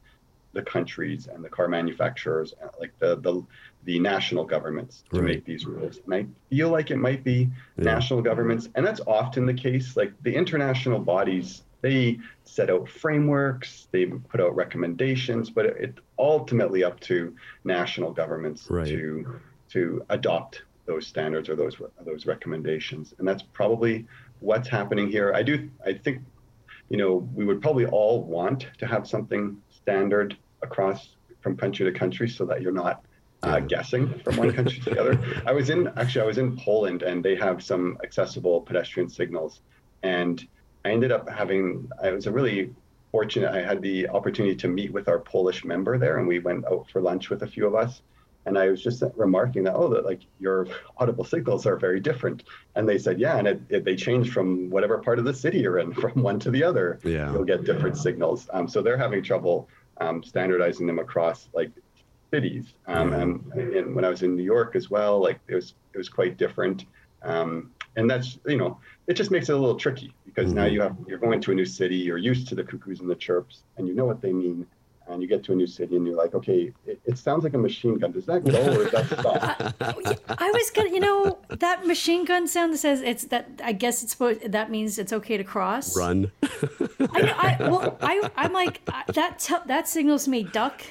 the 0.54 0.62
countries 0.62 1.28
and 1.28 1.44
the 1.44 1.50
car 1.50 1.68
manufacturers, 1.68 2.54
uh, 2.64 2.68
like 2.80 2.94
the 3.00 3.16
the, 3.18 3.44
the 3.84 4.00
national 4.00 4.46
governments, 4.46 5.04
to 5.14 5.18
Right. 5.22 5.36
make 5.36 5.46
these 5.46 5.66
rules? 5.66 6.00
And 6.06 6.14
I 6.14 6.26
feel 6.50 6.70
like 6.70 6.92
it 6.92 6.98
might 6.98 7.24
be 7.24 7.50
Yeah. 7.78 7.84
national 7.86 8.22
governments, 8.22 8.70
and 8.76 8.86
that's 8.86 9.02
often 9.08 9.46
the 9.46 9.54
case. 9.54 9.96
Like 9.96 10.14
the 10.22 10.34
international 10.36 11.00
bodies, 11.00 11.64
they 11.82 12.20
set 12.44 12.70
out 12.70 12.88
frameworks, 12.90 13.88
they 13.92 14.06
put 14.06 14.40
out 14.42 14.56
recommendations, 14.56 15.50
but 15.50 15.66
it, 15.66 15.78
it's 15.80 16.00
ultimately 16.20 16.84
up 16.84 17.00
to 17.02 17.36
national 17.64 18.12
governments 18.12 18.70
Right. 18.70 18.88
to 18.88 19.40
to 19.70 20.04
adopt 20.10 20.64
those 20.86 21.08
standards 21.08 21.48
or 21.48 21.56
those 21.56 21.78
those 22.06 22.26
recommendations, 22.26 23.14
and 23.18 23.28
that's 23.28 23.44
probably 23.44 24.06
what's 24.40 24.68
happening 24.68 25.08
here. 25.08 25.32
I 25.34 25.44
do, 25.44 25.70
I 25.86 25.94
think, 25.94 26.20
you 26.92 26.98
know, 26.98 27.26
we 27.34 27.46
would 27.46 27.62
probably 27.62 27.86
all 27.86 28.22
want 28.26 28.68
to 28.78 28.86
have 28.86 29.08
something 29.08 29.56
standard 29.70 30.36
across 30.62 31.16
from 31.40 31.56
country 31.56 31.90
to 31.90 31.98
country, 31.98 32.28
so 32.28 32.46
that 32.46 32.62
you're 32.62 32.74
not 32.74 33.06
uh, 33.44 33.62
guessing 33.62 34.20
from 34.26 34.36
one 34.36 34.52
country 34.52 34.78
to 34.82 34.90
the 34.90 35.00
other. 35.00 35.42
I 35.46 35.54
was 35.54 35.70
in 35.70 35.88
actually 35.96 36.24
I 36.24 36.26
was 36.26 36.38
in 36.38 36.58
Poland 36.58 37.02
and 37.02 37.24
they 37.24 37.36
have 37.36 37.64
some 37.64 37.98
accessible 38.04 38.60
pedestrian 38.60 39.08
signals, 39.08 39.62
and 40.04 40.46
I 40.84 40.92
ended 40.92 41.14
up 41.14 41.30
having 41.30 41.90
I 42.04 42.12
was 42.12 42.28
a 42.28 42.32
really 42.32 42.76
fortunate. 43.10 43.52
I 43.54 43.62
had 43.62 43.82
the 43.82 44.10
opportunity 44.10 44.58
to 44.58 44.68
meet 44.68 44.92
with 44.92 45.08
our 45.08 45.20
Polish 45.20 45.64
member 45.64 45.98
there, 45.98 46.18
and 46.18 46.28
we 46.28 46.40
went 46.40 46.66
out 46.66 46.90
for 46.92 47.02
lunch 47.02 47.30
with 47.30 47.44
a 47.44 47.48
few 47.48 47.66
of 47.66 47.74
us. 47.74 48.02
And 48.46 48.58
I 48.58 48.70
was 48.70 48.82
just 48.82 49.04
remarking 49.16 49.64
that 49.66 49.76
oh, 49.76 49.88
that 49.90 50.06
like 50.06 50.22
your 50.40 50.68
audible 50.98 51.24
signals 51.24 51.66
are 51.66 51.78
very 51.78 52.00
different. 52.00 52.44
And 52.76 52.88
they 52.90 52.98
said, 52.98 53.20
yeah, 53.20 53.38
and 53.38 53.48
it, 53.48 53.62
it, 53.70 53.86
they 53.86 53.96
change 53.96 54.32
from 54.32 54.70
whatever 54.70 54.98
part 54.98 55.20
of 55.20 55.26
the 55.26 55.34
city 55.34 55.60
you're 55.60 55.80
in, 55.80 55.94
from 56.04 56.24
one 56.24 56.40
to 56.40 56.52
the 56.52 56.64
other. 56.64 57.00
Yeah. 57.04 57.32
You'll 57.32 57.44
get 57.46 57.64
different 57.66 57.98
signals. 57.98 58.50
Um, 58.54 58.68
so 58.68 58.82
they're 58.82 58.98
having 58.98 59.22
trouble 59.24 59.70
um, 60.00 60.24
standardizing 60.24 60.88
them 60.88 61.00
across 61.00 61.50
like 61.54 61.72
cities. 62.34 62.74
Um, 62.88 63.12
Yeah. 63.12 63.22
and, 63.22 63.74
and 63.76 63.96
when 63.96 64.06
I 64.06 64.10
was 64.10 64.24
in 64.24 64.36
New 64.36 64.44
York 64.44 64.76
as 64.76 64.90
well, 64.90 65.20
like 65.22 65.40
it 65.48 65.56
was 65.56 65.76
it 65.94 65.98
was 65.98 66.10
quite 66.10 66.38
different. 66.38 66.86
Um, 67.24 67.72
and 67.98 68.10
that's 68.10 68.40
you 68.48 68.58
know 68.58 68.80
it 69.06 69.14
just 69.14 69.30
makes 69.30 69.50
it 69.50 69.54
a 69.54 69.58
little 69.58 69.76
tricky 69.76 70.16
because 70.26 70.54
now 70.54 70.66
Mhm. 70.66 70.72
you 70.72 70.82
have 70.82 70.96
you're 71.08 71.20
going 71.20 71.42
to 71.42 71.52
a 71.52 71.56
new 71.56 71.66
city, 71.66 71.98
you're 71.98 72.18
used 72.18 72.48
to 72.48 72.56
the 72.56 72.64
cuckoos 72.64 73.02
and 73.02 73.10
the 73.10 73.16
chirps, 73.16 73.64
and 73.78 73.88
you 73.88 73.94
know 73.94 74.06
what 74.06 74.22
they 74.22 74.34
mean. 74.34 74.66
And 75.12 75.22
you 75.22 75.28
get 75.28 75.44
to 75.46 75.52
a 75.52 75.56
new 75.56 75.68
city 75.68 75.96
and 75.98 76.06
you're 76.08 76.16
like, 76.16 76.34
okay, 76.34 76.72
it, 76.86 77.00
it 77.06 77.18
sounds 77.18 77.44
like 77.44 77.54
a 77.54 77.58
machine 77.58 77.98
gun. 78.00 78.12
Does 78.12 78.26
that 78.28 78.44
go 78.44 78.52
or 78.80 78.90
does 78.90 79.10
that 79.10 79.20
stop? 79.20 79.74
I 80.42 80.52
was 80.52 80.70
gonna, 80.72 80.90
you 80.90 81.00
know, 81.00 81.38
that 81.50 81.86
machine 81.86 82.24
gun 82.26 82.48
sound 82.48 82.74
that 82.74 82.78
says 82.78 83.02
it's 83.02 83.26
that. 83.26 83.48
I 83.64 83.74
guess 83.74 84.04
it's 84.04 84.14
supposed. 84.14 84.52
That 84.52 84.72
means 84.72 84.98
it's 84.98 85.12
okay 85.14 85.38
to 85.38 85.44
cross. 85.44 85.98
Run. 85.98 86.32
I 87.00 87.22
know. 87.22 87.34
I, 87.38 87.58
well, 87.60 87.98
I, 88.02 88.30
I'm 88.38 88.54
like 88.54 88.82
I- 88.88 89.04
that. 89.14 89.40
Te- 89.40 89.56
that 89.68 89.88
signals 89.88 90.28
me 90.28 90.44
duck 90.44 90.82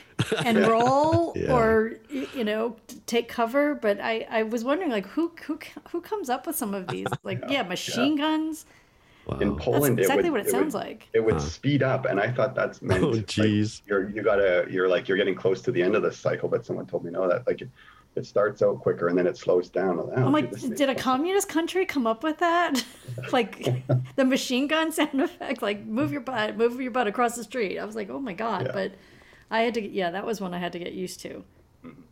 and 0.45 0.59
roll, 0.67 1.33
Yeah. 1.35 1.55
or 1.55 1.97
you 2.11 2.45
know, 2.45 2.77
take 3.07 3.29
cover. 3.29 3.75
But 3.75 4.01
I, 4.01 4.27
I 4.31 4.43
was 4.43 4.65
wondering, 4.65 4.91
like, 4.91 5.07
who, 5.07 5.33
who, 5.45 5.59
who 5.91 6.01
comes 6.01 6.29
up 6.29 6.47
with 6.47 6.57
some 6.57 6.75
of 6.75 6.89
these? 6.89 7.07
Like, 7.23 7.43
yeah, 7.49 7.63
machine 7.63 8.17
guns. 8.17 8.67
In 9.29 9.51
Wow. 9.51 9.55
That's 9.55 9.65
Poland, 9.65 9.99
exactly 10.01 10.29
it 10.29 10.31
would, 10.33 10.39
what 10.41 10.47
it, 10.49 10.51
sounds 10.51 10.75
would, 10.75 10.81
like. 10.81 11.09
It 11.13 11.25
would 11.25 11.35
Huh. 11.35 11.41
speed 11.41 11.83
up, 11.83 12.07
and 12.07 12.19
I 12.19 12.31
thought 12.31 12.55
that's 12.55 12.81
oh, 12.83 12.87
meant. 12.87 13.05
Oh, 13.05 13.09
like, 13.11 13.37
you're 13.37 14.09
you 14.11 14.23
gotta 14.23 14.67
you're 14.69 14.89
like 14.89 15.09
you're 15.09 15.17
getting 15.17 15.35
close 15.35 15.63
to 15.63 15.73
the 15.73 15.83
end 15.83 15.95
of 15.95 16.03
this 16.03 16.19
cycle, 16.19 16.49
but 16.49 16.65
someone 16.65 16.87
told 16.87 17.05
me 17.05 17.11
no 17.11 17.29
that 17.29 17.47
like 17.47 17.61
it, 17.61 17.69
it 18.17 18.27
starts 18.27 18.61
out 18.61 18.81
quicker 18.81 19.09
and 19.09 19.17
then 19.17 19.27
it 19.27 19.37
slows 19.37 19.69
down. 19.69 20.01
Oh, 20.01 20.13
I'm 20.17 20.33
like, 20.33 20.51
dude, 20.59 20.75
did 20.75 20.89
a 20.89 20.95
communist 20.95 21.49
country 21.49 21.87
come 21.87 22.07
up 22.07 22.25
with 22.25 22.39
that? 22.39 22.85
like 23.33 23.87
the 24.17 24.25
machine 24.25 24.67
gun 24.67 24.91
sound 24.91 25.21
effect, 25.21 25.63
like 25.63 25.85
move 25.85 26.11
your 26.11 26.23
butt, 26.23 26.57
move 26.57 26.81
your 26.81 26.91
butt 26.91 27.07
across 27.07 27.37
the 27.37 27.45
street. 27.45 27.79
I 27.79 27.85
was 27.85 27.95
like, 27.95 28.11
oh 28.11 28.21
my 28.21 28.33
god! 28.33 28.67
Yeah. 28.67 28.73
But 28.73 28.93
I 29.51 29.61
had 29.63 29.75
to, 29.75 29.87
yeah, 29.87 30.11
that 30.11 30.25
was 30.25 30.41
one 30.41 30.55
I 30.55 30.59
had 30.59 30.73
to 30.73 30.79
get 30.79 30.93
used 30.93 31.21
to. 31.21 31.45
Mm-hmm. 31.85 32.03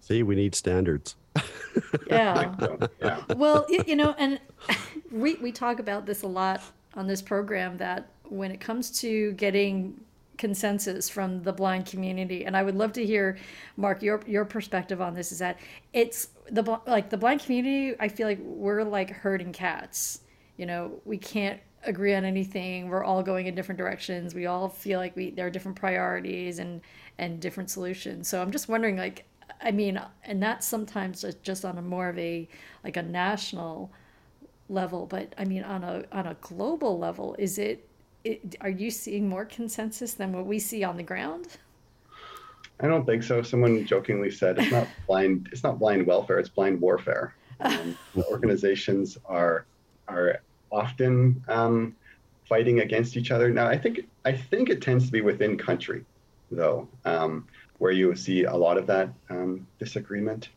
See, 0.00 0.22
we 0.22 0.34
need 0.34 0.54
standards. 0.54 1.16
Yeah. 2.06 2.56
So, 2.58 2.78
yeah. 3.00 3.22
well, 3.36 3.66
you 3.68 3.94
know, 3.94 4.14
and 4.18 4.40
we 5.12 5.34
we 5.36 5.52
talk 5.52 5.78
about 5.78 6.06
this 6.06 6.22
a 6.22 6.26
lot 6.26 6.60
on 6.94 7.06
this 7.06 7.22
program 7.22 7.76
that 7.78 8.08
when 8.24 8.50
it 8.50 8.60
comes 8.60 8.98
to 9.00 9.32
getting 9.32 10.00
consensus 10.38 11.08
from 11.08 11.42
the 11.42 11.52
blind 11.52 11.86
community, 11.86 12.44
and 12.44 12.56
I 12.56 12.62
would 12.62 12.74
love 12.76 12.92
to 12.94 13.06
hear, 13.06 13.38
Mark, 13.76 14.02
your 14.02 14.20
your 14.26 14.44
perspective 14.44 15.00
on 15.00 15.14
this. 15.14 15.32
Is 15.32 15.38
that 15.38 15.58
it's 15.92 16.28
the 16.50 16.62
like 16.86 17.10
the 17.10 17.16
blind 17.16 17.42
community? 17.42 17.94
I 18.00 18.08
feel 18.08 18.26
like 18.26 18.40
we're 18.40 18.82
like 18.84 19.10
herding 19.10 19.52
cats. 19.52 20.20
You 20.56 20.66
know, 20.66 21.00
we 21.04 21.18
can't 21.18 21.60
agree 21.84 22.14
on 22.14 22.24
anything. 22.24 22.88
We're 22.88 23.04
all 23.04 23.22
going 23.22 23.46
in 23.46 23.54
different 23.54 23.78
directions. 23.78 24.34
We 24.34 24.46
all 24.46 24.68
feel 24.68 24.98
like 24.98 25.14
we 25.14 25.30
there 25.30 25.46
are 25.46 25.50
different 25.50 25.78
priorities 25.78 26.58
and 26.58 26.80
and 27.18 27.40
different 27.40 27.70
solutions. 27.70 28.28
So 28.28 28.40
I'm 28.40 28.52
just 28.52 28.68
wondering, 28.68 28.96
like, 28.96 29.24
I 29.60 29.70
mean, 29.70 30.00
and 30.24 30.42
that's 30.42 30.66
sometimes 30.66 31.22
just- 31.22 31.42
just 31.42 31.64
on 31.64 31.78
a 31.78 31.82
more 31.82 32.08
of 32.08 32.18
a 32.18 32.48
like 32.84 32.96
a 32.96 33.02
national 33.02 33.90
level, 34.68 35.06
but 35.06 35.34
I 35.38 35.44
mean, 35.44 35.64
on 35.64 35.82
a 35.84 36.04
on 36.12 36.26
a 36.26 36.34
global 36.40 36.98
level, 36.98 37.34
is 37.38 37.58
it? 37.58 37.86
it 38.24 38.56
are 38.60 38.68
you 38.70 38.90
seeing 38.90 39.28
more 39.28 39.44
consensus 39.44 40.14
than 40.14 40.32
what 40.32 40.46
we 40.46 40.58
see 40.58 40.84
on 40.84 40.96
the 40.96 41.02
ground? 41.02 41.58
I 42.80 42.86
don't 42.86 43.04
think 43.04 43.22
so. 43.24 43.42
Someone 43.42 43.84
jokingly 43.84 44.30
said 44.30 44.58
it's 44.58 44.70
not 44.70 44.86
blind. 45.06 45.48
It's 45.52 45.64
not 45.64 45.78
blind 45.78 46.06
welfare. 46.06 46.38
It's 46.38 46.48
blind 46.48 46.80
warfare. 46.80 47.34
Um, 47.60 47.98
organizations 48.30 49.18
are 49.26 49.66
are 50.06 50.38
often 50.70 51.42
um, 51.48 51.96
fighting 52.48 52.78
against 52.80 53.16
each 53.16 53.32
other. 53.32 53.50
Now, 53.50 53.66
I 53.66 53.76
think 53.76 54.06
I 54.24 54.30
think 54.32 54.70
it 54.70 54.80
tends 54.80 55.06
to 55.06 55.10
be 55.12 55.22
within 55.22 55.58
country, 55.58 56.04
though, 56.52 56.86
um, 57.04 57.48
where 57.78 57.92
you 57.92 58.14
see 58.14 58.44
a 58.44 58.54
lot 58.54 58.76
of 58.76 58.86
that 58.86 59.10
um, 59.30 59.66
disagreement. 59.78 60.50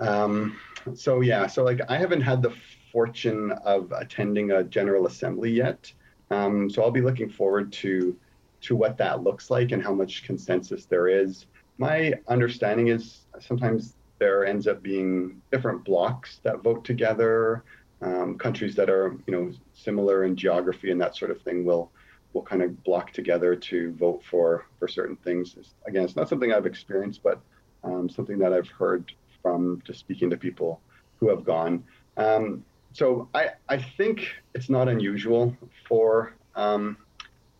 Um, 0.00 0.58
so 0.94 1.20
yeah, 1.20 1.46
so 1.46 1.64
like 1.64 1.80
I 1.88 1.96
haven't 1.96 2.20
had 2.20 2.42
the 2.42 2.54
fortune 2.92 3.52
of 3.64 3.92
attending 3.92 4.52
a 4.52 4.64
general 4.64 5.06
assembly 5.06 5.50
yet. 5.50 5.92
Um, 6.30 6.70
so 6.70 6.82
I'll 6.82 6.90
be 6.90 7.00
looking 7.00 7.28
forward 7.28 7.72
to 7.74 8.16
to 8.62 8.74
what 8.74 8.96
that 8.96 9.22
looks 9.22 9.50
like 9.50 9.72
and 9.72 9.82
how 9.82 9.92
much 9.92 10.24
consensus 10.24 10.86
there 10.86 11.06
is. 11.06 11.46
My 11.76 12.14
understanding 12.28 12.88
is 12.88 13.26
sometimes 13.40 13.94
there 14.18 14.46
ends 14.46 14.66
up 14.66 14.82
being 14.82 15.42
different 15.52 15.84
blocks 15.84 16.40
that 16.44 16.62
vote 16.62 16.84
together. 16.84 17.64
Um, 18.00 18.36
countries 18.38 18.74
that 18.76 18.90
are 18.90 19.16
you 19.26 19.32
know 19.32 19.52
similar 19.72 20.24
in 20.24 20.36
geography 20.36 20.90
and 20.90 21.00
that 21.00 21.16
sort 21.16 21.30
of 21.30 21.40
thing 21.42 21.64
will 21.64 21.90
will 22.34 22.42
kind 22.42 22.62
of 22.62 22.82
block 22.84 23.12
together 23.12 23.56
to 23.56 23.92
vote 23.92 24.22
for 24.28 24.66
for 24.78 24.88
certain 24.88 25.16
things. 25.16 25.56
Again, 25.86 26.04
it's 26.04 26.16
not 26.16 26.28
something 26.28 26.52
I've 26.52 26.66
experienced, 26.66 27.22
but 27.22 27.40
um, 27.84 28.08
something 28.08 28.38
that 28.38 28.52
I've 28.52 28.68
heard 28.68 29.12
from 29.40 29.80
just 29.86 30.00
speaking 30.00 30.28
to 30.30 30.36
people 30.36 30.80
who 31.20 31.28
have 31.28 31.44
gone. 31.44 31.84
Um, 32.16 32.64
so 32.92 33.28
I, 33.34 33.50
I 33.68 33.78
think 33.96 34.28
it's 34.54 34.68
not 34.68 34.88
unusual 34.88 35.56
for 35.86 36.34
um, 36.54 36.96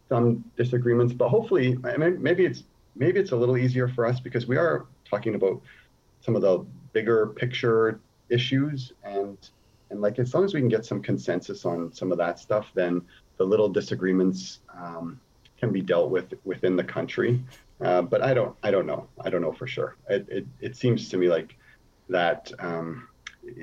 some 0.08 0.44
disagreements, 0.56 1.12
but 1.12 1.28
hopefully 1.28 1.78
I 1.84 1.96
mean, 1.96 2.22
maybe 2.22 2.44
it's 2.44 2.64
maybe 2.96 3.20
it's 3.20 3.32
a 3.32 3.36
little 3.36 3.56
easier 3.56 3.88
for 3.88 4.06
us 4.06 4.20
because 4.20 4.46
we 4.46 4.56
are 4.56 4.86
talking 5.08 5.34
about 5.34 5.60
some 6.20 6.36
of 6.36 6.42
the 6.42 6.64
bigger 6.92 7.28
picture 7.28 8.00
issues 8.28 8.92
and 9.04 9.38
and 9.90 10.00
like 10.00 10.18
as 10.18 10.34
long 10.34 10.44
as 10.44 10.54
we 10.54 10.60
can 10.60 10.68
get 10.68 10.84
some 10.84 11.02
consensus 11.02 11.64
on 11.64 11.92
some 11.92 12.10
of 12.10 12.18
that 12.18 12.38
stuff, 12.38 12.66
then 12.74 13.02
the 13.36 13.44
little 13.44 13.68
disagreements 13.68 14.60
um, 14.76 15.20
can 15.58 15.72
be 15.72 15.80
dealt 15.80 16.10
with 16.10 16.34
within 16.44 16.76
the 16.76 16.84
country. 16.84 17.42
Uh, 17.80 18.02
but 18.02 18.22
I 18.22 18.34
don't 18.34 18.56
I 18.62 18.70
don't 18.70 18.86
know 18.86 19.08
I 19.20 19.30
don't 19.30 19.42
know 19.42 19.52
for 19.52 19.66
sure. 19.66 19.96
It 20.08 20.26
it, 20.28 20.46
it 20.60 20.76
seems 20.76 21.08
to 21.10 21.16
me 21.16 21.28
like 21.28 21.56
that. 22.08 22.52
Um, 22.58 23.08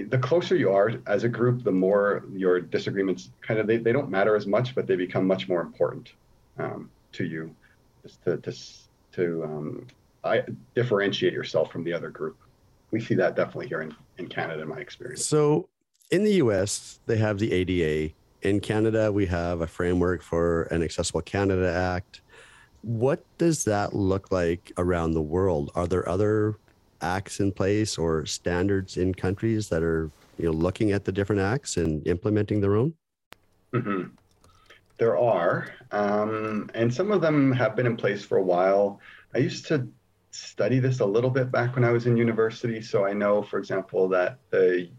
the 0.09 0.17
closer 0.17 0.55
you 0.55 0.71
are 0.71 0.93
as 1.07 1.23
a 1.23 1.29
group, 1.29 1.63
the 1.63 1.71
more 1.71 2.23
your 2.31 2.61
disagreements 2.61 3.31
kind 3.41 3.59
of 3.59 3.65
they, 3.65 3.77
they 3.77 3.91
don't 3.91 4.09
matter 4.09 4.35
as 4.35 4.45
much, 4.45 4.75
but 4.75 4.85
they 4.85 4.95
become 4.95 5.25
much 5.25 5.47
more 5.47 5.61
important 5.61 6.13
um, 6.59 6.89
to 7.13 7.25
you, 7.25 7.55
just 8.03 8.23
to 8.23 8.37
to, 8.37 8.53
to 9.13 9.43
um, 9.43 9.87
I, 10.23 10.43
differentiate 10.75 11.33
yourself 11.33 11.71
from 11.71 11.83
the 11.83 11.93
other 11.93 12.09
group. 12.09 12.37
We 12.91 12.99
see 12.99 13.15
that 13.15 13.35
definitely 13.35 13.69
here 13.69 13.81
in, 13.81 13.95
in 14.17 14.27
Canada, 14.27 14.61
in 14.61 14.67
my 14.67 14.79
experience. 14.79 15.25
So 15.25 15.69
in 16.11 16.23
the 16.23 16.33
US, 16.33 16.99
they 17.05 17.17
have 17.17 17.39
the 17.39 17.51
ADA 17.51 18.13
in 18.41 18.59
Canada, 18.59 19.11
we 19.11 19.25
have 19.27 19.61
a 19.61 19.67
framework 19.67 20.21
for 20.21 20.63
an 20.63 20.81
Accessible 20.83 21.21
Canada 21.21 21.71
Act. 21.71 22.21
What 22.81 23.23
does 23.37 23.63
that 23.65 23.93
look 23.95 24.31
like 24.31 24.71
around 24.77 25.13
the 25.13 25.21
world? 25.21 25.71
Are 25.75 25.87
there 25.87 26.07
other 26.09 26.55
acts 27.01 27.39
in 27.39 27.51
place 27.51 27.97
or 27.97 28.25
standards 28.25 28.97
in 28.97 29.13
countries 29.13 29.69
that 29.69 29.83
are 29.83 30.09
you 30.37 30.45
know 30.45 30.51
looking 30.51 30.91
at 30.91 31.05
the 31.05 31.11
different 31.11 31.41
acts 31.41 31.77
and 31.77 32.05
implementing 32.07 32.61
their 32.61 32.75
own? 32.75 32.93
Mm-hmm. 33.73 34.09
There 34.97 35.17
are, 35.17 35.73
um, 35.91 36.69
and 36.73 36.93
some 36.93 37.11
of 37.11 37.21
them 37.21 37.51
have 37.53 37.75
been 37.75 37.87
in 37.87 37.97
place 37.97 38.23
for 38.23 38.37
a 38.37 38.43
while. 38.43 38.99
I 39.33 39.39
used 39.39 39.65
to 39.67 39.87
study 40.31 40.79
this 40.79 40.99
a 40.99 41.05
little 41.05 41.29
bit 41.29 41.51
back 41.51 41.75
when 41.75 41.83
I 41.83 41.91
was 41.91 42.05
in 42.05 42.17
university, 42.17 42.81
so 42.81 43.05
I 43.05 43.13
know, 43.13 43.41
for 43.41 43.57
example, 43.57 44.07
that 44.09 44.37
the 44.49 44.89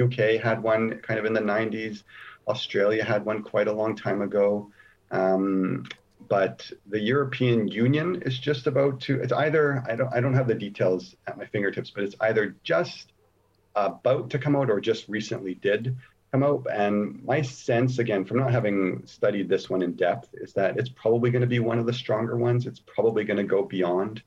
UK 0.00 0.40
had 0.42 0.62
one 0.62 0.98
kind 1.00 1.18
of 1.18 1.26
in 1.26 1.32
the 1.32 1.40
90s. 1.40 2.02
Australia 2.46 3.04
had 3.04 3.24
one 3.24 3.42
quite 3.42 3.68
a 3.68 3.72
long 3.72 3.96
time 3.96 4.22
ago. 4.22 4.70
Um, 5.10 5.84
but 6.28 6.70
the 6.86 7.00
European 7.00 7.68
Union 7.68 8.22
is 8.22 8.38
just 8.38 8.66
about 8.66 9.00
to. 9.02 9.20
It's 9.20 9.32
either 9.32 9.84
I 9.88 9.96
don't 9.96 10.12
I 10.12 10.20
don't 10.20 10.34
have 10.34 10.48
the 10.48 10.54
details 10.54 11.14
at 11.26 11.38
my 11.38 11.46
fingertips, 11.46 11.90
but 11.90 12.04
it's 12.04 12.16
either 12.20 12.56
just 12.62 13.12
about 13.74 14.30
to 14.30 14.38
come 14.38 14.56
out 14.56 14.70
or 14.70 14.80
just 14.80 15.08
recently 15.08 15.54
did 15.54 15.96
come 16.32 16.42
out. 16.42 16.66
And 16.72 17.22
my 17.24 17.42
sense, 17.42 17.98
again, 17.98 18.24
from 18.24 18.38
not 18.38 18.50
having 18.50 19.06
studied 19.06 19.48
this 19.48 19.68
one 19.70 19.82
in 19.82 19.92
depth, 19.92 20.30
is 20.34 20.52
that 20.54 20.78
it's 20.78 20.88
probably 20.88 21.30
going 21.30 21.42
to 21.42 21.46
be 21.46 21.60
one 21.60 21.78
of 21.78 21.86
the 21.86 21.92
stronger 21.92 22.36
ones. 22.36 22.66
It's 22.66 22.80
probably 22.80 23.24
going 23.24 23.36
to 23.36 23.44
go 23.44 23.62
beyond 23.62 24.22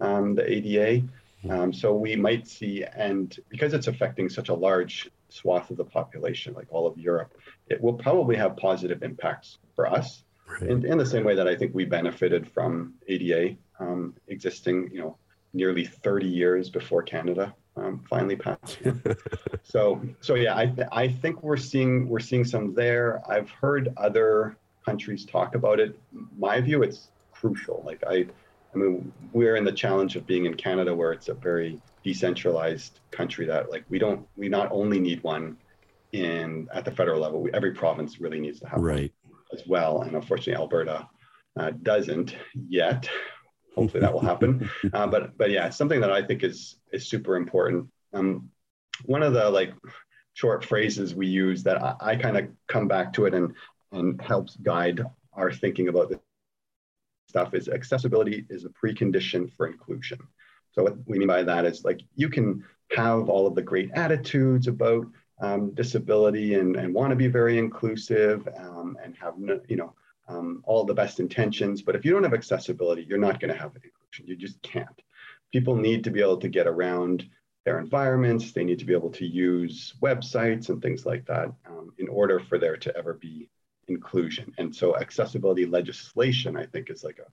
um, 0.00 0.34
the 0.34 0.50
ADA. 0.50 1.06
Um, 1.48 1.72
so 1.74 1.94
we 1.94 2.16
might 2.16 2.48
see, 2.48 2.84
and 2.84 3.36
because 3.50 3.74
it's 3.74 3.86
affecting 3.86 4.30
such 4.30 4.48
a 4.48 4.54
large 4.54 5.10
swath 5.34 5.70
of 5.70 5.76
the 5.76 5.84
population, 5.84 6.54
like 6.54 6.66
all 6.70 6.86
of 6.86 6.96
Europe, 6.96 7.34
it 7.68 7.80
will 7.80 7.92
probably 7.94 8.36
have 8.36 8.56
positive 8.56 9.02
impacts 9.02 9.58
for 9.74 9.86
us. 9.86 10.22
Right. 10.48 10.70
In, 10.70 10.84
in 10.84 10.98
the 10.98 11.06
same 11.06 11.24
way 11.24 11.34
that 11.34 11.48
I 11.48 11.56
think 11.56 11.74
we 11.74 11.84
benefited 11.84 12.46
from 12.46 12.94
ADA 13.08 13.56
um, 13.80 14.14
existing, 14.28 14.90
you 14.92 15.00
know, 15.00 15.16
nearly 15.52 15.84
30 15.84 16.26
years 16.26 16.68
before 16.70 17.02
Canada 17.02 17.54
um, 17.76 18.04
finally 18.08 18.36
passed. 18.36 18.78
so, 19.62 20.00
so 20.20 20.34
yeah, 20.34 20.56
I, 20.56 20.66
th- 20.66 20.88
I 20.92 21.08
think 21.08 21.42
we're 21.42 21.56
seeing 21.56 22.08
we're 22.08 22.20
seeing 22.20 22.44
some 22.44 22.74
there. 22.74 23.22
I've 23.28 23.50
heard 23.50 23.92
other 23.96 24.56
countries 24.84 25.24
talk 25.24 25.54
about 25.54 25.80
it. 25.80 25.98
My 26.38 26.60
view, 26.60 26.82
it's 26.82 27.08
crucial. 27.32 27.82
Like 27.84 28.02
I, 28.06 28.26
I 28.74 28.78
mean, 28.78 29.12
we're 29.32 29.56
in 29.56 29.64
the 29.64 29.72
challenge 29.72 30.16
of 30.16 30.26
being 30.26 30.46
in 30.46 30.54
Canada, 30.54 30.94
where 30.94 31.12
it's 31.12 31.28
a 31.28 31.34
very 31.34 31.80
decentralized 32.02 33.00
country. 33.10 33.46
That 33.46 33.70
like 33.70 33.84
we 33.88 33.98
don't 33.98 34.26
we 34.36 34.48
not 34.48 34.70
only 34.72 34.98
need 34.98 35.22
one 35.22 35.56
in 36.12 36.68
at 36.72 36.84
the 36.84 36.90
federal 36.90 37.20
level, 37.20 37.42
we, 37.42 37.52
every 37.52 37.72
province 37.72 38.20
really 38.20 38.40
needs 38.40 38.60
to 38.60 38.68
have 38.68 38.80
right 38.80 39.12
as 39.52 39.62
well. 39.66 40.02
And 40.02 40.14
unfortunately, 40.14 40.60
Alberta 40.60 41.08
uh, 41.58 41.70
doesn't 41.82 42.36
yet. 42.68 43.08
Hopefully, 43.74 44.00
that 44.00 44.12
will 44.12 44.20
happen. 44.20 44.68
Uh, 44.92 45.06
but 45.06 45.36
but 45.36 45.50
yeah, 45.50 45.66
it's 45.66 45.76
something 45.76 46.00
that 46.00 46.12
I 46.12 46.22
think 46.22 46.42
is 46.42 46.76
is 46.92 47.06
super 47.06 47.36
important. 47.36 47.88
Um, 48.12 48.50
one 49.04 49.22
of 49.22 49.32
the 49.32 49.50
like 49.50 49.72
short 50.34 50.64
phrases 50.64 51.14
we 51.14 51.26
use 51.26 51.62
that 51.62 51.82
I, 51.82 51.94
I 52.00 52.16
kind 52.16 52.36
of 52.36 52.48
come 52.68 52.88
back 52.88 53.12
to 53.14 53.26
it 53.26 53.34
and 53.34 53.54
and 53.92 54.20
helps 54.20 54.56
guide 54.56 55.04
our 55.32 55.52
thinking 55.52 55.88
about 55.88 56.10
this 56.10 56.18
stuff 57.26 57.54
is 57.54 57.68
accessibility 57.68 58.46
is 58.48 58.64
a 58.64 58.68
precondition 58.68 59.50
for 59.56 59.66
inclusion. 59.66 60.18
So 60.72 60.82
what 60.82 60.96
we 61.06 61.18
mean 61.18 61.28
by 61.28 61.42
that 61.42 61.64
is 61.64 61.84
like 61.84 62.00
you 62.14 62.28
can 62.28 62.64
have 62.96 63.28
all 63.28 63.46
of 63.46 63.54
the 63.54 63.62
great 63.62 63.90
attitudes 63.94 64.66
about 64.66 65.06
um, 65.40 65.72
disability 65.74 66.54
and, 66.54 66.76
and 66.76 66.94
want 66.94 67.10
to 67.10 67.16
be 67.16 67.26
very 67.26 67.58
inclusive 67.58 68.48
um, 68.56 68.96
and 69.02 69.16
have 69.16 69.34
you 69.68 69.76
know 69.76 69.94
um, 70.28 70.62
all 70.64 70.84
the 70.84 70.94
best 70.94 71.20
intentions. 71.20 71.82
But 71.82 71.96
if 71.96 72.04
you 72.04 72.12
don't 72.12 72.24
have 72.24 72.34
accessibility, 72.34 73.04
you're 73.08 73.18
not 73.18 73.40
going 73.40 73.52
to 73.52 73.60
have 73.60 73.72
inclusion. 73.74 74.26
You 74.26 74.36
just 74.36 74.60
can't. 74.62 75.02
People 75.52 75.76
need 75.76 76.04
to 76.04 76.10
be 76.10 76.20
able 76.20 76.38
to 76.38 76.48
get 76.48 76.66
around 76.66 77.28
their 77.64 77.78
environments. 77.78 78.52
They 78.52 78.64
need 78.64 78.78
to 78.78 78.84
be 78.84 78.92
able 78.92 79.10
to 79.10 79.26
use 79.26 79.94
websites 80.02 80.68
and 80.68 80.80
things 80.80 81.06
like 81.06 81.26
that 81.26 81.52
um, 81.66 81.92
in 81.98 82.08
order 82.08 82.40
for 82.40 82.58
there 82.58 82.76
to 82.76 82.96
ever 82.96 83.14
be 83.14 83.48
inclusion. 83.88 84.52
And 84.58 84.74
so 84.74 84.96
accessibility 84.96 85.66
legislation, 85.66 86.56
I 86.56 86.66
think, 86.66 86.90
is 86.90 87.04
like 87.04 87.18
a 87.18 87.30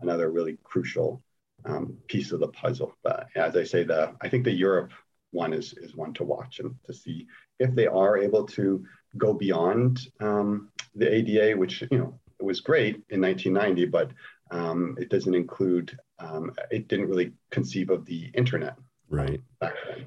another 0.00 0.30
really 0.30 0.58
crucial 0.62 1.22
um, 1.64 1.98
piece 2.06 2.32
of 2.32 2.40
the 2.40 2.48
puzzle. 2.48 2.96
But 3.02 3.28
as 3.34 3.56
I 3.56 3.64
say, 3.64 3.84
the 3.84 4.14
I 4.20 4.28
think 4.28 4.44
the 4.44 4.52
Europe 4.52 4.92
one 5.30 5.52
is 5.52 5.74
is 5.74 5.94
one 5.94 6.14
to 6.14 6.24
watch 6.24 6.60
and 6.60 6.74
to 6.86 6.92
see 6.92 7.26
if 7.58 7.74
they 7.74 7.86
are 7.86 8.16
able 8.16 8.44
to 8.46 8.84
go 9.16 9.34
beyond 9.34 10.08
um, 10.20 10.70
the 10.94 11.12
ADA, 11.12 11.56
which 11.56 11.82
you 11.90 11.98
know 11.98 12.18
was 12.40 12.60
great 12.60 13.02
in 13.10 13.20
1990, 13.20 13.86
but 13.86 14.10
um, 14.50 14.96
it 14.98 15.10
doesn't 15.10 15.34
include. 15.34 15.98
Um, 16.20 16.52
it 16.70 16.88
didn't 16.88 17.08
really 17.08 17.32
conceive 17.50 17.90
of 17.90 18.04
the 18.04 18.30
internet 18.34 18.76
right 19.08 19.40
back 19.60 19.74
then. 19.86 20.06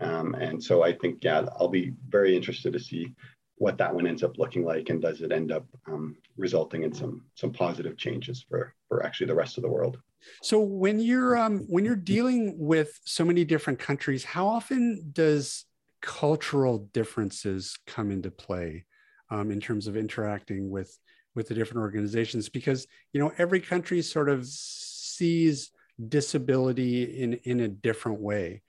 Um, 0.00 0.34
and 0.34 0.62
so 0.62 0.82
I 0.82 0.92
think 0.92 1.22
yeah, 1.22 1.46
I'll 1.58 1.68
be 1.68 1.92
very 2.08 2.36
interested 2.36 2.72
to 2.72 2.80
see 2.80 3.14
what 3.56 3.78
that 3.78 3.94
one 3.94 4.06
ends 4.06 4.22
up 4.22 4.38
looking 4.38 4.64
like, 4.64 4.88
and 4.88 5.00
does 5.00 5.20
it 5.20 5.32
end 5.32 5.52
up 5.52 5.66
um, 5.86 6.16
resulting 6.36 6.82
in 6.82 6.92
some 6.92 7.24
some 7.34 7.52
positive 7.52 7.96
changes 7.96 8.44
for 8.48 8.74
for 8.88 9.04
actually 9.04 9.26
the 9.26 9.34
rest 9.34 9.56
of 9.56 9.62
the 9.62 9.70
world. 9.70 9.98
So 10.40 10.60
when 10.60 11.00
you're 11.00 11.36
um, 11.36 11.60
when 11.68 11.84
you're 11.84 11.96
dealing 11.96 12.56
with 12.58 13.00
so 13.04 13.24
many 13.24 13.44
different 13.44 13.78
countries, 13.78 14.24
how 14.24 14.46
often 14.46 15.10
does 15.12 15.64
cultural 16.00 16.90
differences 16.92 17.78
come 17.86 18.10
into 18.10 18.30
play 18.30 18.84
um, 19.30 19.50
in 19.50 19.60
terms 19.60 19.86
of 19.86 19.96
interacting 19.96 20.70
with 20.70 20.98
with 21.34 21.48
the 21.48 21.54
different 21.54 21.82
organizations? 21.82 22.48
Because 22.48 22.86
you 23.12 23.20
know 23.20 23.32
every 23.38 23.60
country 23.60 24.02
sort 24.02 24.28
of 24.28 24.46
sees 24.46 25.70
disability 26.08 27.02
in 27.22 27.34
in 27.44 27.60
a 27.60 27.68
different 27.68 28.20
way. 28.20 28.62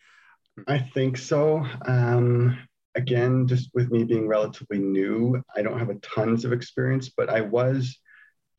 I 0.68 0.80
think 0.80 1.18
so. 1.18 1.66
Um, 1.86 2.58
again, 2.96 3.48
just 3.48 3.70
with 3.74 3.92
me 3.92 4.04
being 4.04 4.28
relatively 4.28 4.80
new, 4.80 5.42
I 5.56 5.62
don't 5.62 5.80
have 5.80 5.90
a 5.90 5.96
tons 5.96 6.46
of 6.46 6.54
experience, 6.54 7.10
but 7.10 7.30
I 7.30 7.42
was 7.42 8.00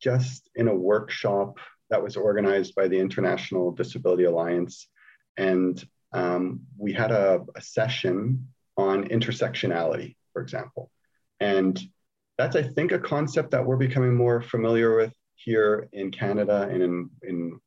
just 0.01 0.49
in 0.55 0.67
a 0.67 0.75
workshop 0.75 1.57
that 1.89 2.03
was 2.03 2.17
organized 2.17 2.75
by 2.75 2.87
the 2.87 2.99
International 2.99 3.71
Disability 3.71 4.25
Alliance. 4.25 4.87
And 5.37 5.83
um, 6.13 6.61
we 6.77 6.93
had 6.93 7.11
a, 7.11 7.41
a 7.55 7.61
session 7.61 8.47
on 8.77 9.07
intersectionality, 9.07 10.15
for 10.33 10.41
example. 10.41 10.91
And 11.39 11.79
that's, 12.37 12.55
I 12.55 12.63
think, 12.63 12.91
a 12.91 12.99
concept 12.99 13.51
that 13.51 13.65
we're 13.65 13.77
becoming 13.77 14.15
more 14.15 14.41
familiar 14.41 14.95
with 14.95 15.13
here 15.35 15.87
in 15.93 16.11
Canada 16.11 16.67
and 16.69 16.81
in, 16.81 17.09
in 17.23 17.59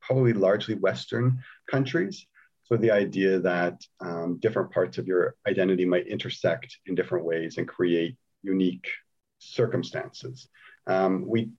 probably 0.00 0.32
largely 0.32 0.74
Western 0.74 1.42
countries. 1.70 2.26
So 2.72 2.78
the 2.78 2.90
idea 2.90 3.38
that 3.40 3.84
um, 4.00 4.38
different 4.40 4.70
parts 4.70 4.96
of 4.96 5.06
your 5.06 5.34
identity 5.46 5.84
might 5.84 6.06
intersect 6.06 6.78
in 6.86 6.94
different 6.94 7.26
ways 7.26 7.58
and 7.58 7.68
create 7.68 8.16
unique 8.42 8.86
circumstances. 9.40 10.48
Um, 10.86 11.26
we 11.28 11.50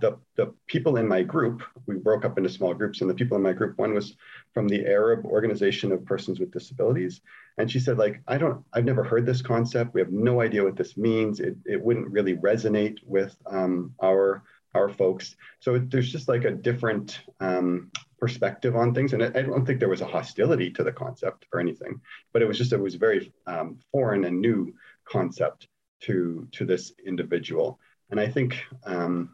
the, 0.00 0.18
the 0.36 0.54
people 0.68 0.98
in 0.98 1.08
my 1.08 1.24
group, 1.24 1.64
we 1.86 1.96
broke 1.96 2.24
up 2.24 2.38
into 2.38 2.48
small 2.48 2.74
groups, 2.74 3.00
and 3.00 3.10
the 3.10 3.14
people 3.14 3.36
in 3.36 3.42
my 3.42 3.52
group, 3.52 3.76
one 3.76 3.92
was 3.92 4.14
from 4.54 4.68
the 4.68 4.86
Arab 4.86 5.26
Organization 5.26 5.90
of 5.90 6.06
Persons 6.06 6.38
with 6.38 6.52
Disabilities. 6.52 7.22
And 7.58 7.68
she 7.68 7.80
said, 7.80 7.98
like, 7.98 8.22
I 8.28 8.38
don't, 8.38 8.64
I've 8.72 8.84
never 8.84 9.02
heard 9.02 9.26
this 9.26 9.42
concept. 9.42 9.94
We 9.94 10.00
have 10.00 10.12
no 10.12 10.40
idea 10.40 10.62
what 10.62 10.76
this 10.76 10.96
means. 10.96 11.40
It, 11.40 11.56
it 11.66 11.82
wouldn't 11.82 12.08
really 12.08 12.36
resonate 12.36 13.00
with 13.04 13.36
um, 13.46 13.94
our, 14.00 14.44
our 14.74 14.88
folks. 14.88 15.36
So 15.60 15.78
there's 15.78 16.12
just 16.12 16.28
like 16.28 16.44
a 16.44 16.50
different 16.50 17.20
um, 17.40 17.90
perspective 18.18 18.76
on 18.76 18.94
things. 18.94 19.12
And 19.12 19.22
I, 19.22 19.26
I, 19.26 19.42
don't 19.42 19.66
think 19.66 19.80
there 19.80 19.88
was 19.88 20.02
a 20.02 20.06
hostility 20.06 20.70
to 20.72 20.84
the 20.84 20.92
concept 20.92 21.46
or 21.52 21.60
anything, 21.60 22.00
but 22.32 22.42
it 22.42 22.46
was 22.46 22.58
just, 22.58 22.72
it 22.72 22.80
was 22.80 22.94
very 22.94 23.32
um, 23.46 23.78
foreign 23.90 24.24
and 24.24 24.40
new 24.40 24.72
concept 25.04 25.68
to, 26.02 26.46
to 26.52 26.64
this 26.64 26.92
individual. 27.04 27.78
And 28.10 28.20
I 28.20 28.28
think, 28.28 28.62
um, 28.84 29.30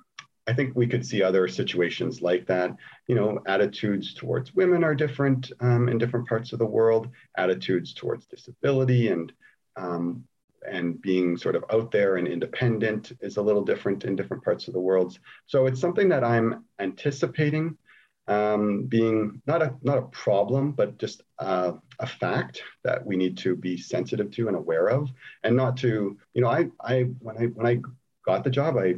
I 0.47 0.53
think 0.53 0.77
we 0.77 0.87
could 0.87 1.05
see 1.05 1.23
other 1.23 1.49
situations 1.49 2.23
like 2.23 2.47
that. 2.47 2.71
You 3.09 3.17
know, 3.17 3.41
attitudes 3.47 4.15
towards 4.15 4.55
women 4.55 4.85
are 4.85 4.95
different 4.95 5.51
um, 5.61 5.89
in 5.89 5.99
different 5.99 6.29
parts 6.29 6.53
of 6.53 6.61
the 6.61 6.67
world. 6.67 7.09
Attitudes 7.37 7.93
towards 7.93 8.27
disability 8.27 9.09
and 9.09 9.33
um, 9.77 10.25
and 10.69 11.01
being 11.01 11.37
sort 11.37 11.57
of 11.57 11.65
out 11.73 11.91
there 11.91 12.17
and 12.17 12.27
independent 12.27 13.13
is 13.21 13.37
a 13.37 13.43
little 13.43 13.65
different 13.65 14.05
in 14.05 14.17
different 14.17 14.45
parts 14.45 14.69
of 14.69 14.75
the 14.75 14.81
world. 14.81 15.19
So 15.47 15.67
it's 15.67 15.81
something 15.81 16.09
that 16.09 16.25
I'm 16.25 16.65
anticipating 16.79 17.77
um, 18.29 18.85
being 18.85 19.41
not 19.47 19.63
a 19.63 19.75
not 19.83 19.99
a 19.99 20.03
problem, 20.03 20.73
but 20.73 20.99
just 20.99 21.23
uh, 21.39 21.75
a 22.01 22.07
fact 22.07 22.63
that 22.83 23.07
we 23.07 23.17
need 23.17 23.39
to 23.39 23.55
be 23.55 23.77
sensitive 23.77 24.31
to 24.33 24.49
and 24.49 24.57
aware 24.57 24.89
of, 24.89 25.11
and 25.45 25.57
not 25.57 25.77
to 25.79 26.19
you 26.35 26.43
know 26.43 26.49
I 26.49 26.67
I 26.81 27.03
when 27.21 27.39
I 27.39 27.45
when 27.47 27.67
I 27.67 27.81
got 28.25 28.43
the 28.43 28.51
job 28.51 28.77
I 28.77 28.97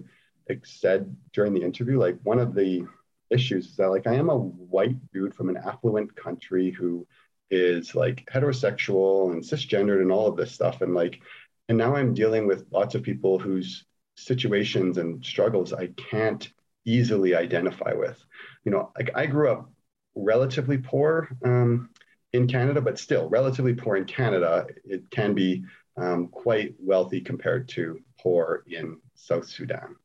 said 0.64 1.14
during 1.34 1.52
the 1.52 1.62
interview, 1.62 1.98
like 1.98 2.18
one 2.22 2.38
of 2.38 2.54
the 2.54 2.86
issues 3.30 3.66
is 3.66 3.76
that 3.76 3.90
like 3.90 4.06
I 4.06 4.14
am 4.14 4.30
a 4.30 4.38
white 4.38 4.96
dude 5.12 5.34
from 5.34 5.50
an 5.50 5.58
affluent 5.58 6.16
country 6.16 6.70
who 6.70 7.06
is 7.50 7.94
like 7.94 8.28
heterosexual 8.32 9.32
and 9.32 9.42
cisgendered 9.42 10.00
and 10.00 10.12
all 10.12 10.26
of 10.26 10.36
this 10.36 10.52
stuff. 10.52 10.80
And 10.80 10.94
like 10.94 11.20
and 11.68 11.76
now 11.76 11.94
I'm 11.94 12.14
dealing 12.14 12.46
with 12.46 12.66
lots 12.70 12.94
of 12.94 13.02
people 13.02 13.38
whose 13.38 13.84
situations 14.16 14.98
and 14.98 15.24
struggles 15.24 15.72
I 15.72 15.88
can't 15.96 16.48
easily 16.84 17.34
identify 17.34 17.92
with. 17.92 18.22
You 18.64 18.72
know, 18.72 18.92
like 18.96 19.10
I 19.14 19.26
grew 19.26 19.50
up 19.50 19.70
relatively 20.14 20.78
poor 20.78 21.28
um, 21.44 21.90
in 22.32 22.48
Canada, 22.48 22.80
but 22.80 22.98
still 22.98 23.28
relatively 23.28 23.74
poor 23.74 23.96
in 23.96 24.04
Canada. 24.04 24.66
It 24.84 25.10
can 25.10 25.34
be 25.34 25.64
um, 25.96 26.28
quite 26.28 26.74
wealthy 26.78 27.20
compared 27.20 27.68
to 27.70 28.00
poor 28.20 28.64
in 28.66 28.98
South 29.14 29.46
Sudan 29.46 29.96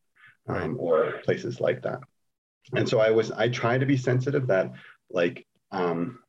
um, 0.48 0.56
right. 0.56 0.76
or 0.78 1.12
places 1.24 1.60
like 1.60 1.82
that. 1.84 2.00
And 2.76 2.88
so 2.88 3.00
I 3.00 3.12
was, 3.12 3.32
I 3.32 3.50
try 3.50 3.78
to 3.78 3.86
be 3.86 3.98
sensitive 3.98 4.48
that 4.48 4.72
like 5.10 5.46
um, 5.72 6.20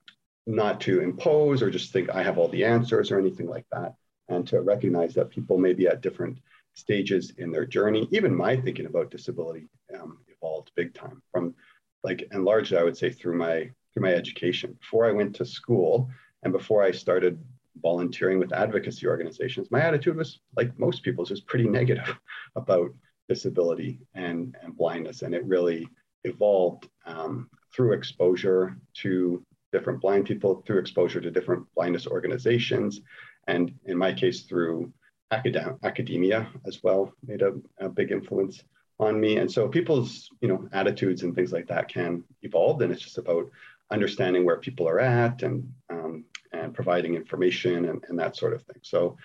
not 0.47 0.81
to 0.83 1.01
impose 1.01 1.63
or 1.63 1.71
just 1.71 1.93
think 1.93 2.11
I 2.11 2.23
have 2.23 2.39
all 2.39 2.49
the 2.49 2.65
answers 2.65 3.11
or 3.11 3.19
anything 3.19 3.49
like 3.49 3.67
that, 3.73 3.95
and 4.29 4.47
to 4.49 4.61
recognize 4.61 5.15
that 5.15 5.31
people 5.31 5.59
may 5.59 5.73
be 5.73 5.87
at 5.87 6.01
different 6.01 6.39
stages 6.75 7.33
in 7.39 7.51
their 7.51 7.67
journey. 7.67 8.09
Even 8.11 8.35
my 8.35 8.57
thinking 8.57 8.87
about 8.87 9.11
disability 9.11 9.69
um, 9.99 10.19
evolved 10.29 10.71
big 10.75 10.95
time 10.95 11.23
from 11.33 11.55
like, 12.03 12.27
and 12.33 12.45
largely 12.45 12.79
I 12.79 12.83
would 12.83 12.97
say 12.97 13.11
through 13.11 13.37
my 13.37 13.71
through 13.95 14.03
my 14.03 14.13
education. 14.13 14.77
Before 14.81 15.07
I 15.07 15.13
went 15.13 15.35
to 15.37 15.45
school 15.45 16.11
and 16.43 16.53
before 16.53 16.83
I 16.83 16.91
started 16.91 17.43
volunteering 17.81 18.39
with 18.39 18.53
advocacy 18.53 19.07
organizations, 19.07 19.71
my 19.71 19.81
attitude 19.81 20.17
was 20.17 20.41
like 20.57 20.77
most 20.79 21.03
people's, 21.03 21.31
was 21.31 21.41
pretty 21.41 21.69
negative 21.69 22.19
about 22.57 22.93
disability 23.29 24.01
and, 24.15 24.57
and 24.63 24.77
blindness. 24.77 25.23
And 25.23 25.35
it 25.35 25.45
really 25.47 25.89
evolved 26.25 26.89
um, 27.07 27.49
through 27.75 27.93
exposure 27.93 28.77
to 28.95 29.43
different 29.73 30.01
blind 30.01 30.27
people, 30.27 30.63
through 30.67 30.79
exposure 30.79 31.21
to 31.21 31.31
different 31.31 31.67
blindness 31.75 32.07
organizations, 32.07 33.01
and 33.47 33.73
in 33.87 33.97
my 33.97 34.13
case, 34.13 34.43
through 34.43 34.93
academ- 35.33 35.83
academia 35.83 36.49
as 36.67 36.83
well, 36.83 37.13
made 37.27 37.43
a, 37.43 37.55
a 37.79 37.89
big 37.89 38.13
influence 38.13 38.63
on 39.01 39.21
me. 39.21 39.39
And 39.39 39.51
so 39.51 39.69
people's, 39.69 40.31
you 40.41 40.49
know, 40.49 40.69
attitudes 40.73 41.23
and 41.23 41.35
things 41.35 41.53
like 41.53 41.67
that 41.69 41.89
can 41.89 42.23
evolve. 42.43 42.81
And 42.81 42.93
it's 42.93 43.03
just 43.03 43.19
about 43.19 43.51
understanding 43.91 44.45
where 44.45 44.57
people 44.57 44.89
are 44.89 45.01
at 45.01 45.43
and 45.43 45.73
um, 45.91 46.25
and 46.53 46.73
providing 46.73 47.15
information 47.15 47.87
and, 47.87 48.05
and 48.09 48.19
that 48.19 48.37
sort 48.37 48.55
of 48.55 48.63
thing. 48.63 48.81
So 48.83 49.17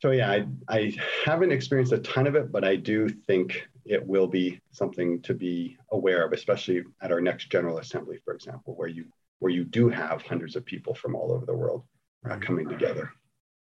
so 0.00 0.10
yeah, 0.10 0.30
I, 0.30 0.46
I 0.68 0.92
haven't 1.24 1.52
experienced 1.52 1.92
a 1.92 1.98
ton 1.98 2.26
of 2.26 2.34
it, 2.34 2.52
but 2.52 2.64
I 2.64 2.76
do 2.76 3.08
think 3.08 3.66
it 3.86 4.04
will 4.04 4.26
be 4.26 4.60
something 4.70 5.22
to 5.22 5.32
be 5.32 5.78
aware 5.90 6.24
of, 6.24 6.32
especially 6.32 6.82
at 7.00 7.12
our 7.12 7.20
next 7.20 7.50
General 7.50 7.78
Assembly, 7.78 8.18
for 8.24 8.34
example, 8.34 8.74
where 8.74 8.88
you 8.88 9.06
where 9.38 9.52
you 9.52 9.64
do 9.64 9.88
have 9.88 10.22
hundreds 10.22 10.56
of 10.56 10.64
people 10.64 10.94
from 10.94 11.14
all 11.14 11.32
over 11.32 11.46
the 11.46 11.54
world 11.54 11.82
uh, 12.28 12.36
coming 12.38 12.68
together. 12.68 13.10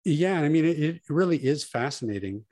Yeah, 0.05 0.41
I 0.41 0.49
mean, 0.49 0.65
it, 0.65 0.79
it 0.79 1.01
really 1.09 1.39
is 1.39 1.65
fascinating 1.65 2.45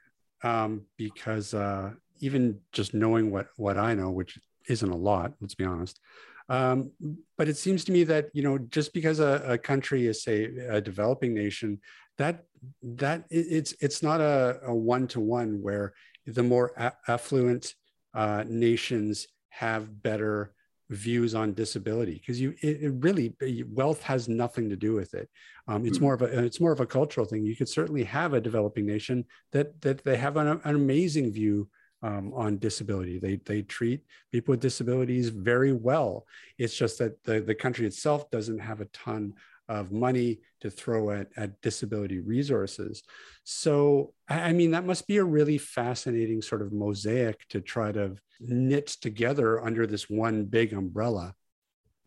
um, 0.42 0.82
because 0.96 1.54
uh, 1.54 1.90
even 2.20 2.60
just 2.72 2.94
knowing 2.94 3.30
what 3.30 3.48
what 3.56 3.76
I 3.76 3.94
know, 3.94 4.10
which 4.10 4.38
isn't 4.68 4.90
a 4.90 4.96
lot, 4.96 5.34
let's 5.40 5.54
be 5.54 5.64
honest. 5.64 6.00
Um, 6.48 6.90
but 7.38 7.48
it 7.48 7.56
seems 7.56 7.84
to 7.84 7.92
me 7.92 8.04
that 8.04 8.30
you 8.32 8.42
know, 8.42 8.58
just 8.58 8.92
because 8.94 9.20
a, 9.20 9.42
a 9.46 9.58
country 9.58 10.06
is 10.06 10.22
say 10.22 10.44
a 10.44 10.80
developing 10.80 11.34
nation, 11.34 11.80
that 12.18 12.44
that 12.82 13.24
it's 13.30 13.74
it's 13.80 14.02
not 14.02 14.20
a 14.20 14.60
one 14.74 15.06
to 15.08 15.20
one 15.20 15.60
where 15.62 15.92
the 16.26 16.42
more 16.42 16.72
a- 16.76 16.92
affluent 17.08 17.74
uh, 18.14 18.44
nations 18.46 19.26
have 19.50 20.02
better 20.02 20.54
views 20.92 21.34
on 21.34 21.54
disability 21.54 22.14
because 22.14 22.40
you 22.40 22.54
it, 22.60 22.82
it, 22.82 22.94
really 22.98 23.34
wealth 23.70 24.02
has 24.02 24.28
nothing 24.28 24.68
to 24.68 24.76
do 24.76 24.92
with 24.92 25.14
it. 25.14 25.28
Um, 25.66 25.86
it's 25.86 25.96
mm-hmm. 25.96 26.04
more 26.04 26.14
of 26.14 26.22
a 26.22 26.44
it's 26.44 26.60
more 26.60 26.72
of 26.72 26.80
a 26.80 26.86
cultural 26.86 27.26
thing. 27.26 27.44
You 27.44 27.56
could 27.56 27.68
certainly 27.68 28.04
have 28.04 28.34
a 28.34 28.40
developing 28.40 28.86
nation 28.86 29.24
that 29.52 29.80
that 29.80 30.04
they 30.04 30.16
have 30.16 30.36
an, 30.36 30.48
an 30.48 30.74
amazing 30.74 31.32
view 31.32 31.68
um, 32.02 32.32
on 32.34 32.58
disability. 32.58 33.18
They 33.18 33.36
they 33.36 33.62
treat 33.62 34.02
people 34.30 34.52
with 34.52 34.60
disabilities 34.60 35.30
very 35.30 35.72
well. 35.72 36.26
It's 36.58 36.76
just 36.76 36.98
that 36.98 37.22
the, 37.24 37.40
the 37.40 37.54
country 37.54 37.86
itself 37.86 38.30
doesn't 38.30 38.58
have 38.58 38.80
a 38.80 38.86
ton 38.86 39.34
of 39.72 39.90
money 39.90 40.38
to 40.60 40.70
throw 40.70 41.10
at, 41.10 41.28
at 41.36 41.60
disability 41.62 42.20
resources. 42.20 43.02
So, 43.44 44.12
I 44.28 44.52
mean, 44.52 44.72
that 44.72 44.84
must 44.84 45.06
be 45.06 45.16
a 45.16 45.24
really 45.24 45.58
fascinating 45.58 46.42
sort 46.42 46.62
of 46.62 46.72
mosaic 46.72 47.48
to 47.48 47.60
try 47.60 47.90
to 47.92 48.16
knit 48.40 48.88
together 48.88 49.64
under 49.64 49.86
this 49.86 50.10
one 50.10 50.44
big 50.44 50.72
umbrella. 50.74 51.34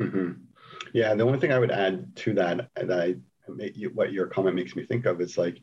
Mm-hmm. 0.02 0.34
Yeah, 0.94 1.16
the 1.16 1.24
only 1.24 1.40
thing 1.40 1.52
I 1.52 1.60
would 1.60 1.72
add 1.72 2.16
to 2.18 2.34
that, 2.36 2.70
that 2.76 2.92
I, 2.92 3.16
what 3.94 4.14
your 4.14 4.28
comment 4.28 4.56
makes 4.56 4.76
me 4.76 4.86
think 4.86 5.06
of 5.06 5.20
is 5.20 5.38
like 5.38 5.58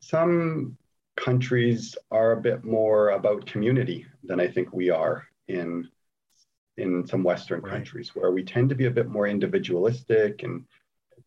some 0.00 0.76
countries 1.16 1.96
are 2.10 2.32
a 2.32 2.40
bit 2.40 2.64
more 2.64 3.10
about 3.10 3.46
community 3.46 4.04
than 4.24 4.40
I 4.40 4.48
think 4.48 4.72
we 4.72 4.90
are 4.90 5.24
in 5.48 5.88
in 6.76 7.06
some 7.06 7.22
Western 7.22 7.62
right. 7.62 7.72
countries, 7.72 8.14
where 8.14 8.30
we 8.30 8.44
tend 8.44 8.68
to 8.68 8.74
be 8.74 8.84
a 8.84 8.90
bit 8.90 9.08
more 9.08 9.26
individualistic 9.26 10.42
and 10.42 10.66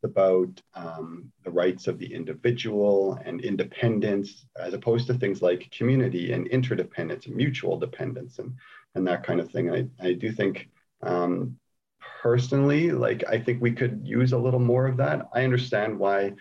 about 0.03 0.61
um, 0.75 1.31
the 1.43 1.51
rights 1.51 1.87
of 1.87 1.99
the 1.99 2.13
individual 2.13 3.19
and 3.25 3.41
independence, 3.41 4.45
as 4.59 4.73
opposed 4.73 5.07
to 5.07 5.13
things 5.13 5.41
like 5.41 5.71
community 5.71 6.31
and 6.33 6.47
interdependence 6.47 7.25
and 7.25 7.35
mutual 7.35 7.77
dependence 7.77 8.39
and, 8.39 8.53
and 8.95 9.05
that 9.07 9.23
kind 9.23 9.39
of 9.39 9.51
thing. 9.51 9.71
I, 9.71 9.87
I 10.01 10.13
do 10.13 10.31
think 10.31 10.69
um, 11.01 11.57
personally, 12.21 12.91
like 12.91 13.23
I 13.27 13.39
think 13.39 13.61
we 13.61 13.71
could 13.71 14.01
use 14.03 14.33
a 14.33 14.37
little 14.37 14.59
more 14.59 14.87
of 14.87 14.97
that. 14.97 15.27
I 15.33 15.43
understand 15.43 15.97
why 15.97 16.33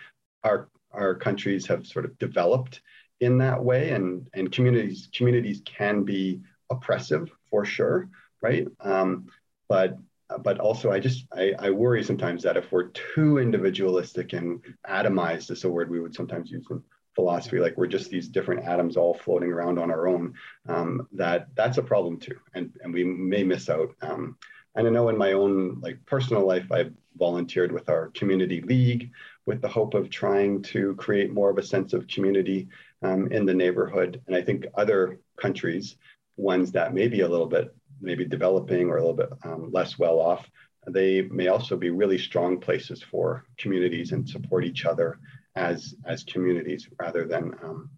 our 0.44 0.68
our 0.92 1.14
countries 1.14 1.66
have 1.66 1.86
sort 1.86 2.04
of 2.04 2.18
developed 2.18 2.80
in 3.20 3.38
that 3.38 3.62
way, 3.62 3.90
and 3.90 4.28
and 4.34 4.50
communities 4.50 5.09
communities 5.12 5.62
can 5.64 6.04
be 6.04 6.40
oppressive 6.70 7.30
for 7.50 7.64
sure, 7.64 8.09
right? 8.42 8.66
Um, 8.80 9.26
but 9.68 9.98
but 10.42 10.58
also 10.58 10.90
I 10.90 11.00
just 11.00 11.26
I, 11.32 11.54
I, 11.58 11.70
worry 11.70 12.04
sometimes 12.04 12.42
that 12.42 12.56
if 12.56 12.70
we're 12.70 12.88
too 12.88 13.38
individualistic 13.38 14.34
and 14.34 14.62
atomized 14.86 15.50
is 15.50 15.64
a 15.64 15.70
word 15.70 15.90
we 15.90 16.00
would 16.00 16.14
sometimes 16.14 16.50
use 16.50 16.66
in 16.70 16.82
philosophy, 17.14 17.58
like 17.58 17.76
we're 17.76 17.86
just 17.86 18.10
these 18.10 18.28
different 18.28 18.64
atoms 18.64 18.96
all 18.96 19.14
floating 19.14 19.50
around 19.50 19.78
on 19.78 19.90
our 19.90 20.06
own, 20.06 20.34
um, 20.68 21.08
that 21.12 21.48
that's 21.54 21.78
a 21.78 21.82
problem 21.82 22.18
too, 22.18 22.36
and 22.54 22.72
and 22.82 22.92
we 22.92 23.04
may 23.04 23.42
miss 23.42 23.70
out. 23.70 23.94
Um, 24.02 24.36
and 24.74 24.86
I 24.86 24.90
know 24.90 25.08
in 25.08 25.16
my 25.16 25.32
own 25.32 25.80
like 25.80 25.98
personal 26.06 26.46
life, 26.46 26.70
I've 26.70 26.92
volunteered 27.16 27.72
with 27.72 27.88
our 27.88 28.08
community 28.14 28.60
league 28.60 29.10
with 29.46 29.60
the 29.60 29.68
hope 29.68 29.94
of 29.94 30.10
trying 30.10 30.62
to 30.62 30.94
create 30.96 31.32
more 31.32 31.50
of 31.50 31.58
a 31.58 31.62
sense 31.62 31.92
of 31.92 32.06
community 32.06 32.68
um, 33.02 33.32
in 33.32 33.44
the 33.44 33.54
neighborhood. 33.54 34.20
And 34.26 34.36
I 34.36 34.42
think 34.42 34.66
other 34.76 35.18
countries, 35.36 35.96
ones 36.36 36.70
that 36.72 36.94
may 36.94 37.08
be 37.08 37.22
a 37.22 37.28
little 37.28 37.46
bit 37.46 37.74
maybe 38.01 38.24
developing 38.24 38.88
or 38.88 38.96
a 38.96 39.01
little 39.01 39.16
bit 39.16 39.30
um, 39.44 39.70
less 39.72 39.99
well 39.99 40.20
off, 40.20 40.49
they 40.86 41.22
may 41.22 41.49
also 41.49 41.76
be 41.76 41.90
really 41.90 42.18
strong 42.18 42.59
places 42.59 43.03
for 43.03 43.44
communities 43.59 44.12
and 44.12 44.28
support 44.28 44.64
each 44.64 44.84
other 44.84 45.18
as 45.57 45.94
as 46.07 46.24
communities 46.24 46.88
rather 47.01 47.26
than 47.26 47.55
um, 47.62 47.90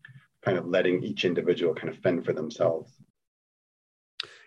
kind 0.42 0.58
of 0.58 0.66
letting 0.66 1.02
each 1.02 1.24
individual 1.24 1.74
kind 1.74 1.88
of 1.88 1.98
fend 1.98 2.24
for 2.24 2.32
themselves. 2.32 2.92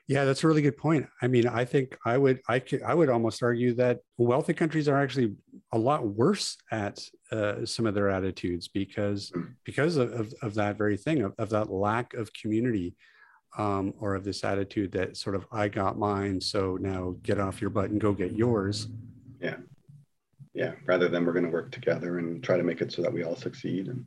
Yeah, 0.08 0.26
that's 0.26 0.43
a 0.43 0.47
really 0.47 0.62
good 0.62 0.76
point. 0.76 1.08
I 1.22 1.28
mean, 1.28 1.47
I 1.47 1.64
think 1.64 1.97
I 2.06 2.18
would 2.18 2.41
I 2.49 2.60
could 2.60 2.84
I 2.84 2.93
would 2.93 3.10
almost 3.10 3.41
argue 3.41 3.74
that 3.76 3.99
wealthy 4.18 4.54
countries 4.54 4.89
are 4.89 5.01
actually 5.01 5.36
a 5.72 5.78
lot 5.78 6.06
worse 6.06 6.58
at 6.72 6.99
uh, 7.32 7.66
some 7.66 7.86
of 7.86 7.93
their 7.93 8.10
attitudes 8.10 8.68
because 8.68 9.32
mm. 9.32 9.54
because 9.64 9.95
of, 9.95 10.12
of, 10.12 10.34
of, 10.41 10.54
that 10.56 10.78
very 10.78 10.97
thing 10.97 11.22
of, 11.22 11.34
of 11.38 11.49
that 11.49 11.72
lack 11.72 12.14
of 12.16 12.34
community 12.34 12.95
um, 13.58 13.93
or 13.99 14.16
of 14.16 14.24
this 14.24 14.43
attitude 14.43 14.91
that 14.93 15.18
sort 15.18 15.36
of 15.36 15.45
I 15.51 15.68
got 15.68 15.97
mine, 15.97 16.41
so 16.41 16.78
now 16.80 17.16
get 17.24 17.39
off 17.39 17.62
your 17.62 17.70
butt 17.70 17.89
and 17.89 17.99
go 17.99 18.14
get 18.14 18.34
yours. 18.34 18.88
Yeah, 19.41 19.58
yeah. 20.54 20.74
Rather 20.86 21.08
than 21.10 21.26
we're 21.26 21.34
going 21.34 21.45
to 21.45 21.51
work 21.51 21.72
together 21.72 22.20
and 22.20 22.43
try 22.43 22.58
to 22.58 22.64
make 22.64 22.82
it 22.82 22.91
so 22.91 23.01
that 23.01 23.14
we 23.14 23.24
all 23.24 23.36
succeed. 23.36 23.88
And 23.88 24.06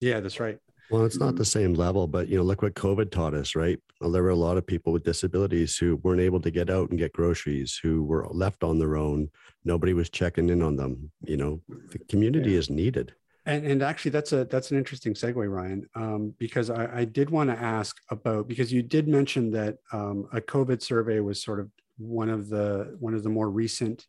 yeah, 0.00 0.20
that's 0.20 0.40
right. 0.40 0.58
Well, 0.90 1.06
it's 1.06 1.18
not 1.18 1.36
the 1.36 1.44
same 1.46 1.74
level, 1.74 2.06
but 2.06 2.28
you 2.28 2.36
know, 2.36 2.42
look 2.42 2.62
what 2.62 2.74
COVID 2.74 3.10
taught 3.10 3.34
us, 3.34 3.54
right? 3.54 3.80
Well, 4.00 4.12
there 4.12 4.22
were 4.22 4.28
a 4.28 4.36
lot 4.36 4.58
of 4.58 4.66
people 4.66 4.92
with 4.92 5.02
disabilities 5.02 5.78
who 5.78 5.96
weren't 5.96 6.20
able 6.20 6.40
to 6.42 6.50
get 6.50 6.68
out 6.68 6.90
and 6.90 6.98
get 6.98 7.14
groceries, 7.14 7.78
who 7.82 8.04
were 8.04 8.28
left 8.30 8.62
on 8.62 8.78
their 8.78 8.96
own. 8.96 9.30
Nobody 9.64 9.94
was 9.94 10.10
checking 10.10 10.50
in 10.50 10.62
on 10.62 10.76
them. 10.76 11.10
You 11.22 11.38
know, 11.38 11.60
the 11.90 11.98
community 12.10 12.52
yeah. 12.52 12.58
is 12.58 12.68
needed. 12.68 13.14
And, 13.46 13.66
and 13.66 13.82
actually, 13.82 14.12
that's 14.12 14.32
a 14.32 14.44
that's 14.46 14.70
an 14.70 14.78
interesting 14.78 15.12
segue, 15.12 15.50
Ryan, 15.50 15.86
um, 15.94 16.34
because 16.38 16.70
I, 16.70 17.00
I 17.00 17.04
did 17.04 17.28
want 17.28 17.50
to 17.50 17.58
ask 17.58 17.96
about 18.10 18.48
because 18.48 18.72
you 18.72 18.82
did 18.82 19.06
mention 19.06 19.50
that 19.50 19.76
um, 19.92 20.26
a 20.32 20.40
COVID 20.40 20.80
survey 20.80 21.20
was 21.20 21.42
sort 21.42 21.60
of 21.60 21.70
one 21.98 22.30
of 22.30 22.48
the 22.48 22.96
one 23.00 23.14
of 23.14 23.22
the 23.22 23.28
more 23.28 23.50
recent 23.50 24.06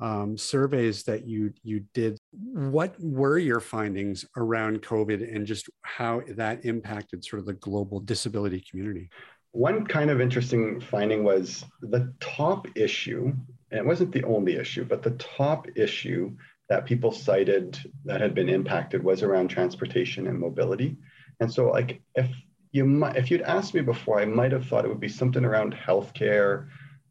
um, 0.00 0.36
surveys 0.36 1.04
that 1.04 1.26
you 1.26 1.52
you 1.62 1.84
did. 1.94 2.18
What 2.32 2.94
were 3.00 3.38
your 3.38 3.60
findings 3.60 4.24
around 4.36 4.82
COVID 4.82 5.34
and 5.34 5.46
just 5.46 5.70
how 5.82 6.22
that 6.36 6.64
impacted 6.64 7.24
sort 7.24 7.40
of 7.40 7.46
the 7.46 7.54
global 7.54 8.00
disability 8.00 8.64
community? 8.68 9.08
One 9.52 9.86
kind 9.86 10.10
of 10.10 10.20
interesting 10.20 10.80
finding 10.80 11.22
was 11.22 11.64
the 11.80 12.12
top 12.20 12.66
issue, 12.76 13.32
and 13.70 13.80
it 13.80 13.86
wasn't 13.86 14.12
the 14.12 14.24
only 14.24 14.56
issue, 14.56 14.84
but 14.84 15.02
the 15.02 15.12
top 15.12 15.68
issue 15.76 16.36
that 16.68 16.86
people 16.86 17.12
cited 17.12 17.78
that 18.04 18.20
had 18.20 18.34
been 18.34 18.48
impacted 18.48 19.02
was 19.02 19.22
around 19.22 19.48
transportation 19.48 20.26
and 20.26 20.38
mobility. 20.38 20.96
And 21.40 21.52
so, 21.52 21.70
like, 21.70 22.00
if 22.14 22.28
you 22.72 22.84
might, 22.84 23.16
if 23.16 23.30
you'd 23.30 23.42
asked 23.42 23.74
me 23.74 23.82
before, 23.82 24.20
I 24.20 24.24
might 24.24 24.52
have 24.52 24.66
thought 24.66 24.84
it 24.84 24.88
would 24.88 25.00
be 25.00 25.08
something 25.08 25.44
around 25.44 25.74
healthcare, 25.74 26.68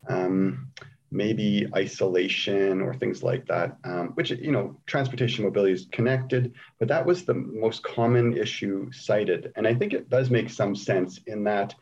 um, 0.10 0.70
maybe 1.12 1.68
isolation 1.76 2.82
or 2.82 2.94
things 2.94 3.22
like 3.22 3.46
that. 3.48 3.78
Um, 3.84 4.10
which 4.16 4.32
you 4.32 4.52
know, 4.52 4.80
transportation 4.88 5.46
mobility 5.46 5.74
is 5.74 5.88
connected, 5.92 6.54
but 6.80 6.88
that 6.88 7.06
was 7.06 7.24
the 7.24 7.36
most 7.36 7.84
common 7.84 8.36
issue 8.36 8.92
cited, 8.92 9.52
and 9.56 9.68
I 9.68 9.76
think 9.76 9.94
it 9.94 10.10
does 10.10 10.30
make 10.30 10.50
some 10.50 10.76
sense 10.76 11.20
in 11.28 11.44
that 11.44 11.76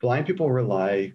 blind 0.00 0.26
people 0.26 0.50
rely 0.50 1.12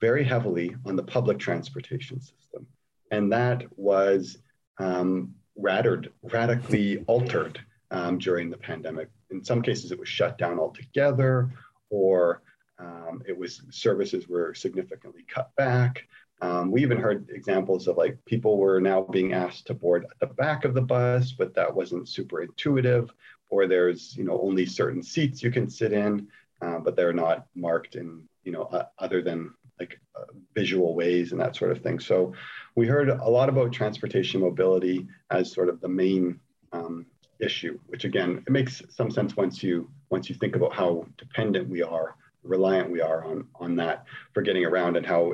very 0.00 0.24
heavily 0.24 0.76
on 0.84 0.96
the 0.96 1.02
public 1.02 1.38
transportation 1.38 2.20
system, 2.20 2.66
and 3.10 3.32
that 3.32 3.64
was 3.78 4.38
um, 4.78 5.34
rattered, 5.56 6.12
radically 6.22 7.04
altered 7.06 7.60
um, 7.90 8.18
during 8.18 8.50
the 8.50 8.56
pandemic. 8.56 9.08
In 9.30 9.42
some 9.44 9.62
cases, 9.62 9.92
it 9.92 9.98
was 9.98 10.08
shut 10.08 10.38
down 10.38 10.58
altogether, 10.58 11.50
or 11.90 12.42
um, 12.78 13.22
it 13.26 13.36
was 13.36 13.62
services 13.70 14.28
were 14.28 14.54
significantly 14.54 15.24
cut 15.28 15.50
back. 15.56 16.06
Um, 16.42 16.70
we 16.70 16.82
even 16.82 16.98
heard 16.98 17.30
examples 17.30 17.88
of 17.88 17.96
like 17.96 18.22
people 18.26 18.58
were 18.58 18.80
now 18.80 19.02
being 19.02 19.32
asked 19.32 19.66
to 19.68 19.74
board 19.74 20.04
at 20.04 20.18
the 20.20 20.34
back 20.34 20.64
of 20.64 20.74
the 20.74 20.82
bus, 20.82 21.32
but 21.32 21.54
that 21.54 21.74
wasn't 21.74 22.08
super 22.08 22.42
intuitive, 22.42 23.10
or 23.48 23.66
there's 23.66 24.14
you 24.16 24.24
know 24.24 24.40
only 24.42 24.66
certain 24.66 25.02
seats 25.02 25.42
you 25.42 25.50
can 25.50 25.70
sit 25.70 25.92
in, 25.92 26.28
uh, 26.60 26.78
but 26.78 26.94
they're 26.94 27.14
not 27.14 27.46
marked 27.54 27.94
in 27.96 28.22
you 28.44 28.52
know 28.52 28.64
uh, 28.64 28.84
other 28.98 29.22
than 29.22 29.54
like 29.78 29.98
uh, 30.18 30.24
visual 30.54 30.94
ways 30.94 31.32
and 31.32 31.40
that 31.40 31.56
sort 31.56 31.70
of 31.70 31.82
thing. 31.82 31.98
So 32.00 32.32
we 32.74 32.86
heard 32.86 33.08
a 33.08 33.28
lot 33.28 33.48
about 33.48 33.72
transportation 33.72 34.40
mobility 34.40 35.06
as 35.30 35.52
sort 35.52 35.68
of 35.68 35.80
the 35.80 35.88
main 35.88 36.40
um, 36.72 37.06
issue, 37.40 37.78
which 37.86 38.04
again, 38.04 38.42
it 38.46 38.50
makes 38.50 38.82
some 38.88 39.10
sense 39.10 39.36
once 39.36 39.62
you 39.62 39.90
once 40.10 40.28
you 40.28 40.36
think 40.36 40.56
about 40.56 40.72
how 40.72 41.06
dependent 41.18 41.68
we 41.68 41.82
are, 41.82 42.16
reliant 42.42 42.90
we 42.90 43.00
are 43.00 43.24
on 43.24 43.46
on 43.56 43.76
that 43.76 44.04
for 44.32 44.42
getting 44.42 44.64
around, 44.64 44.96
and 44.96 45.06
how 45.06 45.32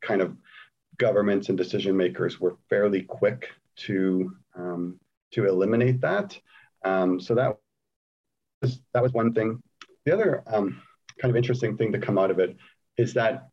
kind 0.00 0.20
of 0.20 0.36
governments 0.98 1.48
and 1.48 1.58
decision 1.58 1.96
makers 1.96 2.40
were 2.40 2.56
fairly 2.68 3.02
quick 3.02 3.48
to 3.76 4.32
um, 4.54 4.98
to 5.32 5.46
eliminate 5.46 6.00
that. 6.00 6.38
Um, 6.84 7.20
so 7.20 7.34
that 7.34 7.56
was 8.60 8.80
that 8.94 9.02
was 9.02 9.12
one 9.12 9.32
thing. 9.32 9.62
The 10.04 10.12
other 10.12 10.42
um, 10.46 10.80
kind 11.20 11.30
of 11.30 11.36
interesting 11.36 11.76
thing 11.76 11.92
to 11.92 11.98
come 11.98 12.18
out 12.18 12.30
of 12.30 12.38
it 12.38 12.56
is 12.96 13.14
that 13.14 13.48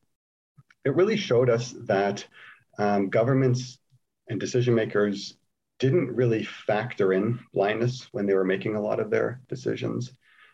it 0.86 0.96
really 0.96 1.18
showed 1.18 1.50
us 1.50 1.74
that 1.86 2.26
um, 2.78 3.10
governments 3.10 3.80
and 4.28 4.40
decision 4.40 4.76
makers 4.76 5.36
didn't 5.80 6.16
really 6.16 6.44
factor 6.44 7.14
in 7.14 7.40
blindness 7.54 8.08
when 8.12 8.26
they 8.26 8.34
were 8.34 8.44
making 8.44 8.76
a 8.76 8.82
lot 8.82 9.00
of 9.00 9.10
their 9.10 9.42
decisions. 9.48 10.12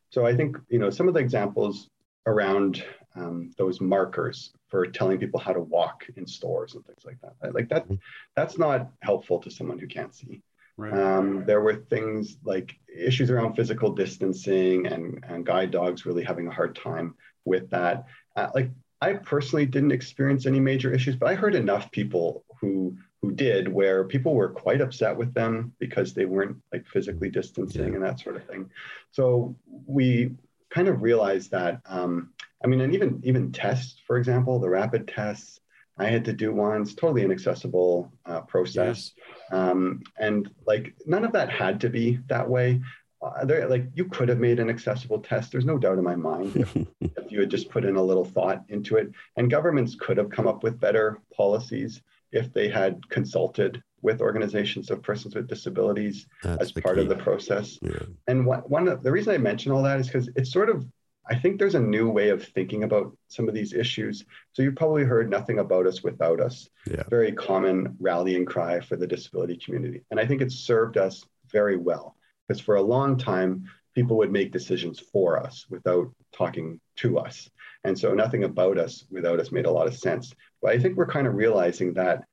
So 0.10 0.26
I 0.26 0.36
think 0.36 0.58
you 0.70 0.80
know 0.80 0.90
some 0.90 1.08
of 1.08 1.14
the 1.14 1.20
examples 1.20 1.90
around 2.26 2.84
um, 3.16 3.52
those 3.58 3.82
markers 3.82 4.52
for 4.68 4.86
telling 4.88 5.20
people 5.20 5.40
how 5.40 5.54
to 5.54 5.62
walk 5.62 6.06
in 6.16 6.26
stores 6.28 6.76
and 6.76 6.86
things 6.86 7.06
like 7.06 7.18
that. 7.22 7.54
Like 7.54 7.70
that, 7.70 7.88
that's 8.36 8.58
not 8.58 8.90
helpful 9.02 9.40
to 9.40 9.52
someone 9.52 9.80
who 9.80 9.88
can't 9.88 10.14
see. 10.14 10.42
Right. 10.78 10.94
Um, 10.94 11.46
there 11.46 11.62
were 11.62 11.76
things 11.76 12.38
like 12.44 12.76
issues 12.94 13.32
around 13.32 13.56
physical 13.56 13.94
distancing 13.94 14.88
and, 14.88 15.24
and 15.28 15.46
guide 15.46 15.72
dogs 15.72 16.06
really 16.06 16.24
having 16.24 16.48
a 16.48 16.52
hard 16.54 16.76
time 16.76 17.16
with 17.46 17.70
that. 17.70 18.06
Uh, 18.36 18.50
like 18.54 18.72
I 19.02 19.14
personally 19.14 19.66
didn't 19.66 19.92
experience 19.92 20.46
any 20.46 20.60
major 20.60 20.94
issues, 20.94 21.16
but 21.16 21.30
I 21.30 21.36
heard 21.36 21.56
enough 21.56 21.92
people 21.92 22.44
who 22.60 22.98
who 23.22 23.32
did 23.32 23.68
where 23.68 24.04
people 24.04 24.36
were 24.36 24.50
quite 24.50 24.82
upset 24.82 25.18
with 25.18 25.34
them 25.34 25.74
because 25.80 26.14
they 26.14 26.26
weren't 26.26 26.58
like 26.72 26.86
physically 26.88 27.30
distancing 27.30 27.90
yeah. 27.90 27.96
and 27.96 28.04
that 28.04 28.20
sort 28.20 28.36
of 28.36 28.46
thing. 28.46 28.70
So 29.12 29.56
we 29.86 30.36
kind 30.70 30.88
of 30.88 31.02
realized 31.02 31.52
that 31.52 31.82
um, 31.86 32.30
I 32.64 32.68
mean, 32.68 32.82
and 32.82 32.94
even 32.94 33.22
even 33.24 33.52
tests, 33.52 34.02
for 34.08 34.18
example, 34.18 34.60
the 34.60 34.70
rapid 34.70 35.08
tests, 35.08 35.60
I 35.98 36.06
had 36.06 36.26
to 36.26 36.34
do 36.34 36.54
once, 36.54 36.96
totally 36.96 37.24
inaccessible 37.24 38.12
uh, 38.26 38.42
process, 38.42 39.12
yes. 39.18 39.52
um, 39.52 40.02
and 40.18 40.50
like 40.66 40.96
none 41.06 41.26
of 41.26 41.34
that 41.34 41.50
had 41.50 41.82
to 41.82 41.90
be 41.90 42.20
that 42.28 42.50
way 42.50 42.82
uh, 43.26 43.46
there, 43.46 43.68
like 43.68 43.86
you 43.94 44.06
could 44.06 44.30
have 44.30 44.40
made 44.40 44.60
an 44.60 44.70
accessible 44.70 45.20
test. 45.20 45.52
There's 45.52 45.66
no 45.66 45.78
doubt 45.78 45.98
in 45.98 46.04
my 46.04 46.16
mind 46.16 46.56
if, 46.56 46.76
if 47.02 47.32
you 47.32 47.40
had 47.40 47.50
just 47.50 47.70
put 47.70 47.86
in 47.86 47.96
a 47.96 48.04
little 48.04 48.26
thought 48.26 48.64
into 48.70 48.98
it. 48.98 49.12
And 49.38 49.50
governments 49.50 49.96
could 50.00 50.18
have 50.18 50.30
come 50.30 50.48
up 50.48 50.64
with 50.64 50.80
better 50.80 51.20
policies 51.36 52.02
if 52.32 52.54
they 52.54 52.68
had 52.68 53.08
consulted 53.10 53.82
with 54.02 54.22
organizations 54.22 54.92
of 54.92 55.02
persons 55.02 55.36
with 55.36 55.48
disabilities 55.48 56.28
That's 56.44 56.64
as 56.64 56.72
part 56.72 56.96
key. 56.96 57.02
of 57.02 57.10
the 57.10 57.16
process. 57.16 57.80
Yeah. 57.82 58.04
And 58.28 58.46
what, 58.46 58.70
one 58.70 58.88
of 58.88 59.02
the 59.02 59.12
reason 59.12 59.34
I 59.34 59.38
mention 59.38 59.72
all 59.72 59.84
that 59.84 60.00
is 60.00 60.08
because 60.08 60.30
it's 60.36 60.52
sort 60.52 60.70
of 60.70 60.86
I 61.28 61.34
think 61.34 61.58
there's 61.58 61.74
a 61.74 61.80
new 61.80 62.08
way 62.08 62.30
of 62.30 62.44
thinking 62.44 62.84
about 62.84 63.18
some 63.30 63.48
of 63.48 63.56
these 63.56 63.74
issues. 63.74 64.26
So 64.54 64.62
you've 64.62 64.76
probably 64.76 65.04
heard 65.04 65.28
nothing 65.28 65.58
about 65.58 65.88
us 65.88 66.04
without 66.04 66.40
us. 66.40 66.70
Yeah. 66.86 67.02
Very 67.10 67.32
common 67.32 67.96
rallying 68.00 68.46
cry 68.46 68.80
for 68.80 68.96
the 68.96 69.08
disability 69.08 69.58
community. 69.58 70.04
And 70.12 70.20
I 70.20 70.28
think 70.28 70.44
it's 70.44 70.54
served 70.54 70.98
us 70.98 71.26
very 71.52 71.78
well 71.78 72.16
because 72.48 72.62
for 72.62 72.76
a 72.76 72.82
long 72.82 73.18
time, 73.18 73.66
people 73.94 74.18
would 74.18 74.32
make 74.32 74.52
decisions 74.52 75.00
for 75.00 75.40
us 75.40 75.66
without 75.70 76.12
talking 76.34 76.80
to 76.98 77.18
us. 77.18 77.50
And 77.84 77.98
so 77.98 78.14
nothing 78.14 78.44
about 78.44 78.78
us 78.78 79.06
without 79.10 79.40
us 79.40 79.52
made 79.52 79.66
a 79.66 79.72
lot 79.72 79.88
of 79.88 79.96
sense. 79.96 80.34
But 80.62 80.74
I 80.74 80.80
think 80.80 80.98
we're 80.98 81.06
kind 81.06 81.28
of 81.28 81.36
realizing 81.36 81.94
that 81.94 82.26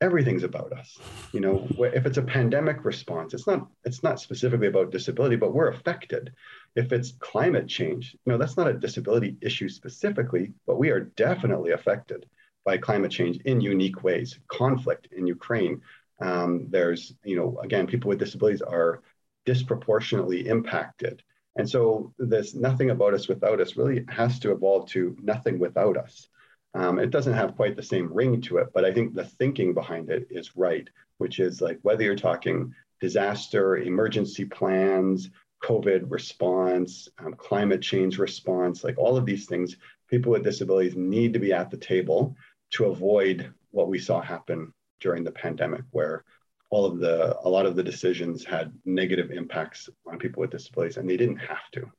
everything's 0.00 0.44
about 0.44 0.72
us. 0.72 0.98
You 1.32 1.40
know, 1.40 1.66
if 1.78 2.06
it's 2.06 2.18
a 2.18 2.22
pandemic 2.22 2.84
response, 2.84 3.34
it's 3.34 3.46
not 3.46 3.68
it's 3.84 4.02
not 4.02 4.20
specifically 4.20 4.68
about 4.68 4.92
disability, 4.92 5.36
but 5.36 5.54
we're 5.54 5.70
affected. 5.70 6.32
If 6.76 6.92
it's 6.92 7.12
climate 7.18 7.68
change, 7.68 8.16
you 8.24 8.32
know, 8.32 8.38
that's 8.38 8.56
not 8.56 8.68
a 8.68 8.74
disability 8.74 9.36
issue 9.40 9.68
specifically, 9.68 10.52
but 10.66 10.78
we 10.78 10.90
are 10.90 11.00
definitely 11.00 11.72
affected 11.72 12.26
by 12.64 12.76
climate 12.76 13.10
change 13.10 13.38
in 13.44 13.60
unique 13.60 14.02
ways. 14.04 14.38
Conflict 14.48 15.08
in 15.12 15.26
Ukraine. 15.26 15.80
Um, 16.20 16.66
there's, 16.68 17.14
you 17.24 17.36
know, 17.36 17.58
again, 17.62 17.86
people 17.86 18.08
with 18.08 18.18
disabilities 18.18 18.62
are 18.62 19.02
disproportionately 19.48 20.46
impacted. 20.46 21.22
And 21.56 21.66
so 21.74 22.12
this 22.18 22.54
nothing 22.54 22.90
about 22.90 23.14
us 23.14 23.28
without 23.28 23.62
us 23.62 23.78
really 23.78 24.04
has 24.08 24.38
to 24.40 24.52
evolve 24.52 24.90
to 24.90 25.16
nothing 25.22 25.58
without 25.58 25.96
us. 25.96 26.28
Um, 26.74 26.98
it 26.98 27.10
doesn't 27.10 27.40
have 27.40 27.56
quite 27.56 27.74
the 27.74 27.90
same 27.94 28.12
ring 28.12 28.42
to 28.42 28.58
it, 28.58 28.68
but 28.74 28.84
I 28.84 28.92
think 28.92 29.14
the 29.14 29.24
thinking 29.24 29.72
behind 29.72 30.10
it 30.10 30.26
is 30.28 30.54
right, 30.54 30.86
which 31.16 31.40
is 31.40 31.62
like 31.62 31.78
whether 31.80 32.04
you're 32.04 32.26
talking 32.28 32.74
disaster, 33.00 33.78
emergency 33.78 34.44
plans, 34.44 35.30
COVID 35.64 36.10
response, 36.10 37.08
um, 37.18 37.32
climate 37.32 37.80
change 37.80 38.18
response, 38.18 38.84
like 38.84 38.98
all 38.98 39.16
of 39.16 39.24
these 39.24 39.46
things, 39.46 39.76
people 40.10 40.30
with 40.32 40.44
disabilities 40.44 40.94
need 40.94 41.32
to 41.32 41.38
be 41.46 41.54
at 41.54 41.70
the 41.70 41.78
table 41.94 42.36
to 42.72 42.84
avoid 42.84 43.50
what 43.70 43.88
we 43.88 43.98
saw 43.98 44.20
happen 44.20 44.74
during 45.00 45.24
the 45.24 45.38
pandemic, 45.44 45.84
where 45.90 46.24
all 46.70 46.84
of 46.84 46.98
the 46.98 47.38
a 47.44 47.48
lot 47.48 47.66
of 47.66 47.76
the 47.76 47.82
decisions 47.82 48.44
had 48.44 48.72
negative 48.84 49.30
impacts 49.30 49.88
on 50.06 50.18
people 50.18 50.40
with 50.40 50.50
disabilities 50.50 50.96
and 50.96 51.08
they 51.08 51.16
didn't 51.16 51.38
have 51.38 51.70
to 51.72 51.90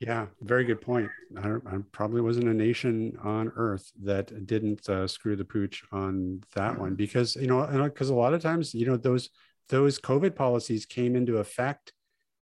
yeah 0.00 0.26
very 0.42 0.64
good 0.64 0.80
point 0.80 1.08
i, 1.38 1.48
I 1.48 1.78
probably 1.92 2.20
wasn't 2.20 2.48
a 2.48 2.54
nation 2.54 3.16
on 3.22 3.52
earth 3.56 3.92
that 4.02 4.46
didn't 4.46 4.88
uh, 4.88 5.06
screw 5.06 5.36
the 5.36 5.44
pooch 5.44 5.82
on 5.92 6.42
that 6.54 6.72
mm-hmm. 6.72 6.80
one 6.80 6.94
because 6.94 7.36
you 7.36 7.46
know 7.46 7.66
because 7.84 8.10
a 8.10 8.14
lot 8.14 8.34
of 8.34 8.42
times 8.42 8.74
you 8.74 8.86
know 8.86 8.96
those 8.96 9.30
those 9.68 9.98
covid 9.98 10.34
policies 10.34 10.86
came 10.86 11.16
into 11.16 11.38
effect 11.38 11.92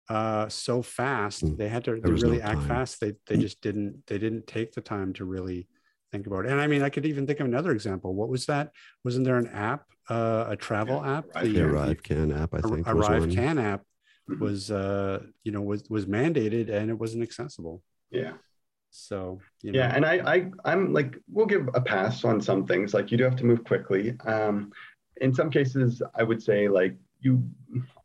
uh, 0.08 0.48
so 0.48 0.82
fast 0.82 1.44
mm. 1.44 1.56
they 1.56 1.68
had 1.68 1.84
to 1.84 1.96
really 1.96 2.38
no 2.38 2.44
act 2.44 2.62
fast 2.62 3.00
they 3.00 3.12
they 3.26 3.36
mm. 3.36 3.40
just 3.40 3.60
didn't 3.60 4.06
they 4.06 4.18
didn't 4.18 4.46
take 4.46 4.72
the 4.72 4.80
time 4.80 5.12
to 5.12 5.24
really 5.24 5.66
think 6.16 6.26
about 6.26 6.46
it. 6.46 6.52
And 6.52 6.60
I 6.60 6.66
mean, 6.66 6.82
I 6.82 6.88
could 6.88 7.06
even 7.06 7.26
think 7.26 7.40
of 7.40 7.46
another 7.46 7.72
example. 7.72 8.14
What 8.14 8.28
was 8.28 8.46
that? 8.46 8.72
Wasn't 9.04 9.24
there 9.24 9.36
an 9.36 9.48
app, 9.48 9.84
uh, 10.08 10.46
a 10.48 10.56
travel 10.56 11.02
yeah, 11.04 11.18
app? 11.18 11.24
Arrive, 11.36 11.52
the 11.52 11.62
Arrive 11.62 12.02
Can 12.02 12.32
app, 12.32 12.54
I 12.54 12.60
think. 12.60 12.86
ArriveCAN 12.86 13.62
app 13.62 13.82
mm-hmm. 14.30 14.42
was, 14.42 14.70
uh, 14.70 15.20
you 15.44 15.52
know, 15.52 15.62
was 15.62 15.84
was 15.90 16.06
mandated 16.06 16.70
and 16.70 16.90
it 16.90 16.98
wasn't 16.98 17.22
accessible. 17.22 17.82
Yeah. 18.10 18.32
So 18.90 19.40
you 19.62 19.72
know. 19.72 19.80
yeah, 19.80 19.94
and 19.94 20.06
I, 20.06 20.14
I 20.34 20.50
I'm 20.64 20.92
like 20.94 21.18
we'll 21.30 21.46
give 21.46 21.68
a 21.74 21.80
pass 21.80 22.24
on 22.24 22.40
some 22.40 22.66
things. 22.66 22.94
Like 22.94 23.10
you 23.10 23.18
do 23.18 23.24
have 23.24 23.36
to 23.36 23.44
move 23.44 23.62
quickly. 23.64 24.16
Um, 24.24 24.72
in 25.20 25.34
some 25.34 25.50
cases, 25.50 26.02
I 26.14 26.22
would 26.22 26.42
say 26.42 26.68
like 26.68 26.96
you 27.20 27.42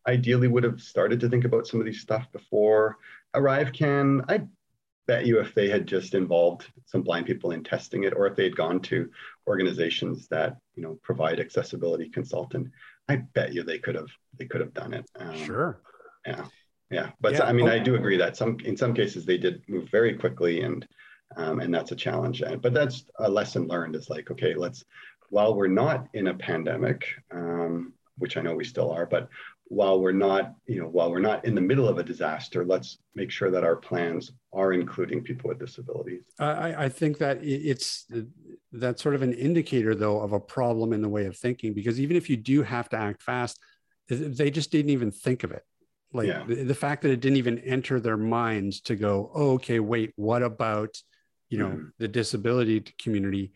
ideally 0.07 0.47
would 0.47 0.63
have 0.63 0.81
started 0.81 1.19
to 1.21 1.29
think 1.29 1.45
about 1.45 1.67
some 1.67 1.79
of 1.79 1.85
these 1.85 2.01
stuff 2.01 2.29
before 2.33 2.97
ArriveCAN. 3.35 4.25
I 4.27 4.41
if 5.19 5.53
they 5.53 5.69
had 5.69 5.87
just 5.87 6.13
involved 6.13 6.67
some 6.85 7.01
blind 7.01 7.25
people 7.25 7.51
in 7.51 7.63
testing 7.63 8.03
it, 8.03 8.13
or 8.13 8.27
if 8.27 8.35
they 8.35 8.43
had 8.43 8.55
gone 8.55 8.79
to 8.81 9.09
organizations 9.47 10.27
that 10.27 10.57
you 10.75 10.83
know 10.83 10.99
provide 11.03 11.39
accessibility 11.39 12.09
consultant, 12.09 12.69
I 13.09 13.17
bet 13.17 13.53
you 13.53 13.63
they 13.63 13.79
could 13.79 13.95
have 13.95 14.09
they 14.37 14.45
could 14.45 14.61
have 14.61 14.73
done 14.73 14.93
it. 14.93 15.05
Um, 15.17 15.35
sure. 15.35 15.81
Yeah. 16.25 16.45
Yeah. 16.89 17.11
But 17.19 17.33
yeah. 17.33 17.43
I 17.43 17.53
mean, 17.53 17.69
I 17.69 17.79
do 17.79 17.95
agree 17.95 18.17
that 18.17 18.37
some 18.37 18.57
in 18.63 18.77
some 18.77 18.93
cases 18.93 19.25
they 19.25 19.37
did 19.37 19.63
move 19.67 19.89
very 19.89 20.15
quickly, 20.15 20.61
and 20.61 20.87
um, 21.35 21.59
and 21.59 21.73
that's 21.73 21.91
a 21.91 21.95
challenge. 21.95 22.43
But 22.61 22.73
that's 22.73 23.05
a 23.19 23.29
lesson 23.29 23.67
learned. 23.67 23.95
Is 23.95 24.09
like 24.09 24.31
okay, 24.31 24.53
let's 24.53 24.83
while 25.29 25.55
we're 25.55 25.67
not 25.67 26.07
in 26.13 26.27
a 26.27 26.33
pandemic, 26.33 27.05
um, 27.31 27.93
which 28.17 28.37
I 28.37 28.41
know 28.41 28.53
we 28.53 28.65
still 28.65 28.91
are, 28.91 29.05
but 29.05 29.29
while 29.71 30.01
we're 30.01 30.11
not, 30.11 30.53
you 30.67 30.81
know, 30.81 30.87
while 30.87 31.09
we're 31.09 31.19
not 31.19 31.45
in 31.45 31.55
the 31.55 31.61
middle 31.61 31.87
of 31.87 31.97
a 31.97 32.03
disaster, 32.03 32.65
let's 32.65 32.97
make 33.15 33.31
sure 33.31 33.49
that 33.49 33.63
our 33.63 33.77
plans 33.77 34.33
are 34.51 34.73
including 34.73 35.23
people 35.23 35.47
with 35.47 35.59
disabilities. 35.59 36.23
I, 36.39 36.75
I 36.85 36.89
think 36.89 37.19
that 37.19 37.39
it's 37.41 38.05
that's 38.73 39.01
sort 39.01 39.15
of 39.15 39.21
an 39.21 39.31
indicator, 39.31 39.95
though, 39.95 40.19
of 40.19 40.33
a 40.33 40.41
problem 40.41 40.91
in 40.91 41.01
the 41.01 41.07
way 41.07 41.25
of 41.25 41.37
thinking. 41.37 41.73
Because 41.73 42.01
even 42.01 42.17
if 42.17 42.29
you 42.29 42.35
do 42.35 42.63
have 42.63 42.89
to 42.89 42.97
act 42.97 43.23
fast, 43.23 43.59
they 44.09 44.51
just 44.51 44.73
didn't 44.73 44.91
even 44.91 45.09
think 45.09 45.45
of 45.45 45.51
it. 45.51 45.63
Like 46.11 46.27
yeah. 46.27 46.43
the, 46.45 46.63
the, 46.63 46.75
fact 46.75 47.03
that 47.03 47.11
it 47.11 47.21
didn't 47.21 47.37
even 47.37 47.59
enter 47.59 48.01
their 48.01 48.17
minds 48.17 48.81
to 48.81 48.97
go, 48.97 49.31
oh, 49.33 49.51
okay, 49.51 49.79
wait, 49.79 50.11
what 50.17 50.43
about, 50.43 50.97
you 51.47 51.57
know, 51.57 51.69
mm-hmm. 51.69 51.85
the 51.97 52.09
disability 52.09 52.83
community? 53.01 53.53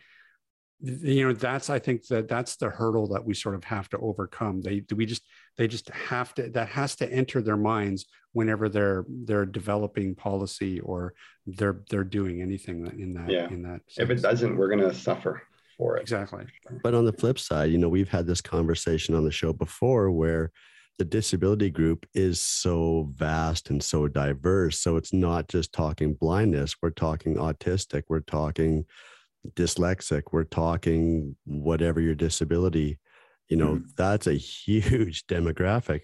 you 0.82 1.26
know 1.26 1.34
that's 1.34 1.70
i 1.70 1.80
think 1.80 2.06
that 2.08 2.28
that's 2.28 2.58
the 2.58 2.70
hurdle 2.70 3.08
that 3.08 3.24
we 3.24 3.34
sort 3.34 3.56
of 3.56 3.64
have 3.64 3.88
to 3.90 3.98
overcome 4.00 4.62
they 4.62 4.82
do 4.82 4.96
we 4.96 5.06
just 5.06 5.24
they 5.58 5.68
just 5.68 5.90
have 5.90 6.34
to 6.34 6.50
that 6.50 6.70
has 6.70 6.96
to 6.98 7.12
enter 7.12 7.42
their 7.42 7.58
minds 7.58 8.06
whenever 8.34 8.70
they're 8.70 9.06
they're 9.08 9.46
developing 9.46 10.16
policy 10.16 10.80
or 10.82 11.14
they're 11.46 11.82
they're 11.90 12.04
doing 12.04 12.42
anything 12.42 12.86
in 13.00 13.14
that 13.14 13.30
yeah. 13.30 13.48
in 13.50 13.64
that 13.64 13.82
sense. 13.88 14.10
if 14.10 14.10
it 14.10 14.22
doesn't 14.22 14.58
we're 14.58 14.70
going 14.70 14.80
to 14.80 14.94
suffer 14.94 15.42
for 15.78 15.98
it. 15.98 16.02
Exactly. 16.02 16.46
But 16.84 16.94
on 16.94 17.06
the 17.06 17.14
flip 17.14 17.40
side 17.40 17.72
you 17.72 17.78
know 17.78 17.90
we've 17.90 18.10
had 18.10 18.28
this 18.28 18.42
conversation 18.42 19.16
on 19.16 19.24
the 19.24 19.32
show 19.32 19.54
before 19.54 20.12
where 20.12 20.52
the 20.98 21.06
disability 21.06 21.70
group 21.70 22.06
is 22.14 22.40
so 22.40 23.12
vast 23.16 23.70
and 23.70 23.84
so 23.84 24.08
diverse. 24.08 24.80
So 24.80 24.96
it's 24.96 25.12
not 25.12 25.50
just 25.50 25.74
talking 25.74 26.14
blindness. 26.14 26.76
We're 26.82 26.92
talking 26.92 27.36
autistic. 27.36 28.04
We're 28.08 28.22
talking 28.22 28.86
dyslexic, 29.54 30.24
we're 30.32 30.44
talking 30.44 31.36
whatever 31.46 32.02
your 32.02 32.16
disability, 32.16 32.98
you 33.48 33.58
know, 33.58 33.76
mm-hmm. 33.76 33.88
that's 33.98 34.28
a 34.28 34.34
huge 34.34 35.26
demographic. 35.28 36.02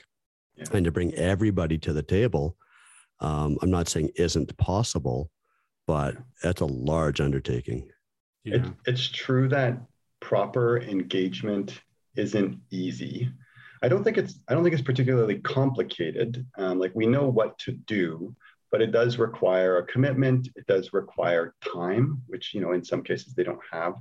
Yeah. 0.56 0.66
And 0.74 0.86
to 0.86 0.92
bring 0.92 1.14
everybody 1.16 1.78
to 1.80 1.94
the 1.94 2.04
table, 2.04 2.58
um, 3.20 3.58
I'm 3.62 3.72
not 3.72 3.88
saying 3.88 4.12
isn't 4.16 4.56
possible, 4.58 5.32
but 5.88 6.18
that's 6.44 6.62
a 6.62 6.66
large 6.66 7.22
undertaking. 7.22 7.90
Yeah. 8.44 8.56
It, 8.56 8.66
it's 8.86 9.08
true 9.08 9.48
that 9.50 9.80
proper 10.20 10.80
engagement 10.80 11.80
isn't 12.16 12.60
easy. 12.72 13.32
I 13.84 13.88
don't 13.88 14.04
think 14.04 14.18
it's 14.18 14.40
I 14.48 14.54
don't 14.54 14.64
think 14.64 14.74
it's 14.74 14.84
particularly 14.84 15.40
complicated. 15.40 16.46
Um, 16.58 16.80
like 16.80 16.92
we 16.94 17.08
know 17.08 17.28
what 17.28 17.58
to 17.60 17.72
do, 17.72 18.36
but 18.72 18.82
it 18.82 18.92
does 18.92 19.18
require 19.18 19.78
a 19.78 19.86
commitment. 19.86 20.50
It 20.56 20.68
does 20.68 20.94
require 20.94 21.56
time, 21.62 22.22
which, 22.28 22.54
you 22.54 22.62
know, 22.62 22.74
in 22.74 22.84
some 22.84 23.04
cases 23.04 23.34
they 23.34 23.44
don't 23.44 23.60
have 23.72 23.96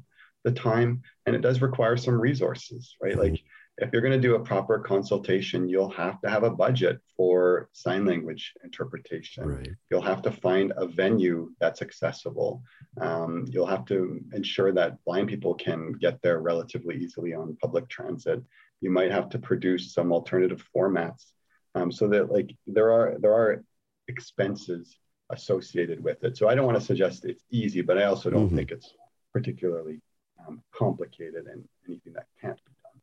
the 0.44 0.52
time. 0.52 1.02
And 1.26 1.36
it 1.36 1.42
does 1.42 1.60
require 1.60 1.96
some 1.96 2.20
resources, 2.20 2.96
right? 3.00 3.16
Like 3.16 3.42
if 3.80 3.92
you're 3.92 4.02
going 4.02 4.20
to 4.20 4.28
do 4.28 4.34
a 4.34 4.40
proper 4.40 4.78
consultation, 4.78 5.68
you'll 5.68 5.90
have 5.90 6.20
to 6.20 6.30
have 6.30 6.42
a 6.42 6.50
budget 6.50 7.00
for 7.16 7.68
sign 7.72 8.04
language 8.04 8.52
interpretation. 8.62 9.46
Right. 9.46 9.68
You'll 9.90 10.02
have 10.02 10.22
to 10.22 10.30
find 10.30 10.72
a 10.76 10.86
venue 10.86 11.50
that's 11.60 11.82
accessible. 11.82 12.62
Um, 13.00 13.46
you'll 13.48 13.66
have 13.66 13.86
to 13.86 14.20
ensure 14.32 14.72
that 14.72 15.02
blind 15.04 15.28
people 15.28 15.54
can 15.54 15.92
get 15.92 16.20
there 16.22 16.40
relatively 16.40 16.96
easily 16.96 17.34
on 17.34 17.56
public 17.60 17.88
transit. 17.88 18.42
You 18.80 18.90
might 18.90 19.10
have 19.10 19.30
to 19.30 19.38
produce 19.38 19.94
some 19.94 20.12
alternative 20.12 20.64
formats 20.76 21.32
um, 21.74 21.90
so 21.90 22.08
that 22.08 22.30
like 22.30 22.54
there 22.66 22.92
are 22.92 23.16
there 23.20 23.34
are 23.34 23.64
expenses 24.08 24.96
associated 25.30 26.02
with 26.02 26.22
it. 26.24 26.36
So 26.36 26.48
I 26.48 26.54
don't 26.54 26.66
want 26.66 26.78
to 26.78 26.84
suggest 26.84 27.24
it's 27.24 27.44
easy, 27.50 27.80
but 27.82 27.98
I 27.98 28.04
also 28.04 28.30
don't 28.30 28.46
mm-hmm. 28.46 28.56
think 28.56 28.70
it's 28.72 28.92
particularly 29.32 30.02
um, 30.46 30.62
complicated 30.74 31.46
and 31.46 31.64
anything 31.86 32.12
that 32.14 32.26
can't 32.40 32.56
be 32.56 32.72
done. 32.82 33.00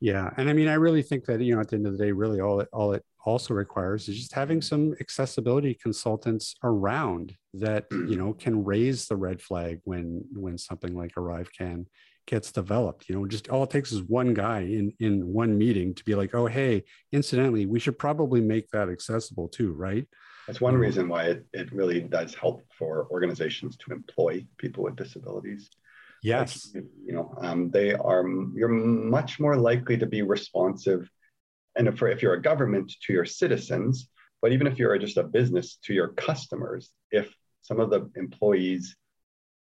Yeah, 0.00 0.30
and 0.36 0.48
I 0.48 0.52
mean, 0.52 0.68
I 0.68 0.74
really 0.74 1.02
think 1.02 1.24
that 1.26 1.40
you 1.40 1.54
know, 1.54 1.60
at 1.60 1.68
the 1.68 1.76
end 1.76 1.86
of 1.86 1.96
the 1.96 2.04
day, 2.04 2.12
really 2.12 2.40
all 2.40 2.60
it 2.60 2.68
all 2.72 2.92
it 2.92 3.04
also 3.24 3.52
requires 3.52 4.08
is 4.08 4.16
just 4.16 4.32
having 4.32 4.62
some 4.62 4.94
accessibility 5.00 5.74
consultants 5.74 6.54
around 6.62 7.34
that 7.54 7.86
you 7.90 8.16
know 8.16 8.32
can 8.32 8.64
raise 8.64 9.06
the 9.06 9.16
red 9.16 9.40
flag 9.40 9.80
when 9.84 10.24
when 10.32 10.56
something 10.56 10.96
like 10.96 11.14
ArriveCAN 11.14 11.86
gets 12.26 12.52
developed. 12.52 13.08
You 13.08 13.16
know 13.16 13.26
just 13.26 13.48
all 13.48 13.64
it 13.64 13.70
takes 13.70 13.92
is 13.92 14.02
one 14.02 14.34
guy 14.34 14.60
in 14.60 14.92
in 15.00 15.26
one 15.26 15.58
meeting 15.58 15.94
to 15.94 16.04
be 16.04 16.14
like 16.14 16.34
oh 16.34 16.46
hey 16.46 16.84
incidentally 17.12 17.66
we 17.66 17.80
should 17.80 17.98
probably 17.98 18.40
make 18.40 18.68
that 18.70 18.88
accessible 18.88 19.48
too 19.48 19.72
right? 19.72 20.06
That's 20.46 20.60
one 20.62 20.74
um, 20.74 20.80
reason 20.80 21.08
why 21.08 21.24
it, 21.24 21.46
it 21.52 21.70
really 21.72 22.00
does 22.00 22.34
help 22.34 22.62
for 22.70 23.06
organizations 23.10 23.76
to 23.78 23.92
employ 23.92 24.46
people 24.56 24.84
with 24.84 24.96
disabilities 24.96 25.70
yes 26.22 26.70
like, 26.74 26.84
you 27.06 27.12
know 27.12 27.34
um, 27.40 27.70
they 27.70 27.94
are 27.94 28.24
you're 28.54 28.68
much 28.68 29.38
more 29.38 29.56
likely 29.56 29.96
to 29.96 30.06
be 30.06 30.22
responsive 30.22 31.08
and 31.76 31.86
if, 31.88 32.02
if 32.02 32.22
you're 32.22 32.34
a 32.34 32.42
government 32.42 32.92
to 33.02 33.12
your 33.12 33.24
citizens 33.24 34.08
but 34.42 34.52
even 34.52 34.66
if 34.66 34.78
you're 34.78 34.98
just 34.98 35.16
a 35.16 35.22
business 35.22 35.78
to 35.84 35.92
your 35.94 36.08
customers 36.08 36.90
if 37.10 37.32
some 37.62 37.80
of 37.80 37.90
the 37.90 38.10
employees 38.16 38.96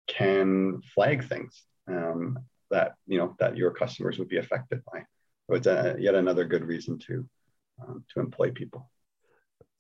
can 0.08 0.82
flag 0.94 1.28
things 1.28 1.64
um, 1.88 2.38
that 2.72 2.94
you 3.08 3.18
know 3.18 3.36
that 3.40 3.58
your 3.58 3.72
customers 3.72 4.18
would 4.20 4.30
be 4.30 4.38
affected 4.38 4.82
by. 4.92 5.00
So 5.48 5.56
it's 5.56 5.68
a, 5.68 5.96
yet 6.00 6.16
another 6.16 6.46
good 6.46 6.64
reason 6.64 6.98
to 7.08 7.28
um, 7.82 8.04
to 8.14 8.20
employ 8.20 8.52
people. 8.52 8.90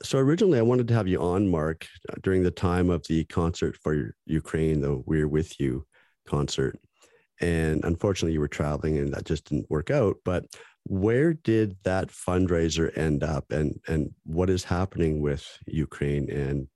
So 0.03 0.19
originally, 0.19 0.59
I 0.59 0.63
wanted 0.63 0.87
to 0.89 0.93
have 0.93 1.07
you 1.07 1.21
on, 1.21 1.47
Mark, 1.47 1.87
during 2.21 2.43
the 2.43 2.51
time 2.51 2.89
of 2.89 3.05
the 3.07 3.23
concert 3.25 3.77
for 3.81 4.15
Ukraine, 4.25 4.81
the 4.81 5.01
"We're 5.05 5.27
with 5.27 5.59
You" 5.59 5.85
concert, 6.25 6.79
and 7.41 7.83
unfortunately, 7.83 8.33
you 8.33 8.39
were 8.39 8.47
traveling, 8.47 8.97
and 8.97 9.13
that 9.13 9.25
just 9.25 9.45
didn't 9.49 9.69
work 9.69 9.91
out. 9.91 10.17
But 10.23 10.45
where 10.83 11.33
did 11.33 11.77
that 11.83 12.09
fundraiser 12.09 12.95
end 12.97 13.23
up, 13.23 13.51
and 13.51 13.79
and 13.87 14.13
what 14.25 14.49
is 14.49 14.63
happening 14.63 15.21
with 15.21 15.45
Ukraine 15.65 16.29
and 16.29 16.67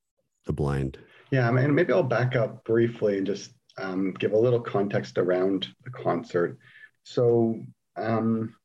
the 0.45 0.53
blind? 0.53 0.97
Yeah, 1.31 1.47
I 1.47 1.51
mean, 1.51 1.75
maybe 1.75 1.93
I'll 1.93 2.03
back 2.03 2.35
up 2.35 2.63
briefly 2.63 3.17
and 3.17 3.27
just 3.27 3.51
um, 3.77 4.13
give 4.13 4.33
a 4.33 4.37
little 4.37 4.59
context 4.59 5.17
around 5.17 5.67
the 5.83 5.91
concert. 5.91 6.57
So 7.03 7.61
um, 7.95 8.55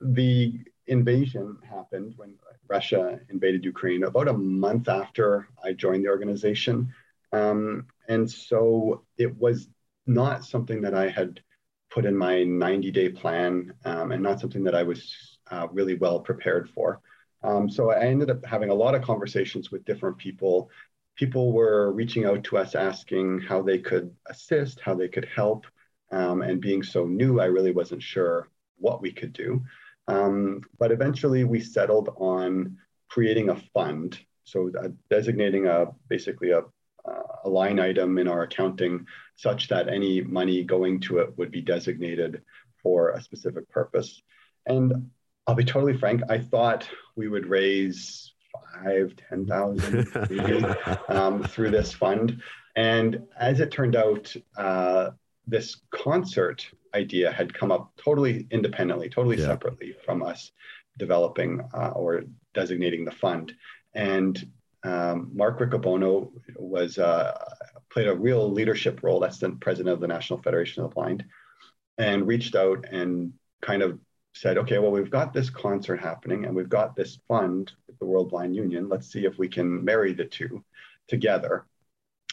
the 0.00 0.58
invasion 0.86 1.58
happened 1.68 2.14
when 2.16 2.34
Russia 2.68 3.20
invaded 3.30 3.64
Ukraine 3.64 4.04
about 4.04 4.28
a 4.28 4.32
month 4.32 4.88
after 4.88 5.48
I 5.62 5.72
joined 5.72 6.04
the 6.04 6.08
organization. 6.08 6.92
Um, 7.32 7.86
and 8.08 8.30
so 8.30 9.04
it 9.18 9.36
was 9.36 9.68
not 10.06 10.44
something 10.44 10.80
that 10.82 10.94
I 10.94 11.08
had 11.08 11.40
put 11.90 12.04
in 12.04 12.16
my 12.16 12.44
90 12.44 12.90
day 12.90 13.08
plan 13.08 13.72
um, 13.84 14.12
and 14.12 14.22
not 14.22 14.40
something 14.40 14.64
that 14.64 14.74
I 14.74 14.82
was 14.82 15.38
uh, 15.50 15.68
really 15.72 15.94
well 15.94 16.20
prepared 16.20 16.68
for. 16.70 17.00
Um, 17.42 17.70
so 17.70 17.92
I 17.92 18.00
ended 18.00 18.30
up 18.30 18.44
having 18.44 18.70
a 18.70 18.74
lot 18.74 18.94
of 18.94 19.02
conversations 19.02 19.70
with 19.70 19.84
different 19.84 20.18
people 20.18 20.70
people 21.16 21.52
were 21.52 21.92
reaching 21.92 22.26
out 22.26 22.44
to 22.44 22.58
us 22.58 22.74
asking 22.74 23.40
how 23.40 23.62
they 23.62 23.78
could 23.78 24.14
assist, 24.28 24.80
how 24.80 24.94
they 24.94 25.08
could 25.08 25.26
help. 25.34 25.66
Um, 26.12 26.42
and 26.42 26.60
being 26.60 26.82
so 26.82 27.04
new, 27.04 27.40
I 27.40 27.46
really 27.46 27.72
wasn't 27.72 28.02
sure 28.02 28.48
what 28.78 29.02
we 29.02 29.10
could 29.10 29.32
do. 29.32 29.64
Um, 30.06 30.60
but 30.78 30.92
eventually 30.92 31.42
we 31.42 31.60
settled 31.60 32.10
on 32.16 32.76
creating 33.08 33.48
a 33.48 33.56
fund. 33.74 34.20
So 34.44 34.70
uh, 34.80 34.88
designating 35.10 35.66
a 35.66 35.86
basically 36.08 36.50
a, 36.50 36.62
a 37.46 37.48
line 37.48 37.78
item 37.78 38.18
in 38.18 38.28
our 38.28 38.42
accounting 38.42 39.06
such 39.36 39.68
that 39.68 39.88
any 39.88 40.20
money 40.20 40.64
going 40.64 41.00
to 41.00 41.18
it 41.18 41.38
would 41.38 41.50
be 41.50 41.62
designated 41.62 42.42
for 42.82 43.10
a 43.10 43.22
specific 43.22 43.68
purpose. 43.70 44.22
And 44.66 45.10
I'll 45.46 45.54
be 45.54 45.64
totally 45.64 45.96
frank, 45.96 46.22
I 46.28 46.38
thought 46.38 46.88
we 47.14 47.28
would 47.28 47.46
raise 47.46 48.32
five, 48.74 49.14
10,000 49.28 50.66
um, 51.08 51.44
through 51.44 51.70
this 51.70 51.92
fund. 51.92 52.42
And 52.74 53.22
as 53.38 53.60
it 53.60 53.70
turned 53.70 53.96
out, 53.96 54.34
uh, 54.56 55.10
this 55.46 55.76
concert 55.90 56.68
idea 56.94 57.30
had 57.30 57.54
come 57.54 57.70
up 57.70 57.92
totally 57.96 58.46
independently, 58.50 59.08
totally 59.08 59.38
yeah. 59.38 59.46
separately 59.46 59.94
from 60.04 60.22
us 60.22 60.50
developing 60.98 61.60
uh, 61.74 61.90
or 61.90 62.24
designating 62.54 63.04
the 63.04 63.12
fund. 63.12 63.52
And 63.94 64.50
um, 64.86 65.30
Mark 65.34 65.58
Riccobono 65.58 66.30
was 66.56 66.98
uh, 66.98 67.36
played 67.90 68.08
a 68.08 68.14
real 68.14 68.50
leadership 68.50 69.00
role. 69.02 69.20
That's 69.20 69.38
the 69.38 69.50
president 69.50 69.92
of 69.92 70.00
the 70.00 70.06
National 70.06 70.40
Federation 70.40 70.82
of 70.82 70.90
the 70.90 70.94
Blind, 70.94 71.24
and 71.98 72.26
reached 72.26 72.54
out 72.54 72.86
and 72.90 73.32
kind 73.62 73.82
of 73.82 73.98
said, 74.34 74.58
okay, 74.58 74.78
well, 74.78 74.90
we've 74.90 75.10
got 75.10 75.32
this 75.32 75.48
concert 75.48 75.96
happening 75.96 76.44
and 76.44 76.54
we've 76.54 76.68
got 76.68 76.94
this 76.94 77.18
fund 77.26 77.72
with 77.86 77.98
the 77.98 78.04
World 78.04 78.30
Blind 78.30 78.54
Union. 78.54 78.88
Let's 78.88 79.10
see 79.10 79.24
if 79.24 79.38
we 79.38 79.48
can 79.48 79.84
marry 79.84 80.12
the 80.12 80.26
two 80.26 80.62
together. 81.08 81.66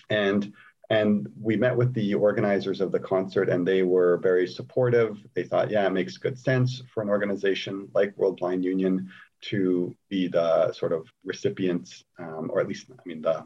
And 0.09 0.53
and 0.89 1.29
we 1.41 1.55
met 1.55 1.75
with 1.75 1.93
the 1.93 2.13
organizers 2.13 2.81
of 2.81 2.91
the 2.91 2.99
concert 2.99 3.49
and 3.49 3.65
they 3.65 3.83
were 3.83 4.17
very 4.17 4.45
supportive. 4.47 5.17
They 5.33 5.43
thought, 5.43 5.71
yeah, 5.71 5.87
it 5.87 5.93
makes 5.93 6.17
good 6.17 6.37
sense 6.37 6.83
for 6.93 7.01
an 7.01 7.09
organization 7.09 7.87
like 7.93 8.15
World 8.17 8.37
Blind 8.37 8.65
Union 8.65 9.09
to 9.49 9.95
be 10.09 10.27
the 10.27 10.71
sort 10.73 10.93
of 10.93 11.07
recipients, 11.23 12.03
um, 12.19 12.49
or 12.51 12.59
at 12.61 12.67
least, 12.67 12.87
I 12.91 13.01
mean, 13.05 13.21
the, 13.21 13.43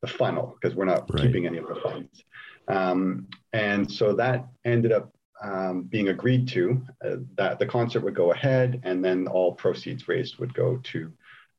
the 0.00 0.08
funnel, 0.08 0.56
because 0.60 0.76
we're 0.76 0.84
not 0.84 1.08
right. 1.12 1.22
keeping 1.22 1.46
any 1.46 1.58
of 1.58 1.68
the 1.68 1.76
funds. 1.76 2.24
Um, 2.68 3.26
and 3.52 3.90
so 3.90 4.14
that 4.14 4.46
ended 4.64 4.92
up 4.92 5.12
um, 5.42 5.82
being 5.82 6.08
agreed 6.08 6.46
to, 6.48 6.80
uh, 7.04 7.16
that 7.36 7.58
the 7.58 7.66
concert 7.66 8.02
would 8.04 8.14
go 8.14 8.32
ahead 8.32 8.80
and 8.84 9.04
then 9.04 9.26
all 9.26 9.52
proceeds 9.52 10.06
raised 10.08 10.38
would 10.38 10.54
go 10.54 10.80
to 10.84 11.12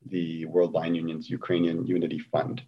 the 0.07 0.45
World 0.45 0.73
Blind 0.73 0.95
Union's 0.95 1.29
Ukrainian 1.29 1.85
Unity 1.85 2.19
Fund. 2.19 2.61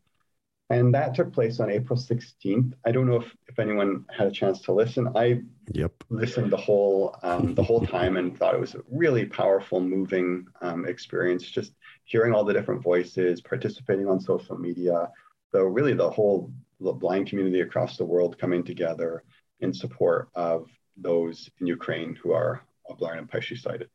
And 0.69 0.93
that 0.95 1.13
took 1.13 1.31
place 1.31 1.59
on 1.59 1.69
April 1.69 1.97
16th. 1.97 2.73
I 2.85 2.91
don't 2.91 3.05
know 3.07 3.17
if, 3.17 3.35
if 3.47 3.59
anyone 3.59 4.05
had 4.15 4.27
a 4.27 4.31
chance 4.31 4.61
to 4.61 4.71
listen. 4.71 5.09
I 5.15 5.41
yep. 5.73 5.91
listened 6.09 6.51
the 6.51 6.57
whole 6.57 7.17
um, 7.21 7.53
the 7.53 7.61
whole 7.63 7.85
time 7.85 8.17
and 8.17 8.35
thought 8.35 8.55
it 8.55 8.59
was 8.59 8.73
a 8.73 8.81
really 8.89 9.25
powerful, 9.25 9.79
moving 9.79 10.47
um, 10.61 10.87
experience. 10.87 11.43
Just 11.43 11.73
hearing 12.05 12.33
all 12.33 12.43
the 12.43 12.53
different 12.53 12.81
voices, 12.81 13.41
participating 13.41 14.07
on 14.07 14.19
social 14.19 14.57
media, 14.57 15.09
the 15.51 15.63
really 15.63 15.93
the 15.93 16.09
whole 16.09 16.51
blind 16.79 17.27
community 17.27 17.61
across 17.61 17.97
the 17.97 18.05
world 18.05 18.37
coming 18.37 18.63
together 18.63 19.23
in 19.59 19.71
support 19.71 20.29
of 20.35 20.67
those 20.97 21.49
in 21.59 21.67
Ukraine 21.67 22.15
who 22.15 22.31
are 22.31 22.61
blind 22.97 23.19
and 23.19 23.29
partially 23.29 23.57
sighted. 23.57 23.89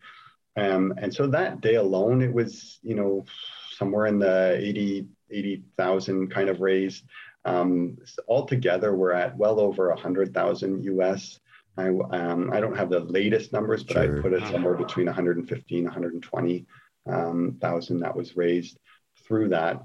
Um, 0.57 0.95
and 0.99 1.13
so 1.13 1.27
that 1.29 1.61
day 1.61 1.77
alone, 1.77 2.23
it 2.23 2.33
was 2.33 2.79
you 2.83 2.95
know 2.95 3.25
somewhere 3.77 4.07
in 4.07 4.21
the 4.21 4.57
80 4.57 5.09
80,000 5.31 6.31
kind 6.31 6.49
of 6.49 6.61
raised. 6.61 7.05
Um, 7.45 7.97
altogether, 8.29 8.95
we're 8.95 9.13
at 9.13 9.37
well 9.37 9.61
over 9.61 9.89
100,000 9.89 10.85
US. 10.85 11.41
I, 11.77 11.89
um, 11.89 12.51
I 12.53 12.61
don't 12.61 12.77
have 12.77 12.91
the 12.91 13.01
latest 13.01 13.53
numbers, 13.53 13.83
but 13.83 13.95
sure. 13.95 14.19
I 14.19 14.23
put 14.23 14.33
it 14.33 14.43
somewhere 14.51 14.75
between 14.75 15.07
115, 15.07 15.85
120 15.85 16.67
um, 17.07 17.57
thousand 17.61 18.01
that 18.01 18.17
was 18.17 18.37
raised 18.37 18.79
through 19.27 19.49
that. 19.51 19.83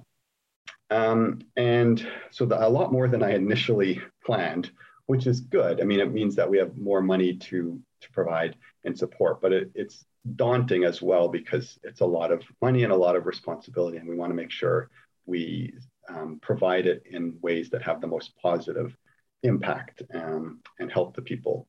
Um, 0.90 1.42
and 1.56 2.06
so 2.32 2.46
the, 2.46 2.66
a 2.66 2.68
lot 2.68 2.92
more 2.92 3.08
than 3.08 3.24
I 3.24 3.34
initially 3.34 4.02
planned, 4.26 4.72
which 5.06 5.28
is 5.28 5.42
good. 5.42 5.82
I 5.82 5.84
mean, 5.84 6.00
it 6.00 6.12
means 6.12 6.36
that 6.36 6.50
we 6.50 6.58
have 6.58 6.78
more 6.78 7.02
money 7.02 7.36
to 7.36 7.82
to 8.02 8.12
provide 8.12 8.56
and 8.84 8.98
support, 8.98 9.42
but 9.42 9.52
it, 9.52 9.72
it's 9.74 10.06
daunting 10.36 10.84
as 10.84 11.02
well 11.02 11.28
because 11.28 11.80
it's 11.84 12.02
a 12.02 12.06
lot 12.06 12.32
of 12.32 12.44
money 12.62 12.84
and 12.84 12.92
a 12.92 12.96
lot 12.96 13.16
of 13.16 13.26
responsibility, 13.26 13.98
and 13.98 14.08
we 14.08 14.16
want 14.16 14.32
to 14.32 14.36
make 14.36 14.52
sure 14.52 14.90
we 15.26 15.74
um, 16.10 16.40
provide 16.42 16.86
it 16.86 17.04
in 17.10 17.38
ways 17.42 17.70
that 17.72 17.82
have 17.82 18.02
the 18.02 18.08
most 18.08 18.36
positive 18.42 18.96
impact 19.44 20.02
um, 20.14 20.62
and 20.80 20.92
help 20.92 21.16
the 21.16 21.22
people. 21.22 21.68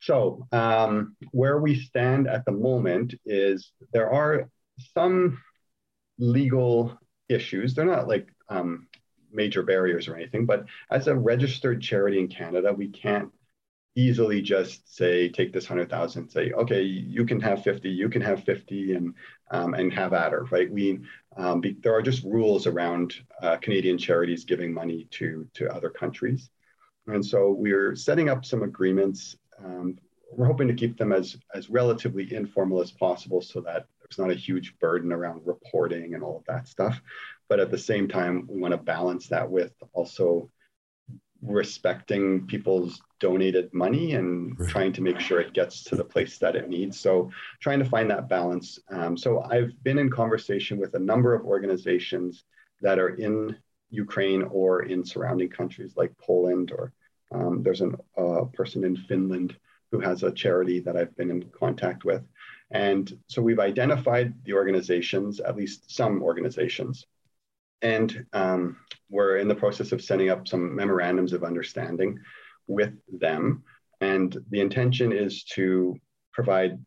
So, 0.00 0.46
um, 0.50 1.16
where 1.30 1.58
we 1.60 1.78
stand 1.78 2.26
at 2.26 2.44
the 2.44 2.52
moment 2.52 3.14
is 3.24 3.70
there 3.92 4.10
are 4.10 4.48
some 4.94 5.40
legal 6.18 6.98
issues. 7.28 7.74
They're 7.74 7.84
not 7.84 8.08
like 8.08 8.28
um, 8.48 8.88
major 9.32 9.62
barriers 9.62 10.08
or 10.08 10.16
anything, 10.16 10.44
but 10.44 10.66
as 10.90 11.06
a 11.06 11.14
registered 11.14 11.80
charity 11.80 12.18
in 12.18 12.28
Canada, 12.28 12.72
we 12.72 12.88
can't 12.88 13.30
easily 13.94 14.40
just 14.40 14.94
say 14.94 15.28
take 15.28 15.52
this 15.52 15.68
100000 15.68 16.30
say 16.30 16.50
okay 16.52 16.80
you 16.80 17.26
can 17.26 17.38
have 17.38 17.62
50 17.62 17.90
you 17.90 18.08
can 18.08 18.22
have 18.22 18.42
50 18.42 18.94
and 18.94 19.14
um, 19.52 19.74
and 19.74 19.92
have 19.92 20.12
at 20.12 20.32
her 20.32 20.44
right? 20.50 20.70
We 20.70 21.00
um, 21.36 21.60
be, 21.60 21.76
there 21.80 21.94
are 21.94 22.02
just 22.02 22.24
rules 22.24 22.66
around 22.66 23.14
uh, 23.40 23.56
canadian 23.58 23.98
charities 23.98 24.44
giving 24.44 24.72
money 24.72 25.06
to 25.12 25.46
to 25.54 25.72
other 25.72 25.90
countries. 25.90 26.50
And 27.06 27.24
so 27.24 27.50
we're 27.50 27.94
setting 27.94 28.28
up 28.28 28.44
some 28.44 28.62
agreements 28.62 29.36
um, 29.64 29.98
we're 30.34 30.46
hoping 30.46 30.68
to 30.68 30.74
keep 30.74 30.96
them 30.96 31.12
as 31.12 31.36
as 31.54 31.70
relatively 31.70 32.32
informal 32.34 32.80
as 32.80 32.90
possible 32.90 33.40
so 33.40 33.60
that 33.60 33.86
there's 34.00 34.18
not 34.18 34.30
a 34.30 34.38
huge 34.38 34.78
burden 34.78 35.12
around 35.12 35.42
reporting 35.44 36.14
and 36.14 36.22
all 36.22 36.38
of 36.38 36.44
that 36.46 36.66
stuff. 36.66 37.00
But 37.48 37.60
at 37.60 37.70
the 37.70 37.78
same 37.78 38.08
time 38.08 38.46
we 38.48 38.58
want 38.58 38.72
to 38.72 38.78
balance 38.78 39.28
that 39.28 39.50
with 39.50 39.72
also 39.92 40.50
respecting 41.42 42.46
people's 42.46 43.02
donated 43.18 43.72
money 43.74 44.14
and 44.14 44.58
right. 44.58 44.68
trying 44.68 44.92
to 44.92 45.00
make 45.00 45.18
sure 45.18 45.40
it 45.40 45.52
gets 45.52 45.82
to 45.84 45.96
the 45.96 46.04
place 46.04 46.38
that 46.38 46.56
it 46.56 46.68
needs. 46.68 46.98
So, 46.98 47.30
trying 47.60 47.80
to 47.80 47.84
find 47.84 48.10
that 48.10 48.28
balance. 48.28 48.78
Um, 48.88 49.16
so, 49.16 49.42
I've 49.42 49.72
been 49.82 49.98
in 49.98 50.08
conversation 50.08 50.78
with 50.78 50.94
a 50.94 50.98
number 50.98 51.34
of 51.34 51.44
organizations 51.44 52.44
that 52.80 52.98
are 52.98 53.10
in 53.10 53.56
Ukraine 53.90 54.42
or 54.42 54.84
in 54.84 55.04
surrounding 55.04 55.48
countries 55.48 55.94
like 55.96 56.16
Poland, 56.18 56.72
or 56.72 56.92
um, 57.32 57.62
there's 57.62 57.82
a 57.82 57.90
uh, 58.16 58.44
person 58.46 58.84
in 58.84 58.96
Finland 58.96 59.56
who 59.90 60.00
has 60.00 60.22
a 60.22 60.32
charity 60.32 60.80
that 60.80 60.96
I've 60.96 61.14
been 61.16 61.30
in 61.30 61.42
contact 61.50 62.04
with. 62.04 62.22
And 62.70 63.12
so, 63.26 63.42
we've 63.42 63.60
identified 63.60 64.32
the 64.44 64.54
organizations, 64.54 65.40
at 65.40 65.56
least 65.56 65.90
some 65.90 66.22
organizations, 66.22 67.06
and 67.82 68.24
um, 68.32 68.76
we're 69.10 69.36
in 69.36 69.48
the 69.48 69.54
process 69.54 69.92
of 69.92 70.02
setting 70.02 70.30
up 70.30 70.48
some 70.48 70.74
memorandums 70.74 71.32
of 71.32 71.44
understanding 71.44 72.18
with 72.66 72.94
them. 73.20 73.62
And 74.00 74.36
the 74.50 74.60
intention 74.60 75.12
is 75.12 75.44
to 75.54 75.96
provide 76.32 76.78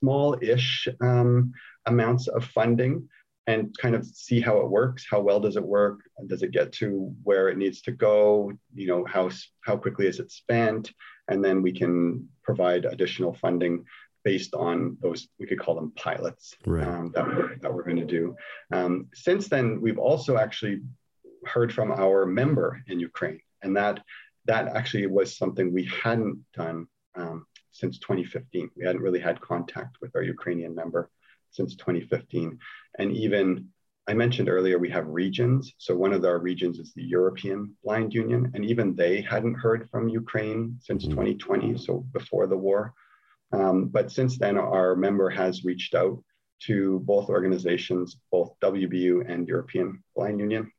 small 0.00 0.36
ish 0.42 0.88
um, 1.00 1.52
amounts 1.86 2.28
of 2.28 2.44
funding 2.44 3.08
and 3.46 3.74
kind 3.78 3.94
of 3.94 4.04
see 4.04 4.40
how 4.40 4.58
it 4.58 4.68
works. 4.68 5.06
How 5.08 5.20
well 5.20 5.38
does 5.38 5.56
it 5.56 5.62
work? 5.62 6.00
Does 6.26 6.42
it 6.42 6.50
get 6.50 6.72
to 6.72 7.14
where 7.22 7.48
it 7.48 7.56
needs 7.56 7.80
to 7.82 7.92
go? 7.92 8.52
You 8.74 8.88
know, 8.88 9.04
how, 9.04 9.30
how 9.60 9.76
quickly 9.76 10.06
is 10.06 10.18
it 10.18 10.32
spent? 10.32 10.92
And 11.28 11.44
then 11.44 11.62
we 11.62 11.72
can 11.72 12.28
provide 12.42 12.84
additional 12.84 13.34
funding 13.34 13.84
based 14.26 14.54
on 14.54 14.96
those, 15.00 15.28
we 15.38 15.46
could 15.46 15.60
call 15.60 15.76
them 15.76 15.92
pilots 15.94 16.56
right. 16.66 16.84
um, 16.84 17.12
that, 17.14 17.24
we're, 17.24 17.56
that 17.60 17.72
we're 17.72 17.84
going 17.84 18.04
to 18.04 18.12
do. 18.18 18.36
Um, 18.72 19.06
since 19.14 19.46
then, 19.46 19.80
we've 19.80 20.00
also 20.00 20.36
actually 20.36 20.80
heard 21.44 21.72
from 21.72 21.92
our 21.92 22.26
member 22.26 22.82
in 22.88 22.98
Ukraine, 22.98 23.38
and 23.62 23.76
that 23.76 24.02
that 24.46 24.64
actually 24.78 25.06
was 25.06 25.38
something 25.38 25.72
we 25.72 25.88
hadn't 26.02 26.38
done 26.62 26.88
um, 27.14 27.46
since 27.70 28.00
2015. 28.00 28.70
We 28.76 28.84
hadn't 28.84 29.06
really 29.06 29.20
had 29.28 29.40
contact 29.40 29.92
with 30.00 30.10
our 30.16 30.24
Ukrainian 30.36 30.74
member 30.74 31.08
since 31.52 31.76
2015, 31.76 32.58
and 32.98 33.12
even 33.12 33.68
I 34.08 34.14
mentioned 34.14 34.48
earlier 34.48 34.76
we 34.80 34.90
have 34.90 35.06
regions. 35.22 35.72
So 35.78 35.94
one 35.94 36.12
of 36.12 36.24
our 36.24 36.40
regions 36.50 36.80
is 36.80 36.92
the 36.92 37.08
European 37.18 37.76
Blind 37.84 38.12
Union, 38.12 38.50
and 38.54 38.64
even 38.64 38.96
they 38.96 39.14
hadn't 39.20 39.54
heard 39.54 39.88
from 39.90 40.08
Ukraine 40.08 40.60
since 40.80 41.04
2020, 41.04 41.68
mm-hmm. 41.68 41.76
so 41.76 41.92
before 42.18 42.48
the 42.48 42.62
war. 42.68 42.92
Um, 43.52 43.86
but 43.86 44.10
since 44.10 44.38
then, 44.38 44.58
our 44.58 44.96
member 44.96 45.30
has 45.30 45.64
reached 45.64 45.94
out 45.94 46.22
to 46.64 47.00
both 47.00 47.28
organizations, 47.28 48.16
both 48.30 48.54
WBU 48.62 49.30
and 49.30 49.46
European 49.46 50.02
Blind 50.14 50.40
Union, 50.40 50.70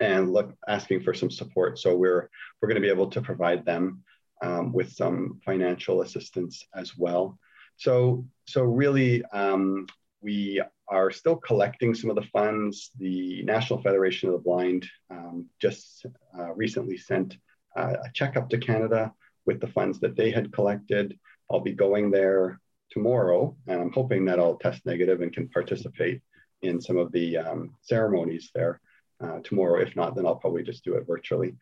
and 0.00 0.32
look 0.32 0.54
asking 0.68 1.02
for 1.02 1.14
some 1.14 1.30
support. 1.30 1.78
So 1.78 1.96
we're 1.96 2.28
we're 2.60 2.68
going 2.68 2.80
to 2.80 2.86
be 2.86 2.92
able 2.92 3.10
to 3.10 3.20
provide 3.20 3.64
them 3.64 4.02
um, 4.42 4.72
with 4.72 4.92
some 4.92 5.40
financial 5.44 6.02
assistance 6.02 6.64
as 6.74 6.96
well. 6.96 7.38
So 7.76 8.26
so 8.46 8.62
really, 8.62 9.24
um, 9.26 9.86
we 10.20 10.62
are 10.88 11.10
still 11.10 11.36
collecting 11.36 11.94
some 11.94 12.10
of 12.10 12.16
the 12.16 12.28
funds. 12.32 12.90
The 12.98 13.42
National 13.42 13.82
Federation 13.82 14.28
of 14.28 14.34
the 14.34 14.40
Blind 14.40 14.86
um, 15.10 15.46
just 15.60 16.06
uh, 16.38 16.52
recently 16.54 16.96
sent 16.96 17.36
uh, 17.76 17.94
a 18.04 18.10
check 18.12 18.36
up 18.36 18.50
to 18.50 18.58
Canada 18.58 19.12
with 19.46 19.60
the 19.60 19.68
funds 19.68 19.98
that 20.00 20.16
they 20.16 20.30
had 20.30 20.52
collected. 20.52 21.18
I'll 21.52 21.60
be 21.60 21.72
going 21.72 22.10
there 22.10 22.60
tomorrow, 22.90 23.56
and 23.66 23.80
I'm 23.80 23.92
hoping 23.92 24.24
that 24.26 24.38
I'll 24.38 24.56
test 24.56 24.84
negative 24.86 25.20
and 25.20 25.32
can 25.32 25.48
participate 25.48 26.20
in 26.62 26.80
some 26.80 26.96
of 26.96 27.12
the 27.12 27.36
um, 27.38 27.74
ceremonies 27.80 28.50
there 28.54 28.80
uh, 29.22 29.40
tomorrow. 29.44 29.80
If 29.80 29.96
not, 29.96 30.14
then 30.14 30.26
I'll 30.26 30.36
probably 30.36 30.62
just 30.62 30.84
do 30.84 30.94
it 30.94 31.06
virtually. 31.06 31.54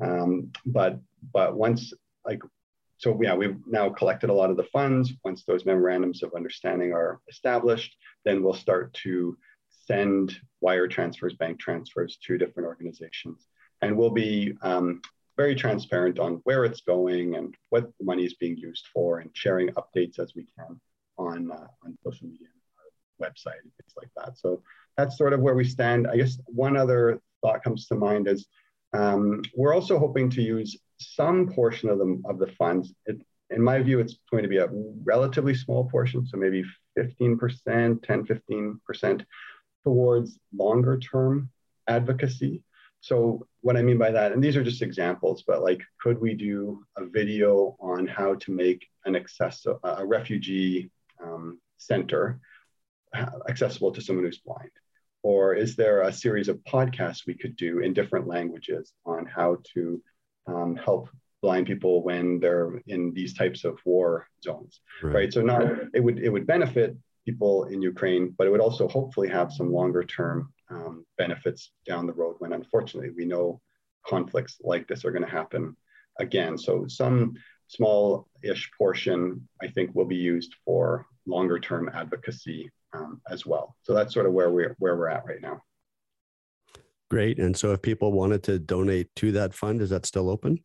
Um, 0.00 0.50
but 0.66 0.98
but 1.32 1.56
once 1.56 1.92
like 2.24 2.42
so 2.98 3.18
yeah, 3.20 3.34
we've 3.34 3.56
now 3.66 3.88
collected 3.90 4.30
a 4.30 4.34
lot 4.34 4.50
of 4.50 4.56
the 4.56 4.64
funds. 4.64 5.12
Once 5.24 5.44
those 5.44 5.66
memorandums 5.66 6.22
of 6.22 6.32
understanding 6.34 6.92
are 6.92 7.20
established, 7.28 7.96
then 8.24 8.42
we'll 8.42 8.54
start 8.54 8.94
to 9.04 9.36
send 9.86 10.38
wire 10.60 10.88
transfers, 10.88 11.34
bank 11.34 11.60
transfers 11.60 12.18
to 12.26 12.38
different 12.38 12.66
organizations. 12.66 13.46
And 13.82 13.96
we'll 13.96 14.10
be 14.10 14.54
um, 14.62 15.02
very 15.36 15.54
transparent 15.54 16.18
on 16.18 16.40
where 16.44 16.64
it's 16.64 16.80
going 16.82 17.34
and 17.34 17.54
what 17.70 17.90
the 17.98 18.04
money 18.04 18.24
is 18.24 18.34
being 18.34 18.56
used 18.56 18.86
for 18.92 19.18
and 19.18 19.30
sharing 19.34 19.68
updates 19.70 20.18
as 20.18 20.32
we 20.34 20.46
can 20.56 20.80
on, 21.18 21.50
uh, 21.50 21.66
on 21.84 21.96
social 22.04 22.28
media 22.28 22.48
and 22.48 23.26
website 23.26 23.60
and 23.62 23.72
things 23.78 23.94
like 23.96 24.10
that. 24.16 24.38
So 24.38 24.62
that's 24.96 25.18
sort 25.18 25.32
of 25.32 25.40
where 25.40 25.54
we 25.54 25.64
stand. 25.64 26.06
I 26.06 26.16
guess 26.16 26.38
one 26.46 26.76
other 26.76 27.20
thought 27.42 27.64
comes 27.64 27.86
to 27.86 27.94
mind 27.94 28.28
is 28.28 28.46
um, 28.92 29.42
we're 29.56 29.74
also 29.74 29.98
hoping 29.98 30.30
to 30.30 30.42
use 30.42 30.76
some 30.98 31.48
portion 31.48 31.88
of 31.88 31.98
the, 31.98 32.22
of 32.26 32.38
the 32.38 32.46
funds. 32.58 32.94
It, 33.06 33.20
in 33.50 33.62
my 33.62 33.80
view, 33.82 34.00
it's 34.00 34.18
going 34.30 34.42
to 34.42 34.48
be 34.48 34.58
a 34.58 34.68
relatively 35.04 35.54
small 35.54 35.88
portion, 35.88 36.26
so 36.26 36.36
maybe 36.36 36.64
15%, 36.96 38.02
10, 38.02 38.24
15% 38.24 39.24
towards 39.84 40.38
longer 40.56 40.98
term 40.98 41.50
advocacy. 41.88 42.62
So 43.04 43.46
what 43.60 43.76
I 43.76 43.82
mean 43.82 43.98
by 43.98 44.10
that, 44.12 44.32
and 44.32 44.42
these 44.42 44.56
are 44.56 44.64
just 44.64 44.80
examples, 44.80 45.44
but 45.46 45.62
like, 45.62 45.82
could 46.00 46.18
we 46.18 46.32
do 46.32 46.86
a 46.96 47.04
video 47.04 47.76
on 47.78 48.06
how 48.06 48.36
to 48.36 48.50
make 48.50 48.86
an 49.04 49.14
access 49.14 49.66
a 49.66 50.06
refugee 50.06 50.90
um, 51.22 51.60
center 51.76 52.40
uh, 53.14 53.26
accessible 53.46 53.92
to 53.92 54.00
someone 54.00 54.24
who's 54.24 54.38
blind? 54.38 54.70
Or 55.22 55.52
is 55.52 55.76
there 55.76 56.00
a 56.00 56.12
series 56.14 56.48
of 56.48 56.64
podcasts 56.64 57.26
we 57.26 57.34
could 57.34 57.56
do 57.56 57.80
in 57.80 57.92
different 57.92 58.26
languages 58.26 58.94
on 59.04 59.26
how 59.26 59.58
to 59.74 60.02
um, 60.46 60.74
help 60.74 61.10
blind 61.42 61.66
people 61.66 62.02
when 62.02 62.40
they're 62.40 62.80
in 62.86 63.12
these 63.12 63.34
types 63.34 63.64
of 63.64 63.78
war 63.84 64.28
zones, 64.42 64.80
right? 65.02 65.14
right? 65.14 65.32
So 65.34 65.42
not 65.42 65.62
it 65.92 66.00
would 66.00 66.20
it 66.20 66.30
would 66.30 66.46
benefit 66.46 66.96
people 67.26 67.64
in 67.64 67.82
Ukraine, 67.82 68.34
but 68.38 68.46
it 68.46 68.50
would 68.50 68.62
also 68.62 68.88
hopefully 68.88 69.28
have 69.28 69.52
some 69.52 69.70
longer 69.70 70.04
term 70.04 70.53
um, 70.70 71.04
benefits 71.18 71.72
down 71.86 72.06
the 72.06 72.12
road 72.12 72.36
when 72.38 72.52
unfortunately 72.52 73.10
we 73.10 73.24
know 73.24 73.60
conflicts 74.06 74.58
like 74.62 74.86
this 74.86 75.04
are 75.04 75.10
going 75.10 75.24
to 75.24 75.30
happen 75.30 75.76
again. 76.18 76.56
So 76.58 76.86
some 76.86 77.34
small-ish 77.68 78.70
portion 78.76 79.48
I 79.62 79.68
think 79.68 79.94
will 79.94 80.04
be 80.04 80.16
used 80.16 80.54
for 80.64 81.06
longer 81.26 81.58
term 81.58 81.90
advocacy 81.92 82.70
um, 82.92 83.20
as 83.30 83.46
well. 83.46 83.76
So 83.82 83.94
that's 83.94 84.14
sort 84.14 84.26
of 84.26 84.32
where 84.32 84.50
we're 84.50 84.74
where 84.78 84.96
we're 84.96 85.08
at 85.08 85.26
right 85.26 85.40
now. 85.40 85.62
Great. 87.10 87.38
And 87.38 87.56
so 87.56 87.72
if 87.72 87.82
people 87.82 88.12
wanted 88.12 88.42
to 88.44 88.58
donate 88.58 89.14
to 89.16 89.32
that 89.32 89.54
fund, 89.54 89.82
is 89.82 89.90
that 89.90 90.06
still 90.06 90.30
open? 90.30 90.62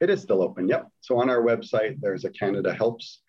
It 0.00 0.10
is 0.10 0.22
still 0.22 0.42
open. 0.42 0.68
Yep. 0.68 0.88
So 1.00 1.18
on 1.18 1.30
our 1.30 1.42
website, 1.42 2.00
there's 2.00 2.24
a 2.24 2.30
Canada 2.30 2.72
Helps 2.72 3.22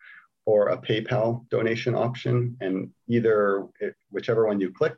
or 0.45 0.69
a 0.69 0.77
PayPal 0.77 1.47
donation 1.49 1.95
option, 1.95 2.55
and 2.61 2.89
either 3.07 3.65
whichever 4.11 4.45
one 4.45 4.59
you 4.59 4.71
click, 4.71 4.95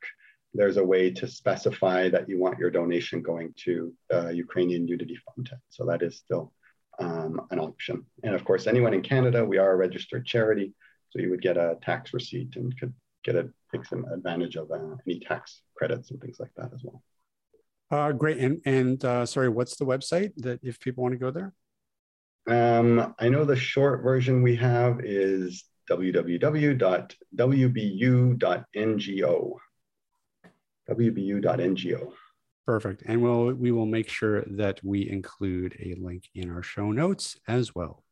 there's 0.54 0.78
a 0.78 0.84
way 0.84 1.12
to 1.12 1.28
specify 1.28 2.10
that 2.10 2.28
you 2.28 2.40
want 2.40 2.60
your 2.60 2.72
donation 2.72 3.22
going 3.22 3.54
to 3.66 3.94
the 4.10 4.32
Ukrainian 4.34 4.88
Unity 4.88 5.18
Fund. 5.26 5.50
So 5.70 5.86
that 5.86 6.02
is 6.02 6.18
still 6.18 6.54
um, 7.00 7.42
an 7.52 7.60
option. 7.60 8.06
And 8.24 8.34
of 8.34 8.44
course, 8.44 8.68
anyone 8.68 8.94
in 8.94 9.02
Canada, 9.02 9.46
we 9.46 9.58
are 9.58 9.72
a 9.72 9.76
registered 9.76 10.26
charity, 10.26 10.74
so 11.10 11.20
you 11.20 11.30
would 11.30 11.42
get 11.42 11.58
a 11.58 11.78
tax 11.84 12.14
receipt 12.14 12.56
and 12.56 12.78
could 12.80 12.94
get 13.24 13.36
a 13.36 13.50
take 13.74 13.86
some 13.86 14.06
advantage 14.06 14.56
of 14.56 14.72
uh, 14.72 14.96
any 15.06 15.20
tax 15.20 15.62
credits 15.76 16.12
and 16.12 16.22
things 16.22 16.40
like 16.40 16.52
that 16.56 16.72
as 16.74 16.82
well. 16.84 17.04
Uh, 17.90 18.12
great. 18.12 18.38
And 18.38 18.62
and 18.66 19.04
uh, 19.04 19.26
sorry, 19.26 19.50
what's 19.50 19.78
the 19.78 19.86
website 19.86 20.32
that 20.38 20.60
if 20.64 20.80
people 20.80 21.04
want 21.04 21.14
to 21.14 21.20
go 21.20 21.32
there? 21.32 21.54
Um, 22.50 23.14
I 23.20 23.30
know 23.30 23.44
the 23.46 23.56
short 23.56 24.02
version 24.04 24.42
we 24.42 24.56
have 24.56 25.02
is 25.04 25.66
www.wbu.ngo. 25.90 26.78
wbu.ngo. 30.90 32.14
Perfect. 32.66 33.04
And 33.06 33.22
we'll 33.22 33.54
we 33.54 33.72
will 33.72 33.86
make 33.86 34.10
sure 34.10 34.44
that 34.46 34.84
we 34.84 35.10
include 35.10 35.76
a 35.80 35.96
link 36.00 36.26
in 36.36 36.52
our 36.52 36.64
show 36.64 36.92
notes 36.92 37.40
as 37.48 37.74
well. 37.74 38.04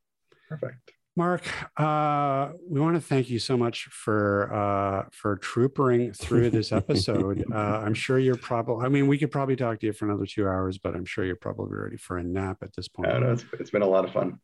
Perfect. 0.47 0.93
Mark, 1.17 1.43
uh, 1.77 2.49
we 2.69 2.81
want 2.81 2.95
to 2.95 3.01
thank 3.01 3.29
you 3.29 3.39
so 3.39 3.55
much 3.55 3.85
for 3.85 4.53
uh, 4.53 5.05
for 5.11 5.37
troopering 5.37 6.15
through 6.15 6.49
this 6.49 6.71
episode. 6.73 7.45
uh, 7.53 7.55
I'm 7.57 7.93
sure 7.93 8.19
you're 8.19 8.35
probably. 8.35 8.85
I 8.85 8.89
mean, 8.89 9.07
we 9.07 9.17
could 9.17 9.31
probably 9.31 9.55
talk 9.55 9.79
to 9.79 9.87
you 9.87 9.93
for 9.93 10.05
another 10.05 10.25
two 10.25 10.45
hours, 10.45 10.77
but 10.77 10.93
I'm 10.93 11.05
sure 11.05 11.23
you're 11.23 11.37
probably 11.37 11.77
ready 11.77 11.97
for 11.97 12.17
a 12.17 12.23
nap 12.23 12.57
at 12.61 12.75
this 12.75 12.89
point. 12.89 13.09
No, 13.09 13.31
it's, 13.31 13.45
it's 13.53 13.69
been 13.69 13.81
a 13.81 13.87
lot 13.87 14.03
of 14.03 14.11
fun. 14.11 14.39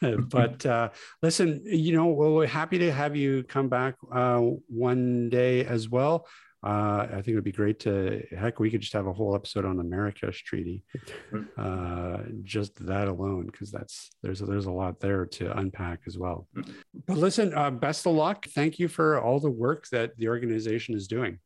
but 0.30 0.64
uh, 0.64 0.90
listen, 1.20 1.62
you 1.64 1.96
know, 1.96 2.06
well, 2.06 2.34
we're 2.34 2.46
happy 2.46 2.78
to 2.78 2.92
have 2.92 3.16
you 3.16 3.42
come 3.44 3.68
back 3.68 3.96
uh, 4.12 4.40
one 4.68 5.30
day 5.30 5.64
as 5.64 5.88
well. 5.88 6.26
Uh, 6.64 7.08
I 7.10 7.14
think 7.16 7.28
it 7.28 7.34
would 7.34 7.44
be 7.44 7.50
great 7.50 7.80
to 7.80 8.24
heck. 8.38 8.60
We 8.60 8.70
could 8.70 8.80
just 8.80 8.92
have 8.92 9.08
a 9.08 9.12
whole 9.12 9.34
episode 9.34 9.64
on 9.64 9.76
the 9.76 9.82
Marrakesh 9.82 10.44
Treaty, 10.44 10.84
mm-hmm. 11.32 11.42
uh, 11.58 12.18
just 12.44 12.86
that 12.86 13.08
alone, 13.08 13.46
because 13.46 13.72
that's 13.72 14.10
there's 14.22 14.38
there's 14.38 14.66
a 14.66 14.70
lot 14.70 15.00
there 15.00 15.26
to 15.26 15.58
unpack 15.58 16.02
as 16.06 16.18
well. 16.18 16.46
Mm-hmm. 16.56 16.72
But 17.06 17.18
listen, 17.18 17.52
uh, 17.52 17.72
best 17.72 18.06
of 18.06 18.14
luck. 18.14 18.46
Thank 18.46 18.78
you 18.78 18.86
for 18.86 19.20
all 19.20 19.40
the 19.40 19.50
work 19.50 19.88
that 19.90 20.16
the 20.18 20.28
organization 20.28 20.94
is 20.94 21.08
doing. 21.08 21.40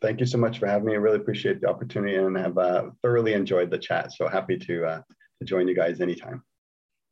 Thank 0.00 0.20
you 0.20 0.26
so 0.26 0.38
much 0.38 0.60
for 0.60 0.68
having 0.68 0.86
me. 0.86 0.92
I 0.92 0.96
really 0.96 1.16
appreciate 1.16 1.60
the 1.60 1.68
opportunity 1.68 2.14
and 2.14 2.36
have 2.36 2.56
uh, 2.56 2.90
thoroughly 3.02 3.32
enjoyed 3.32 3.70
the 3.70 3.78
chat. 3.78 4.12
So 4.12 4.28
happy 4.28 4.58
to 4.58 4.84
uh, 4.84 5.00
to 5.40 5.44
join 5.44 5.66
you 5.66 5.74
guys 5.74 6.00
anytime. 6.00 6.44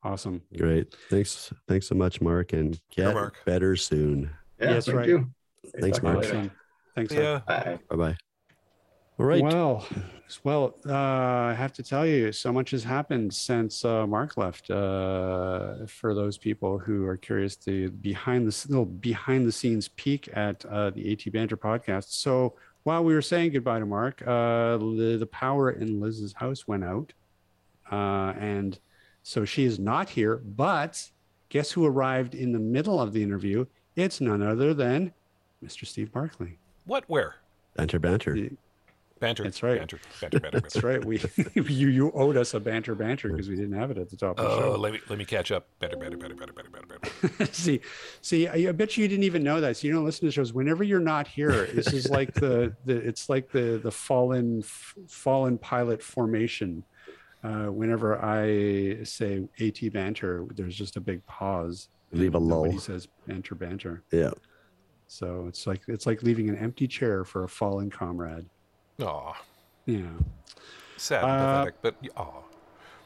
Awesome. 0.05 0.41
Great. 0.57 0.95
Thanks. 1.11 1.53
Thanks 1.67 1.89
so 1.89 1.97
much, 1.97 2.21
Mark, 2.21 2.53
and 2.53 2.81
get 2.95 3.15
Mark. 3.15 3.45
better 3.45 3.75
soon. 3.75 4.31
Yeah, 4.61 4.75
yes, 4.75 4.89
right. 4.89 5.09
You. 5.09 5.33
Thanks, 5.81 6.01
Mark. 6.01 6.51
Thanks. 6.95 7.13
Yeah. 7.13 7.41
Bye. 7.47 7.79
Bye. 7.91 8.17
All 9.19 9.27
right. 9.27 9.43
Well, 9.43 9.87
well, 10.43 10.75
uh, 10.87 10.95
I 10.95 11.55
have 11.55 11.73
to 11.75 11.83
tell 11.83 12.07
you, 12.07 12.33
so 12.33 12.53
much 12.53 12.71
has 12.71 12.83
happened 12.83 13.33
since 13.33 13.85
uh, 13.85 14.07
Mark 14.07 14.37
left. 14.37 14.71
Uh, 14.71 15.87
for 15.87 16.15
those 16.15 16.39
people 16.39 16.79
who 16.79 17.05
are 17.07 17.17
curious, 17.17 17.57
the 17.57 17.89
behind 17.89 18.51
the 18.51 18.67
little 18.69 18.87
behind 18.87 19.47
the 19.47 19.53
scenes 19.53 19.89
peek 19.89 20.29
at 20.33 20.65
uh, 20.67 20.91
the 20.91 21.13
AT 21.13 21.33
Banter 21.33 21.57
podcast. 21.57 22.13
So 22.13 22.55
while 22.85 23.05
we 23.05 23.15
were 23.15 23.23
saying 23.23 23.53
goodbye 23.53 23.79
to 23.79 23.87
Mark, 23.87 24.23
uh, 24.23 24.79
the, 24.79 25.17
the 25.21 25.29
power 25.31 25.71
in 25.71 26.01
Liz's 26.01 26.33
house 26.33 26.67
went 26.67 26.85
out, 26.85 27.13
uh, 27.91 28.33
and 28.39 28.79
so 29.23 29.45
she 29.45 29.65
is 29.65 29.79
not 29.79 30.09
here. 30.09 30.37
But 30.37 31.11
guess 31.49 31.71
who 31.71 31.85
arrived 31.85 32.35
in 32.35 32.53
the 32.53 32.59
middle 32.59 33.01
of 33.01 33.13
the 33.13 33.23
interview? 33.23 33.67
It's 33.95 34.21
none 34.21 34.43
other 34.43 34.73
than 34.73 35.13
Mr. 35.63 35.87
Steve 35.87 36.11
Barclay. 36.11 36.59
What? 36.85 37.05
Where? 37.07 37.37
Banter, 37.77 37.99
banter. 37.99 38.37
banter. 39.19 39.45
That's 39.45 39.63
right. 39.63 39.79
Banter, 39.79 39.99
banter, 40.21 40.41
banter. 40.41 40.61
That's 40.61 40.83
right. 40.83 41.03
We 41.03 41.23
you 41.55 41.89
you 41.89 42.13
owed 42.13 42.37
us 42.37 42.55
a 42.55 42.61
banter, 42.61 42.95
banter 42.95 43.31
because 43.31 43.49
we 43.49 43.57
didn't 43.57 43.79
have 43.79 43.91
it 43.91 43.99
at 43.99 44.11
the 44.11 44.17
top 44.17 44.39
of 44.39 44.45
the 44.45 44.57
show. 44.59 44.73
Oh, 44.75 44.79
let 44.79 44.93
me 44.93 45.01
let 45.09 45.19
me 45.19 45.25
catch 45.25 45.51
up. 45.51 45.67
Banter, 45.79 45.97
banter, 45.97 46.17
banter, 46.17 46.35
banter, 46.35 46.53
banter, 46.53 46.71
banter, 46.71 46.99
banter. 46.99 47.53
see, 47.53 47.81
see, 48.21 48.49
I, 48.49 48.69
I, 48.69 48.73
bet 48.73 48.97
you 48.97 49.09
didn't 49.09 49.25
even 49.25 49.43
know 49.43 49.61
that. 49.61 49.77
So 49.77 49.87
you 49.87 49.93
don't 49.93 50.05
listen 50.05 50.27
to 50.27 50.33
shows. 50.33 50.53
Whenever 50.53 50.85
you're 50.85 51.01
not 51.01 51.27
here, 51.27 51.67
this 51.67 51.93
is 51.93 52.11
like 52.11 52.35
the 52.35 52.75
the 52.85 52.97
it's 52.97 53.29
like 53.29 53.51
the 53.51 53.81
the 53.83 53.91
fallen 53.91 54.61
f- 54.61 54.95
fallen 55.09 55.59
pilot 55.59 56.03
formation. 56.03 56.85
Uh, 57.45 57.67
whenever 57.67 58.23
I 58.23 59.03
say 59.03 59.49
AT 59.61 59.93
banter, 59.93 60.47
there's 60.55 60.77
just 60.77 60.97
a 60.97 61.01
big 61.01 61.27
pause. 61.27 61.89
Leave 62.13 62.35
a 62.35 62.39
lull. 62.39 62.71
He 62.71 62.79
says 62.79 63.09
banter, 63.27 63.55
banter. 63.55 64.03
Yeah. 64.13 64.31
So 65.13 65.45
it's 65.47 65.67
like 65.67 65.83
it's 65.89 66.07
like 66.07 66.23
leaving 66.23 66.49
an 66.49 66.57
empty 66.57 66.89
chair 66.89 67.23
for 67.23 67.45
a 67.45 67.49
fallen 67.49 67.91
comrade. 67.91 68.47
Aw. 69.03 69.35
Yeah. 69.85 70.07
Sad, 70.97 71.23
uh, 71.23 71.65
pathetic, 71.65 71.75
but 71.83 71.97
aw. 72.17 72.43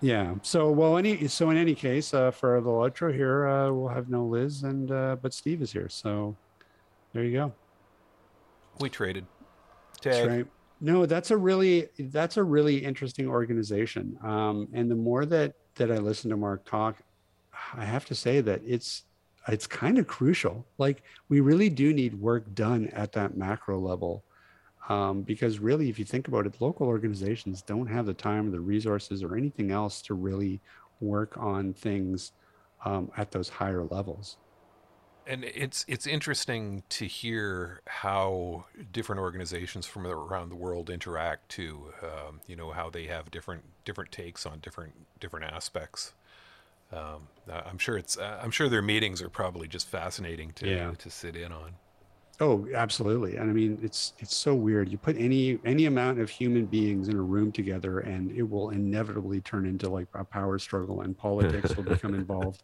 Yeah. 0.01 0.35
So 0.43 0.71
well, 0.71 0.99
any 0.99 1.27
so 1.27 1.51
in 1.51 1.57
any 1.57 1.75
case, 1.75 2.15
uh, 2.15 2.31
for 2.31 2.61
the 2.61 2.71
outro 2.71 3.13
here, 3.13 3.49
uh, 3.49 3.73
we'll 3.73 3.89
have 3.89 4.09
no 4.09 4.25
Liz, 4.25 4.63
and 4.63 4.93
uh, 4.93 5.17
but 5.21 5.35
Steve 5.35 5.63
is 5.63 5.73
here. 5.73 5.89
So 5.89 6.37
there 7.13 7.25
you 7.25 7.33
go. 7.33 7.53
We 8.79 8.89
traded. 8.89 9.27
Tag. 10.01 10.13
That's 10.13 10.29
right. 10.29 10.47
No, 10.81 11.07
that's 11.07 11.33
a 11.33 11.37
really 11.37 11.89
that's 11.99 12.37
a 12.37 12.45
really 12.45 12.77
interesting 12.85 13.27
organization. 13.27 14.17
Um, 14.23 14.69
and 14.73 14.89
the 14.89 14.95
more 14.95 15.27
that 15.27 15.55
that 15.75 15.91
I 15.91 15.97
listen 15.97 16.31
to 16.31 16.37
Mark 16.37 16.65
talk, 16.65 16.99
I 17.75 17.85
have 17.85 18.05
to 18.07 18.15
say 18.15 18.41
that 18.43 18.61
it's 18.65 19.03
it's 19.49 19.67
kind 19.67 19.99
of 19.99 20.07
crucial. 20.07 20.67
Like 20.79 21.03
we 21.29 21.41
really 21.41 21.69
do 21.69 21.93
need 21.93 22.21
work 22.21 22.55
done 22.55 22.89
at 22.89 23.13
that 23.13 23.37
macro 23.37 23.79
level. 23.79 24.25
Um, 24.89 25.23
because 25.23 25.59
really, 25.59 25.89
if 25.89 25.99
you 25.99 26.05
think 26.05 26.29
about 26.29 26.47
it, 26.47 26.61
local 26.61 26.87
organizations 26.87 27.61
don't 27.61 27.89
have 27.89 28.07
the 28.07 28.15
time 28.15 28.47
or 28.47 28.51
the 28.51 28.61
resources 28.61 29.23
or 29.25 29.37
anything 29.37 29.73
else 29.73 30.01
to 30.03 30.15
really 30.15 30.61
work 31.01 31.37
on 31.37 31.73
things 31.73 32.33
um, 32.85 33.11
at 33.17 33.33
those 33.33 33.49
higher 33.49 33.83
levels. 33.83 34.37
And 35.27 35.43
it's 35.43 35.85
it's 35.89 36.07
interesting 36.07 36.85
to 36.91 37.07
hear 37.07 37.81
how 37.89 38.67
different 38.93 39.21
organizations 39.21 39.85
from 39.85 40.07
around 40.07 40.51
the 40.51 40.55
world 40.55 40.89
interact 40.89 41.49
too. 41.49 41.93
Um, 42.01 42.41
you 42.47 42.55
know 42.55 42.71
how 42.71 42.91
they 42.91 43.07
have 43.07 43.33
different 43.33 43.65
different 43.85 44.13
takes 44.13 44.47
on 44.47 44.61
different 44.61 44.93
different 45.19 45.47
aspects 45.47 46.15
um, 46.93 47.29
I'm 47.51 47.79
sure 47.79 47.97
it's 47.97 48.17
uh, 48.19 48.41
I'm 48.43 48.51
sure 48.51 48.69
their 48.69 48.83
meetings 48.83 49.23
are 49.23 49.29
probably 49.29 49.69
just 49.69 49.89
fascinating 49.89 50.53
to 50.55 50.69
yeah. 50.69 50.91
to 50.99 51.11
sit 51.11 51.37
in 51.37 51.53
on. 51.53 51.73
Oh, 52.39 52.67
absolutely. 52.75 53.37
And 53.37 53.49
I 53.49 53.53
mean, 53.55 53.79
it's 53.83 54.13
it's 54.19 54.37
so 54.37 54.55
weird. 54.55 54.91
You 54.91 54.99
put 54.99 55.17
any 55.17 55.59
any 55.65 55.87
amount 55.87 56.21
of 56.21 56.29
human 56.29 56.67
beings 56.67 57.09
in 57.09 57.17
a 57.17 57.23
room 57.23 57.51
together, 57.51 58.01
and 58.01 58.31
it 58.33 58.43
will 58.43 58.71
inevitably 58.71 59.41
turn 59.41 59.65
into 59.65 59.89
like 59.89 60.09
a 60.13 60.25
power 60.25 60.59
struggle, 60.59 61.01
and 61.01 61.17
politics 61.17 61.75
will 61.77 61.85
become 61.85 62.15
involved, 62.23 62.63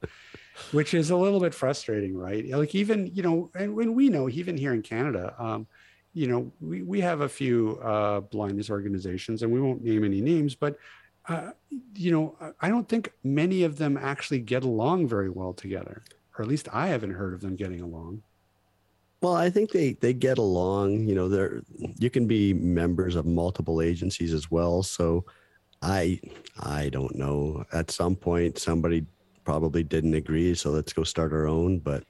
which 0.73 0.93
is 0.93 1.11
a 1.11 1.16
little 1.16 1.41
bit 1.41 1.55
frustrating, 1.55 2.14
right? 2.14 2.47
Like 2.49 2.75
even 2.75 3.11
you 3.14 3.23
know, 3.23 3.51
and 3.55 3.75
when 3.75 3.95
we 3.95 4.11
know 4.11 4.29
even 4.29 4.59
here 4.59 4.75
in 4.75 4.83
Canada, 4.83 5.35
um, 5.39 5.66
you 6.12 6.27
know, 6.27 6.53
we 6.61 6.83
we 6.83 7.01
have 7.01 7.23
a 7.23 7.29
few 7.29 7.79
uh, 7.83 8.20
blindness 8.20 8.68
organizations, 8.68 9.43
and 9.43 9.51
we 9.51 9.61
won't 9.61 9.83
name 9.83 10.05
any 10.05 10.20
names, 10.20 10.55
but 10.55 10.77
uh, 11.29 11.51
you 11.95 12.11
know, 12.11 12.37
I 12.61 12.68
don't 12.68 12.89
think 12.89 13.12
many 13.23 13.62
of 13.62 13.79
them 13.79 13.97
actually 13.97 14.41
get 14.41 14.64
along 14.64 15.09
very 15.09 15.31
well 15.31 15.53
together, 15.53 16.03
or 16.37 16.43
at 16.43 16.49
least 16.49 16.68
I 16.73 16.89
haven't 16.89 17.12
heard 17.12 17.35
of 17.35 17.41
them 17.41 17.57
getting 17.57 17.81
along. 17.81 18.23
Well, 19.20 19.35
I 19.35 19.51
think 19.51 19.70
they 19.70 19.93
they 19.93 20.12
get 20.12 20.39
along. 20.39 21.07
You 21.07 21.14
know, 21.14 21.29
they're 21.29 21.62
you 21.99 22.11
can 22.11 22.27
be 22.27 22.53
members 22.53 23.14
of 23.14 23.25
multiple 23.25 23.81
agencies 23.81 24.35
as 24.35 24.51
well. 24.51 24.83
So, 24.83 25.25
I 25.81 26.20
I 26.59 26.89
don't 26.89 27.14
know. 27.14 27.64
At 27.73 27.93
some 27.93 28.16
point, 28.16 28.59
somebody 28.59 29.07
probably 29.45 29.85
didn't 29.85 30.14
agree, 30.14 30.55
so 30.55 30.70
let's 30.70 30.93
go 30.93 31.05
start 31.05 31.33
our 31.33 31.47
own. 31.47 31.79
But 31.79 32.03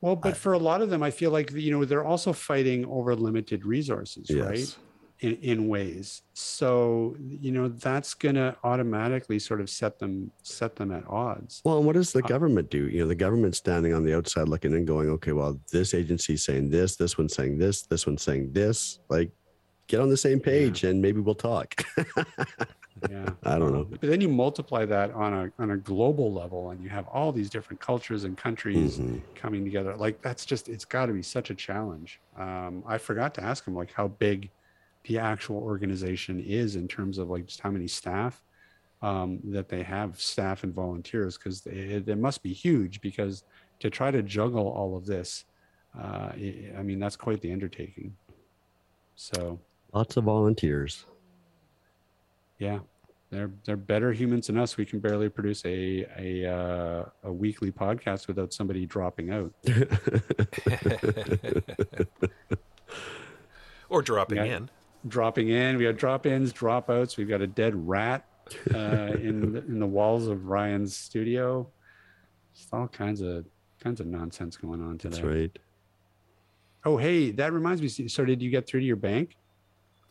well, 0.00 0.14
but 0.14 0.30
I, 0.30 0.34
for 0.34 0.52
a 0.52 0.58
lot 0.58 0.82
of 0.82 0.90
them, 0.90 1.02
I 1.02 1.10
feel 1.10 1.32
like 1.32 1.50
you 1.50 1.72
know 1.72 1.84
they're 1.84 2.04
also 2.04 2.32
fighting 2.32 2.86
over 2.86 3.16
limited 3.16 3.66
resources, 3.66 4.30
yes. 4.30 4.46
right? 4.46 4.76
In, 5.20 5.34
in 5.36 5.68
ways. 5.68 6.22
So 6.34 7.16
you 7.18 7.52
know 7.52 7.68
that's 7.68 8.14
gonna 8.14 8.56
automatically 8.64 9.38
sort 9.38 9.60
of 9.60 9.70
set 9.70 9.98
them 9.98 10.30
set 10.42 10.76
them 10.76 10.92
at 10.92 11.06
odds. 11.08 11.62
Well, 11.64 11.78
and 11.78 11.86
what 11.86 11.94
does 11.94 12.12
the 12.12 12.22
Uh, 12.24 12.28
government 12.28 12.70
do? 12.70 12.88
You 12.88 13.00
know, 13.00 13.08
the 13.08 13.14
government's 13.14 13.58
standing 13.58 13.92
on 13.94 14.04
the 14.04 14.14
outside 14.16 14.48
looking 14.48 14.72
in, 14.74 14.84
going, 14.84 15.08
okay, 15.10 15.32
well, 15.32 15.58
this 15.72 15.94
agency's 15.94 16.44
saying 16.44 16.70
this, 16.70 16.96
this 16.96 17.16
one's 17.18 17.34
saying 17.34 17.58
this, 17.58 17.82
this 17.82 18.06
one's 18.06 18.22
saying 18.22 18.52
this. 18.52 18.98
Like, 19.08 19.30
get 19.86 20.00
on 20.00 20.08
the 20.10 20.16
same 20.16 20.40
page 20.40 20.84
and 20.84 21.00
maybe 21.00 21.20
we'll 21.20 21.34
talk. 21.34 21.74
Yeah. 23.10 23.28
I 23.44 23.58
don't 23.58 23.74
know. 23.74 23.84
But 23.84 24.00
then 24.00 24.22
you 24.22 24.28
multiply 24.30 24.86
that 24.86 25.10
on 25.12 25.34
a 25.34 25.52
on 25.62 25.72
a 25.72 25.76
global 25.76 26.32
level, 26.32 26.70
and 26.70 26.82
you 26.82 26.88
have 26.88 27.06
all 27.08 27.30
these 27.30 27.50
different 27.50 27.78
cultures 27.78 28.24
and 28.24 28.38
countries 28.38 28.98
Mhm. 28.98 29.20
coming 29.34 29.64
together. 29.64 29.94
Like 29.96 30.22
that's 30.22 30.46
just 30.46 30.70
it's 30.70 30.86
got 30.86 31.06
to 31.06 31.12
be 31.12 31.20
such 31.22 31.50
a 31.50 31.54
challenge. 31.54 32.20
Um, 32.38 32.82
I 32.86 32.96
forgot 32.96 33.34
to 33.34 33.44
ask 33.44 33.66
him 33.66 33.74
like 33.74 33.92
how 33.92 34.08
big 34.08 34.48
the 35.06 35.18
actual 35.18 35.56
organization 35.58 36.40
is 36.40 36.76
in 36.76 36.88
terms 36.88 37.18
of 37.18 37.28
like 37.30 37.46
just 37.46 37.60
how 37.60 37.70
many 37.70 37.86
staff 37.88 38.42
um, 39.02 39.38
that 39.44 39.68
they 39.68 39.82
have, 39.82 40.20
staff 40.20 40.64
and 40.64 40.74
volunteers, 40.74 41.36
because 41.38 41.64
it, 41.66 42.08
it 42.08 42.18
must 42.18 42.42
be 42.42 42.52
huge. 42.52 43.00
Because 43.00 43.44
to 43.80 43.88
try 43.90 44.10
to 44.10 44.22
juggle 44.22 44.68
all 44.68 44.96
of 44.96 45.06
this, 45.06 45.44
uh, 45.98 46.30
I 46.32 46.72
I 46.78 46.82
mean 46.82 46.98
that's 46.98 47.16
quite 47.16 47.40
the 47.40 47.52
undertaking. 47.52 48.14
So 49.14 49.60
Lots 49.92 50.16
of 50.16 50.24
volunteers. 50.24 51.06
yeah, 52.58 52.80
they're 53.30 53.50
they're 53.64 53.76
better 53.76 54.12
humans 54.12 54.48
than 54.48 54.58
us. 54.58 54.76
We 54.76 54.84
can 54.86 54.98
barely 54.98 55.28
produce 55.28 55.64
a 55.64 56.04
a 56.18 56.44
uh, 56.52 57.04
a 57.24 57.32
weekly 57.32 57.70
podcast 57.70 58.26
without 58.28 58.52
somebody 58.52 58.86
dropping 58.86 59.30
out. 59.30 59.52
or 63.88 64.02
dropping 64.02 64.38
Yeah. 64.38 64.44
in. 64.44 64.70
Dropping 65.08 65.48
in, 65.50 65.76
we 65.76 65.84
got 65.84 65.96
drop-ins, 65.96 66.52
dropouts. 66.52 67.16
We've 67.16 67.28
got 67.28 67.40
a 67.40 67.46
dead 67.46 67.74
rat 67.88 68.24
uh, 68.74 69.12
in 69.20 69.52
the, 69.52 69.58
in 69.66 69.78
the 69.78 69.86
walls 69.86 70.26
of 70.26 70.46
Ryan's 70.46 70.96
studio. 70.96 71.68
Just 72.54 72.72
all 72.72 72.88
kinds 72.88 73.20
of 73.20 73.44
kinds 73.80 74.00
of 74.00 74.06
nonsense 74.06 74.56
going 74.56 74.82
on 74.82 74.98
today. 74.98 75.16
That's 75.16 75.26
right. 75.26 75.58
Oh, 76.84 76.96
hey, 76.96 77.30
that 77.32 77.52
reminds 77.52 77.82
me. 77.82 78.08
So, 78.08 78.24
did 78.24 78.40
you 78.42 78.50
get 78.50 78.66
through 78.66 78.80
to 78.80 78.86
your 78.86 78.96
bank? 78.96 79.36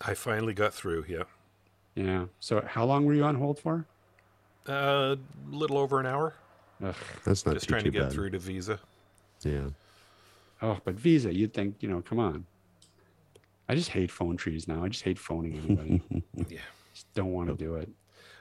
I 0.02 0.14
finally 0.14 0.54
got 0.54 0.74
through. 0.74 1.06
Yeah, 1.08 1.24
Yeah. 1.96 2.26
So, 2.40 2.64
how 2.68 2.86
long 2.86 3.06
were 3.06 3.14
you 3.14 3.24
on 3.24 3.36
hold 3.36 3.60
for? 3.60 3.86
a 4.68 4.72
uh, 4.72 5.16
little 5.52 5.78
over 5.78 6.00
an 6.00 6.06
hour. 6.06 6.34
Ugh. 6.84 6.96
That's 7.24 7.46
not 7.46 7.54
Just 7.54 7.68
too, 7.68 7.74
trying 7.74 7.84
too 7.84 7.92
to 7.92 7.98
get 8.00 8.04
bad. 8.06 8.12
through 8.14 8.32
to 8.32 8.40
Visa. 8.40 8.80
Yeah. 9.44 9.68
Oh, 10.62 10.80
but 10.84 10.96
Visa, 10.96 11.34
you'd 11.34 11.54
think, 11.54 11.76
you 11.82 11.88
know, 11.90 12.02
come 12.02 12.20
on. 12.20 12.46
I 13.68 13.76
just 13.76 13.90
hate 13.90 14.12
phone 14.12 14.38
trees 14.38 14.68
now. 14.68 14.84
I 14.84 14.90
just 14.90 15.04
hate 15.04 15.18
phoning 15.20 15.58
anybody. 15.58 16.02
Yeah. 16.50 16.60
just 16.94 17.12
don't 17.14 17.32
want 17.34 17.50
to 17.50 17.56
do 17.56 17.76
it. 17.76 17.90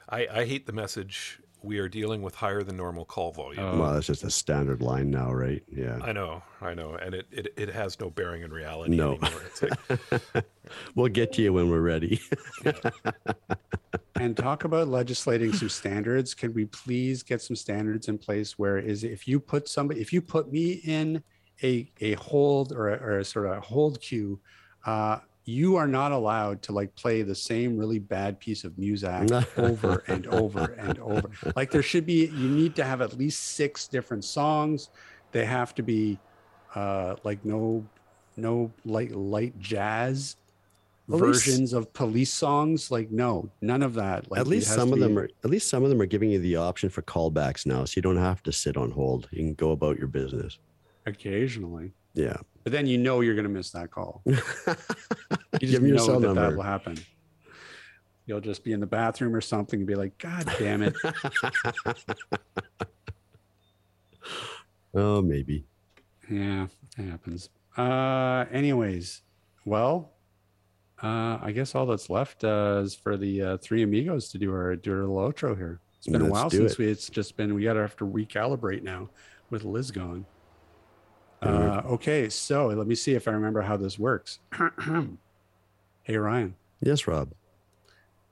I, 0.08 0.26
I 0.32 0.44
hate 0.44 0.66
the 0.66 0.72
message. 0.72 1.40
We 1.62 1.78
are 1.78 1.88
dealing 1.88 2.20
with 2.20 2.34
higher 2.34 2.62
than 2.62 2.76
normal 2.76 3.06
call 3.06 3.32
volume. 3.32 3.64
Oh. 3.64 3.78
Well, 3.78 3.94
that's 3.94 4.06
just 4.06 4.22
a 4.22 4.30
standard 4.30 4.82
line 4.82 5.10
now, 5.10 5.32
right? 5.32 5.62
Yeah. 5.74 5.98
I 6.02 6.12
know, 6.12 6.42
I 6.60 6.74
know, 6.74 6.94
and 6.96 7.14
it, 7.14 7.26
it, 7.30 7.54
it 7.56 7.68
has 7.70 7.98
no 7.98 8.10
bearing 8.10 8.42
in 8.42 8.52
reality 8.52 8.94
No. 8.94 9.12
anymore. 9.14 9.42
It's 9.46 9.62
like, 9.62 10.44
We'll 10.94 11.08
get 11.08 11.32
to 11.34 11.42
you 11.42 11.54
when 11.54 11.70
we're 11.70 11.80
ready. 11.80 12.20
and 14.16 14.36
talk 14.36 14.64
about 14.64 14.88
legislating 14.88 15.52
some 15.54 15.68
standards. 15.70 16.34
Can 16.34 16.52
we 16.52 16.66
please 16.66 17.22
get 17.22 17.40
some 17.42 17.56
standards 17.56 18.08
in 18.08 18.18
place 18.18 18.58
where 18.58 18.78
is 18.78 19.02
if 19.04 19.26
you 19.26 19.40
put 19.40 19.66
somebody, 19.68 20.00
if 20.02 20.12
you 20.12 20.20
put 20.20 20.52
me 20.52 20.72
in 20.84 21.22
a 21.62 21.90
a 22.00 22.12
hold 22.14 22.72
or 22.72 22.90
a, 22.90 22.96
or 23.02 23.18
a 23.18 23.24
sort 23.24 23.46
of 23.46 23.62
hold 23.64 24.00
queue, 24.00 24.38
uh, 24.86 25.18
you 25.46 25.76
are 25.76 25.86
not 25.86 26.10
allowed 26.12 26.62
to 26.62 26.72
like 26.72 26.94
play 26.96 27.20
the 27.22 27.34
same 27.34 27.76
really 27.76 27.98
bad 27.98 28.40
piece 28.40 28.64
of 28.64 28.78
music 28.78 29.10
over 29.58 30.02
and 30.08 30.26
over 30.28 30.72
and 30.78 30.98
over. 30.98 31.30
Like 31.54 31.70
there 31.70 31.82
should 31.82 32.06
be, 32.06 32.26
you 32.26 32.48
need 32.48 32.74
to 32.76 32.84
have 32.84 33.02
at 33.02 33.18
least 33.18 33.40
six 33.42 33.86
different 33.86 34.24
songs. 34.24 34.88
They 35.32 35.44
have 35.44 35.74
to 35.74 35.82
be 35.82 36.18
uh, 36.74 37.16
like 37.24 37.44
no 37.44 37.84
no 38.36 38.72
light 38.84 39.12
light 39.12 39.56
jazz 39.60 40.36
At 41.08 41.14
least- 41.20 41.24
versions 41.44 41.72
of 41.72 41.92
police 41.92 42.32
songs 42.32 42.90
like 42.90 43.10
no 43.12 43.48
none 43.60 43.80
of 43.82 43.94
that 43.94 44.28
like 44.28 44.40
at 44.40 44.48
least 44.48 44.74
some 44.74 44.92
of 44.92 44.98
them 44.98 45.16
are 45.16 45.28
at 45.44 45.50
least 45.50 45.68
some 45.68 45.84
of 45.84 45.88
them 45.90 46.00
are 46.00 46.06
giving 46.06 46.30
you 46.30 46.40
the 46.40 46.56
option 46.56 46.88
for 46.88 47.02
callbacks 47.02 47.64
now, 47.64 47.84
so 47.84 47.92
you 47.96 48.02
don't 48.02 48.16
have 48.16 48.42
to 48.44 48.50
sit 48.52 48.76
on 48.76 48.90
hold. 48.90 49.28
You 49.30 49.38
can 49.44 49.54
go 49.54 49.70
about 49.72 49.98
your 49.98 50.08
business. 50.08 50.58
occasionally 51.06 51.92
Yeah. 52.14 52.36
but 52.62 52.72
then 52.72 52.86
you 52.86 52.96
know 52.98 53.20
you're 53.20 53.34
going 53.34 53.44
to 53.44 53.50
miss 53.50 53.70
that 53.72 53.90
call. 53.90 54.22
You 55.60 55.68
just 55.68 55.72
Give 55.72 55.72
them 55.82 55.86
your 55.86 55.96
know 55.98 56.04
cell 56.06 56.20
that 56.20 56.34
that 56.34 56.56
will 56.56 56.62
happen. 56.62 56.96
You'll 58.26 58.40
just 58.40 58.64
be 58.64 58.72
in 58.72 58.80
the 58.80 58.86
bathroom 58.86 59.34
or 59.36 59.40
something 59.40 59.78
and 59.80 59.86
be 59.86 59.94
like 59.94 60.16
god 60.18 60.44
damn 60.58 60.82
it. 60.82 60.94
Oh, 64.94 65.20
maybe. 65.22 65.64
yeah 66.30 66.66
it 66.98 67.02
happens. 67.10 67.50
Uh 67.76 68.44
anyways 68.52 69.22
well 69.66 70.12
uh 71.02 71.38
i 71.42 71.50
guess 71.52 71.74
all 71.74 71.86
that's 71.86 72.08
left 72.08 72.44
uh, 72.44 72.80
is 72.84 72.94
for 72.94 73.16
the 73.16 73.42
uh, 73.42 73.56
three 73.56 73.82
amigos 73.82 74.28
to 74.28 74.38
do 74.38 74.52
our 74.52 74.76
do 74.76 74.92
our 74.92 75.00
little 75.00 75.16
outro 75.16 75.56
here. 75.56 75.80
It's 75.98 76.06
been 76.06 76.20
a 76.20 76.24
Let's 76.24 76.32
while 76.32 76.50
since 76.50 76.72
it. 76.74 76.78
we 76.78 76.86
it's 76.86 77.08
just 77.08 77.36
been 77.36 77.54
we 77.54 77.64
gotta 77.64 77.80
have 77.80 77.96
to 77.96 78.06
recalibrate 78.06 78.82
now 78.82 79.08
with 79.50 79.64
liz 79.64 79.90
gone 79.90 80.24
uh 81.44 81.82
okay 81.86 82.28
so 82.28 82.66
let 82.68 82.86
me 82.86 82.94
see 82.94 83.14
if 83.14 83.28
i 83.28 83.30
remember 83.30 83.60
how 83.62 83.76
this 83.76 83.98
works 83.98 84.38
hey 86.02 86.16
ryan 86.16 86.54
Yes, 86.80 87.06
Rob. 87.06 87.30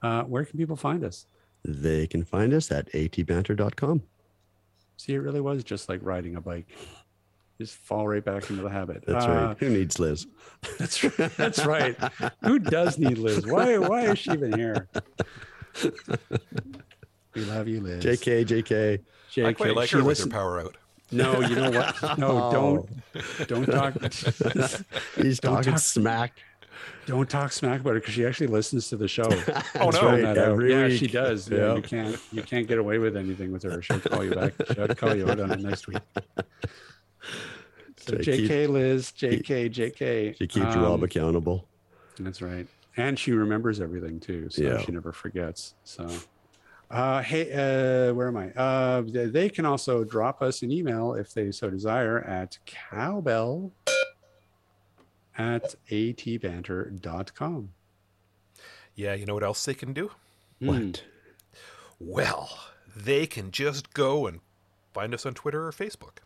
uh 0.02 0.22
where 0.24 0.44
can 0.44 0.58
people 0.58 0.76
find 0.76 1.04
us 1.04 1.26
They 1.64 2.06
can 2.06 2.24
find 2.24 2.52
us 2.52 2.70
at 2.70 2.90
atbanter.com. 2.92 4.02
see 4.96 5.14
it 5.14 5.18
really 5.18 5.40
was 5.40 5.62
just 5.64 5.88
like 5.88 6.00
riding 6.02 6.36
a 6.36 6.40
bike 6.40 6.66
just 7.60 7.76
fall 7.76 8.08
right 8.08 8.24
back 8.24 8.48
into 8.50 8.62
the 8.62 8.70
habit 8.70 9.04
That's 9.06 9.24
Uh, 9.26 9.28
right. 9.48 9.58
Who 9.58 9.68
needs 9.70 9.98
Liz? 10.00 10.26
That's 10.78 11.00
that's 11.36 11.64
right. 11.64 11.96
Who 12.42 12.58
does 12.58 12.98
need 12.98 13.18
Liz? 13.18 13.46
Why 13.46 13.78
why 13.78 14.02
is 14.06 14.18
she 14.18 14.32
even 14.32 14.52
here? 14.58 14.88
We 17.34 17.44
love 17.44 17.66
you, 17.66 17.80
Liz. 17.80 18.04
JK, 18.04 18.44
JK. 18.44 19.00
JK. 19.32 19.46
I 19.46 19.52
quite 19.54 19.74
like 19.74 19.88
she 19.88 19.96
her 19.96 20.04
with 20.04 20.18
her 20.20 20.26
power 20.26 20.60
out. 20.60 20.76
No, 21.12 21.40
you 21.40 21.54
know 21.54 21.70
what? 21.70 22.18
No, 22.18 22.28
Oh. 22.44 22.52
don't 22.52 23.46
don't 23.48 23.66
talk 23.66 23.94
He's 25.16 25.38
Don't 25.40 25.54
talking 25.56 25.72
talk- 25.72 25.78
smack. 25.80 26.38
don't 27.06 27.28
talk 27.28 27.52
smack 27.52 27.80
about 27.80 27.94
her 27.94 28.00
because 28.00 28.14
she 28.14 28.24
actually 28.26 28.46
listens 28.46 28.88
to 28.88 28.96
the 28.96 29.06
show. 29.08 29.24
Oh, 29.80 29.90
no. 29.90 30.16
Yeah, 30.60 30.86
week. 30.86 30.98
she 30.98 31.06
does. 31.06 31.48
Yeah, 31.50 31.58
Yeah. 31.58 31.74
you 31.76 31.82
can't 31.82 32.18
you 32.32 32.42
can't 32.42 32.66
get 32.66 32.78
away 32.78 32.98
with 32.98 33.16
anything 33.16 33.52
with 33.52 33.62
her. 33.64 33.82
She'll 33.82 34.00
call 34.00 34.24
you 34.24 34.34
back. 34.34 34.54
She'll 34.74 34.88
call 34.88 35.14
you 35.14 35.28
out 35.28 35.38
on 35.40 35.50
it 35.52 35.60
next 35.60 35.86
week. 35.88 35.98
So 37.98 38.18
She 38.20 38.36
keep- 38.38 38.50
JK 38.50 38.68
Liz, 38.68 39.12
JK, 39.12 39.70
JK. 39.72 40.36
She 40.38 40.46
keeps 40.46 40.74
um, 40.74 40.82
Rob 40.82 41.02
accountable. 41.04 41.68
That's 42.18 42.42
right. 42.42 42.66
And 42.96 43.18
she 43.18 43.32
remembers 43.32 43.80
everything 43.80 44.18
too. 44.20 44.48
So 44.50 44.62
Yeah. 44.62 44.78
she 44.80 44.92
never 44.92 45.12
forgets. 45.12 45.74
So 45.84 46.06
uh 46.92 47.22
hey 47.22 47.50
uh 47.52 48.12
where 48.14 48.28
am 48.28 48.36
I? 48.36 48.50
Uh 48.52 49.00
they 49.02 49.26
they 49.26 49.48
can 49.48 49.64
also 49.64 50.04
drop 50.04 50.42
us 50.42 50.62
an 50.62 50.70
email 50.70 51.14
if 51.14 51.32
they 51.34 51.50
so 51.50 51.70
desire 51.70 52.20
at 52.20 52.58
cowbell 52.66 53.72
at 55.38 55.74
atbanter.com. 55.90 57.70
Yeah, 58.94 59.14
you 59.14 59.24
know 59.24 59.34
what 59.34 59.42
else 59.42 59.64
they 59.64 59.72
can 59.74 59.92
do? 59.94 60.10
Hmm. 60.60 60.66
What? 60.68 61.04
Well, 61.98 62.58
they 62.94 63.26
can 63.26 63.50
just 63.50 63.94
go 63.94 64.26
and 64.26 64.40
find 64.92 65.14
us 65.14 65.24
on 65.24 65.32
Twitter 65.34 65.66
or 65.66 65.72
Facebook. 65.72 66.18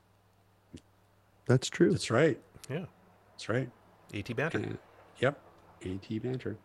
That's 1.47 1.69
true. 1.71 1.93
That's 1.93 2.11
right. 2.11 2.41
Yeah, 2.69 2.87
That's 3.33 3.49
right. 3.49 3.71
AT 4.13 4.35
Banter. 4.35 4.59
Uh, 4.59 4.77
yep. 5.21 5.39
AT 5.85 6.21
banter. 6.23 6.57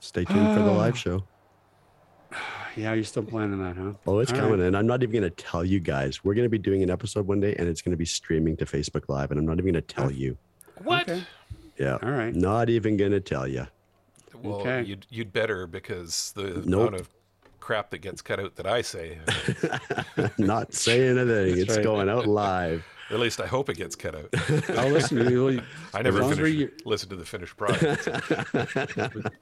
Stay 0.00 0.24
tuned 0.24 0.56
for 0.56 0.62
the 0.64 0.70
Ah. 0.70 0.76
live 0.76 0.98
show. 0.98 1.22
Yeah, 2.76 2.92
you're 2.92 3.04
still 3.04 3.22
planning 3.22 3.62
that, 3.62 3.76
huh? 3.76 3.92
Oh, 4.06 4.18
it's 4.18 4.30
All 4.32 4.38
coming. 4.38 4.58
right. 4.60 4.66
And 4.66 4.76
I'm 4.76 4.86
not 4.86 5.02
even 5.02 5.20
going 5.20 5.22
to 5.34 5.42
tell 5.42 5.64
you 5.64 5.80
guys. 5.80 6.22
We're 6.24 6.34
going 6.34 6.44
to 6.44 6.50
be 6.50 6.58
doing 6.58 6.82
an 6.82 6.90
episode 6.90 7.26
one 7.26 7.40
day 7.40 7.54
and 7.58 7.68
it's 7.68 7.80
going 7.82 7.92
to 7.92 7.96
be 7.96 8.04
streaming 8.04 8.56
to 8.58 8.64
Facebook 8.66 9.08
Live. 9.08 9.30
And 9.30 9.40
I'm 9.40 9.46
not 9.46 9.54
even 9.54 9.72
going 9.72 9.74
to 9.74 9.80
tell 9.94 10.10
you. 10.10 10.36
What? 10.82 11.08
Okay. 11.08 11.22
Yeah. 11.78 11.98
All 12.02 12.10
right. 12.10 12.34
Not 12.34 12.68
even 12.68 12.96
going 12.96 13.12
to 13.12 13.20
tell 13.20 13.46
you. 13.48 13.66
Well, 14.42 14.56
Okay. 14.60 14.82
you'd 14.82 15.06
you'd 15.08 15.32
better 15.32 15.66
because 15.66 16.32
the 16.36 16.62
Nope. 16.66 16.88
amount 16.88 16.94
of 17.00 17.08
crap 17.60 17.90
that 17.90 17.98
gets 17.98 18.20
cut 18.22 18.38
out 18.38 18.56
that 18.56 18.66
I 18.66 18.82
say, 18.82 19.18
not 20.38 20.72
saying 20.74 21.18
a 21.18 21.24
thing. 21.26 21.48
That's 21.56 21.60
It's 21.62 21.76
right. 21.76 21.82
going 21.84 22.08
out 22.08 22.26
live. 22.26 22.84
At 23.10 23.20
least 23.20 23.40
I 23.40 23.46
hope 23.46 23.68
it 23.68 23.76
gets 23.76 23.94
cut 23.94 24.14
out. 24.14 24.28
I'll 24.76 24.90
listen 24.90 25.24
to 25.24 25.30
you. 25.30 25.62
I 25.94 26.02
never 26.02 26.18
As 26.18 26.22
long 26.22 26.34
finish, 26.34 26.70
listen 26.84 27.08
to 27.10 27.16
the 27.16 27.24
finished 27.24 27.56
product. 27.56 28.08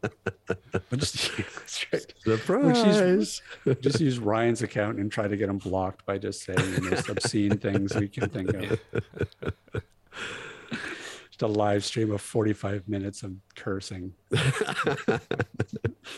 But 0.90 0.98
just, 0.98 1.36
that's 1.36 1.86
right. 1.92 2.14
Surprise. 2.22 3.42
just 3.80 4.00
use 4.00 4.18
Ryan's 4.18 4.62
account 4.62 4.98
and 4.98 5.10
try 5.10 5.26
to 5.26 5.36
get 5.36 5.48
him 5.48 5.58
blocked 5.58 6.04
by 6.04 6.18
just 6.18 6.42
saying 6.42 6.58
the 6.58 6.82
most 6.82 7.08
obscene 7.08 7.56
things 7.58 7.94
we 7.94 8.08
can 8.08 8.28
think 8.28 8.52
of. 8.52 8.80
Just 11.30 11.42
a 11.42 11.46
live 11.46 11.84
stream 11.84 12.12
of 12.12 12.20
45 12.20 12.88
minutes 12.88 13.22
of 13.22 13.32
cursing. 13.56 14.12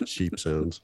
Sheep 0.05 0.39
sounds. 0.39 0.81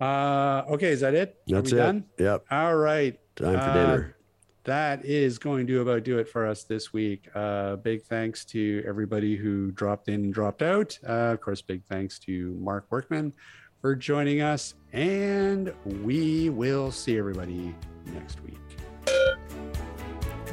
Uh, 0.00 0.62
okay, 0.70 0.90
is 0.90 1.00
that 1.00 1.14
it? 1.14 1.36
That's 1.46 1.72
it. 1.72 1.76
done? 1.76 2.04
Yep. 2.18 2.44
All 2.50 2.76
right. 2.76 3.18
Time 3.36 3.52
for 3.54 3.58
Uh, 3.58 3.72
dinner. 3.74 4.16
that 4.64 5.04
is 5.04 5.38
going 5.38 5.66
to 5.66 5.80
about 5.80 6.04
do 6.04 6.18
it 6.18 6.28
for 6.28 6.46
us 6.46 6.64
this 6.64 6.92
week. 6.92 7.28
Uh, 7.34 7.76
big 7.76 8.02
thanks 8.02 8.44
to 8.46 8.82
everybody 8.86 9.36
who 9.36 9.70
dropped 9.72 10.08
in 10.08 10.14
and 10.24 10.34
dropped 10.34 10.62
out. 10.62 10.98
Uh, 11.08 11.32
of 11.32 11.40
course, 11.40 11.62
big 11.62 11.82
thanks 11.84 12.18
to 12.20 12.54
Mark 12.60 12.86
Workman 12.90 13.32
for 13.80 13.94
joining 13.96 14.40
us. 14.42 14.74
And 14.92 15.72
we 16.04 16.50
will 16.50 16.90
see 16.90 17.16
everybody 17.18 17.74
next 18.06 18.42
week. 18.44 18.58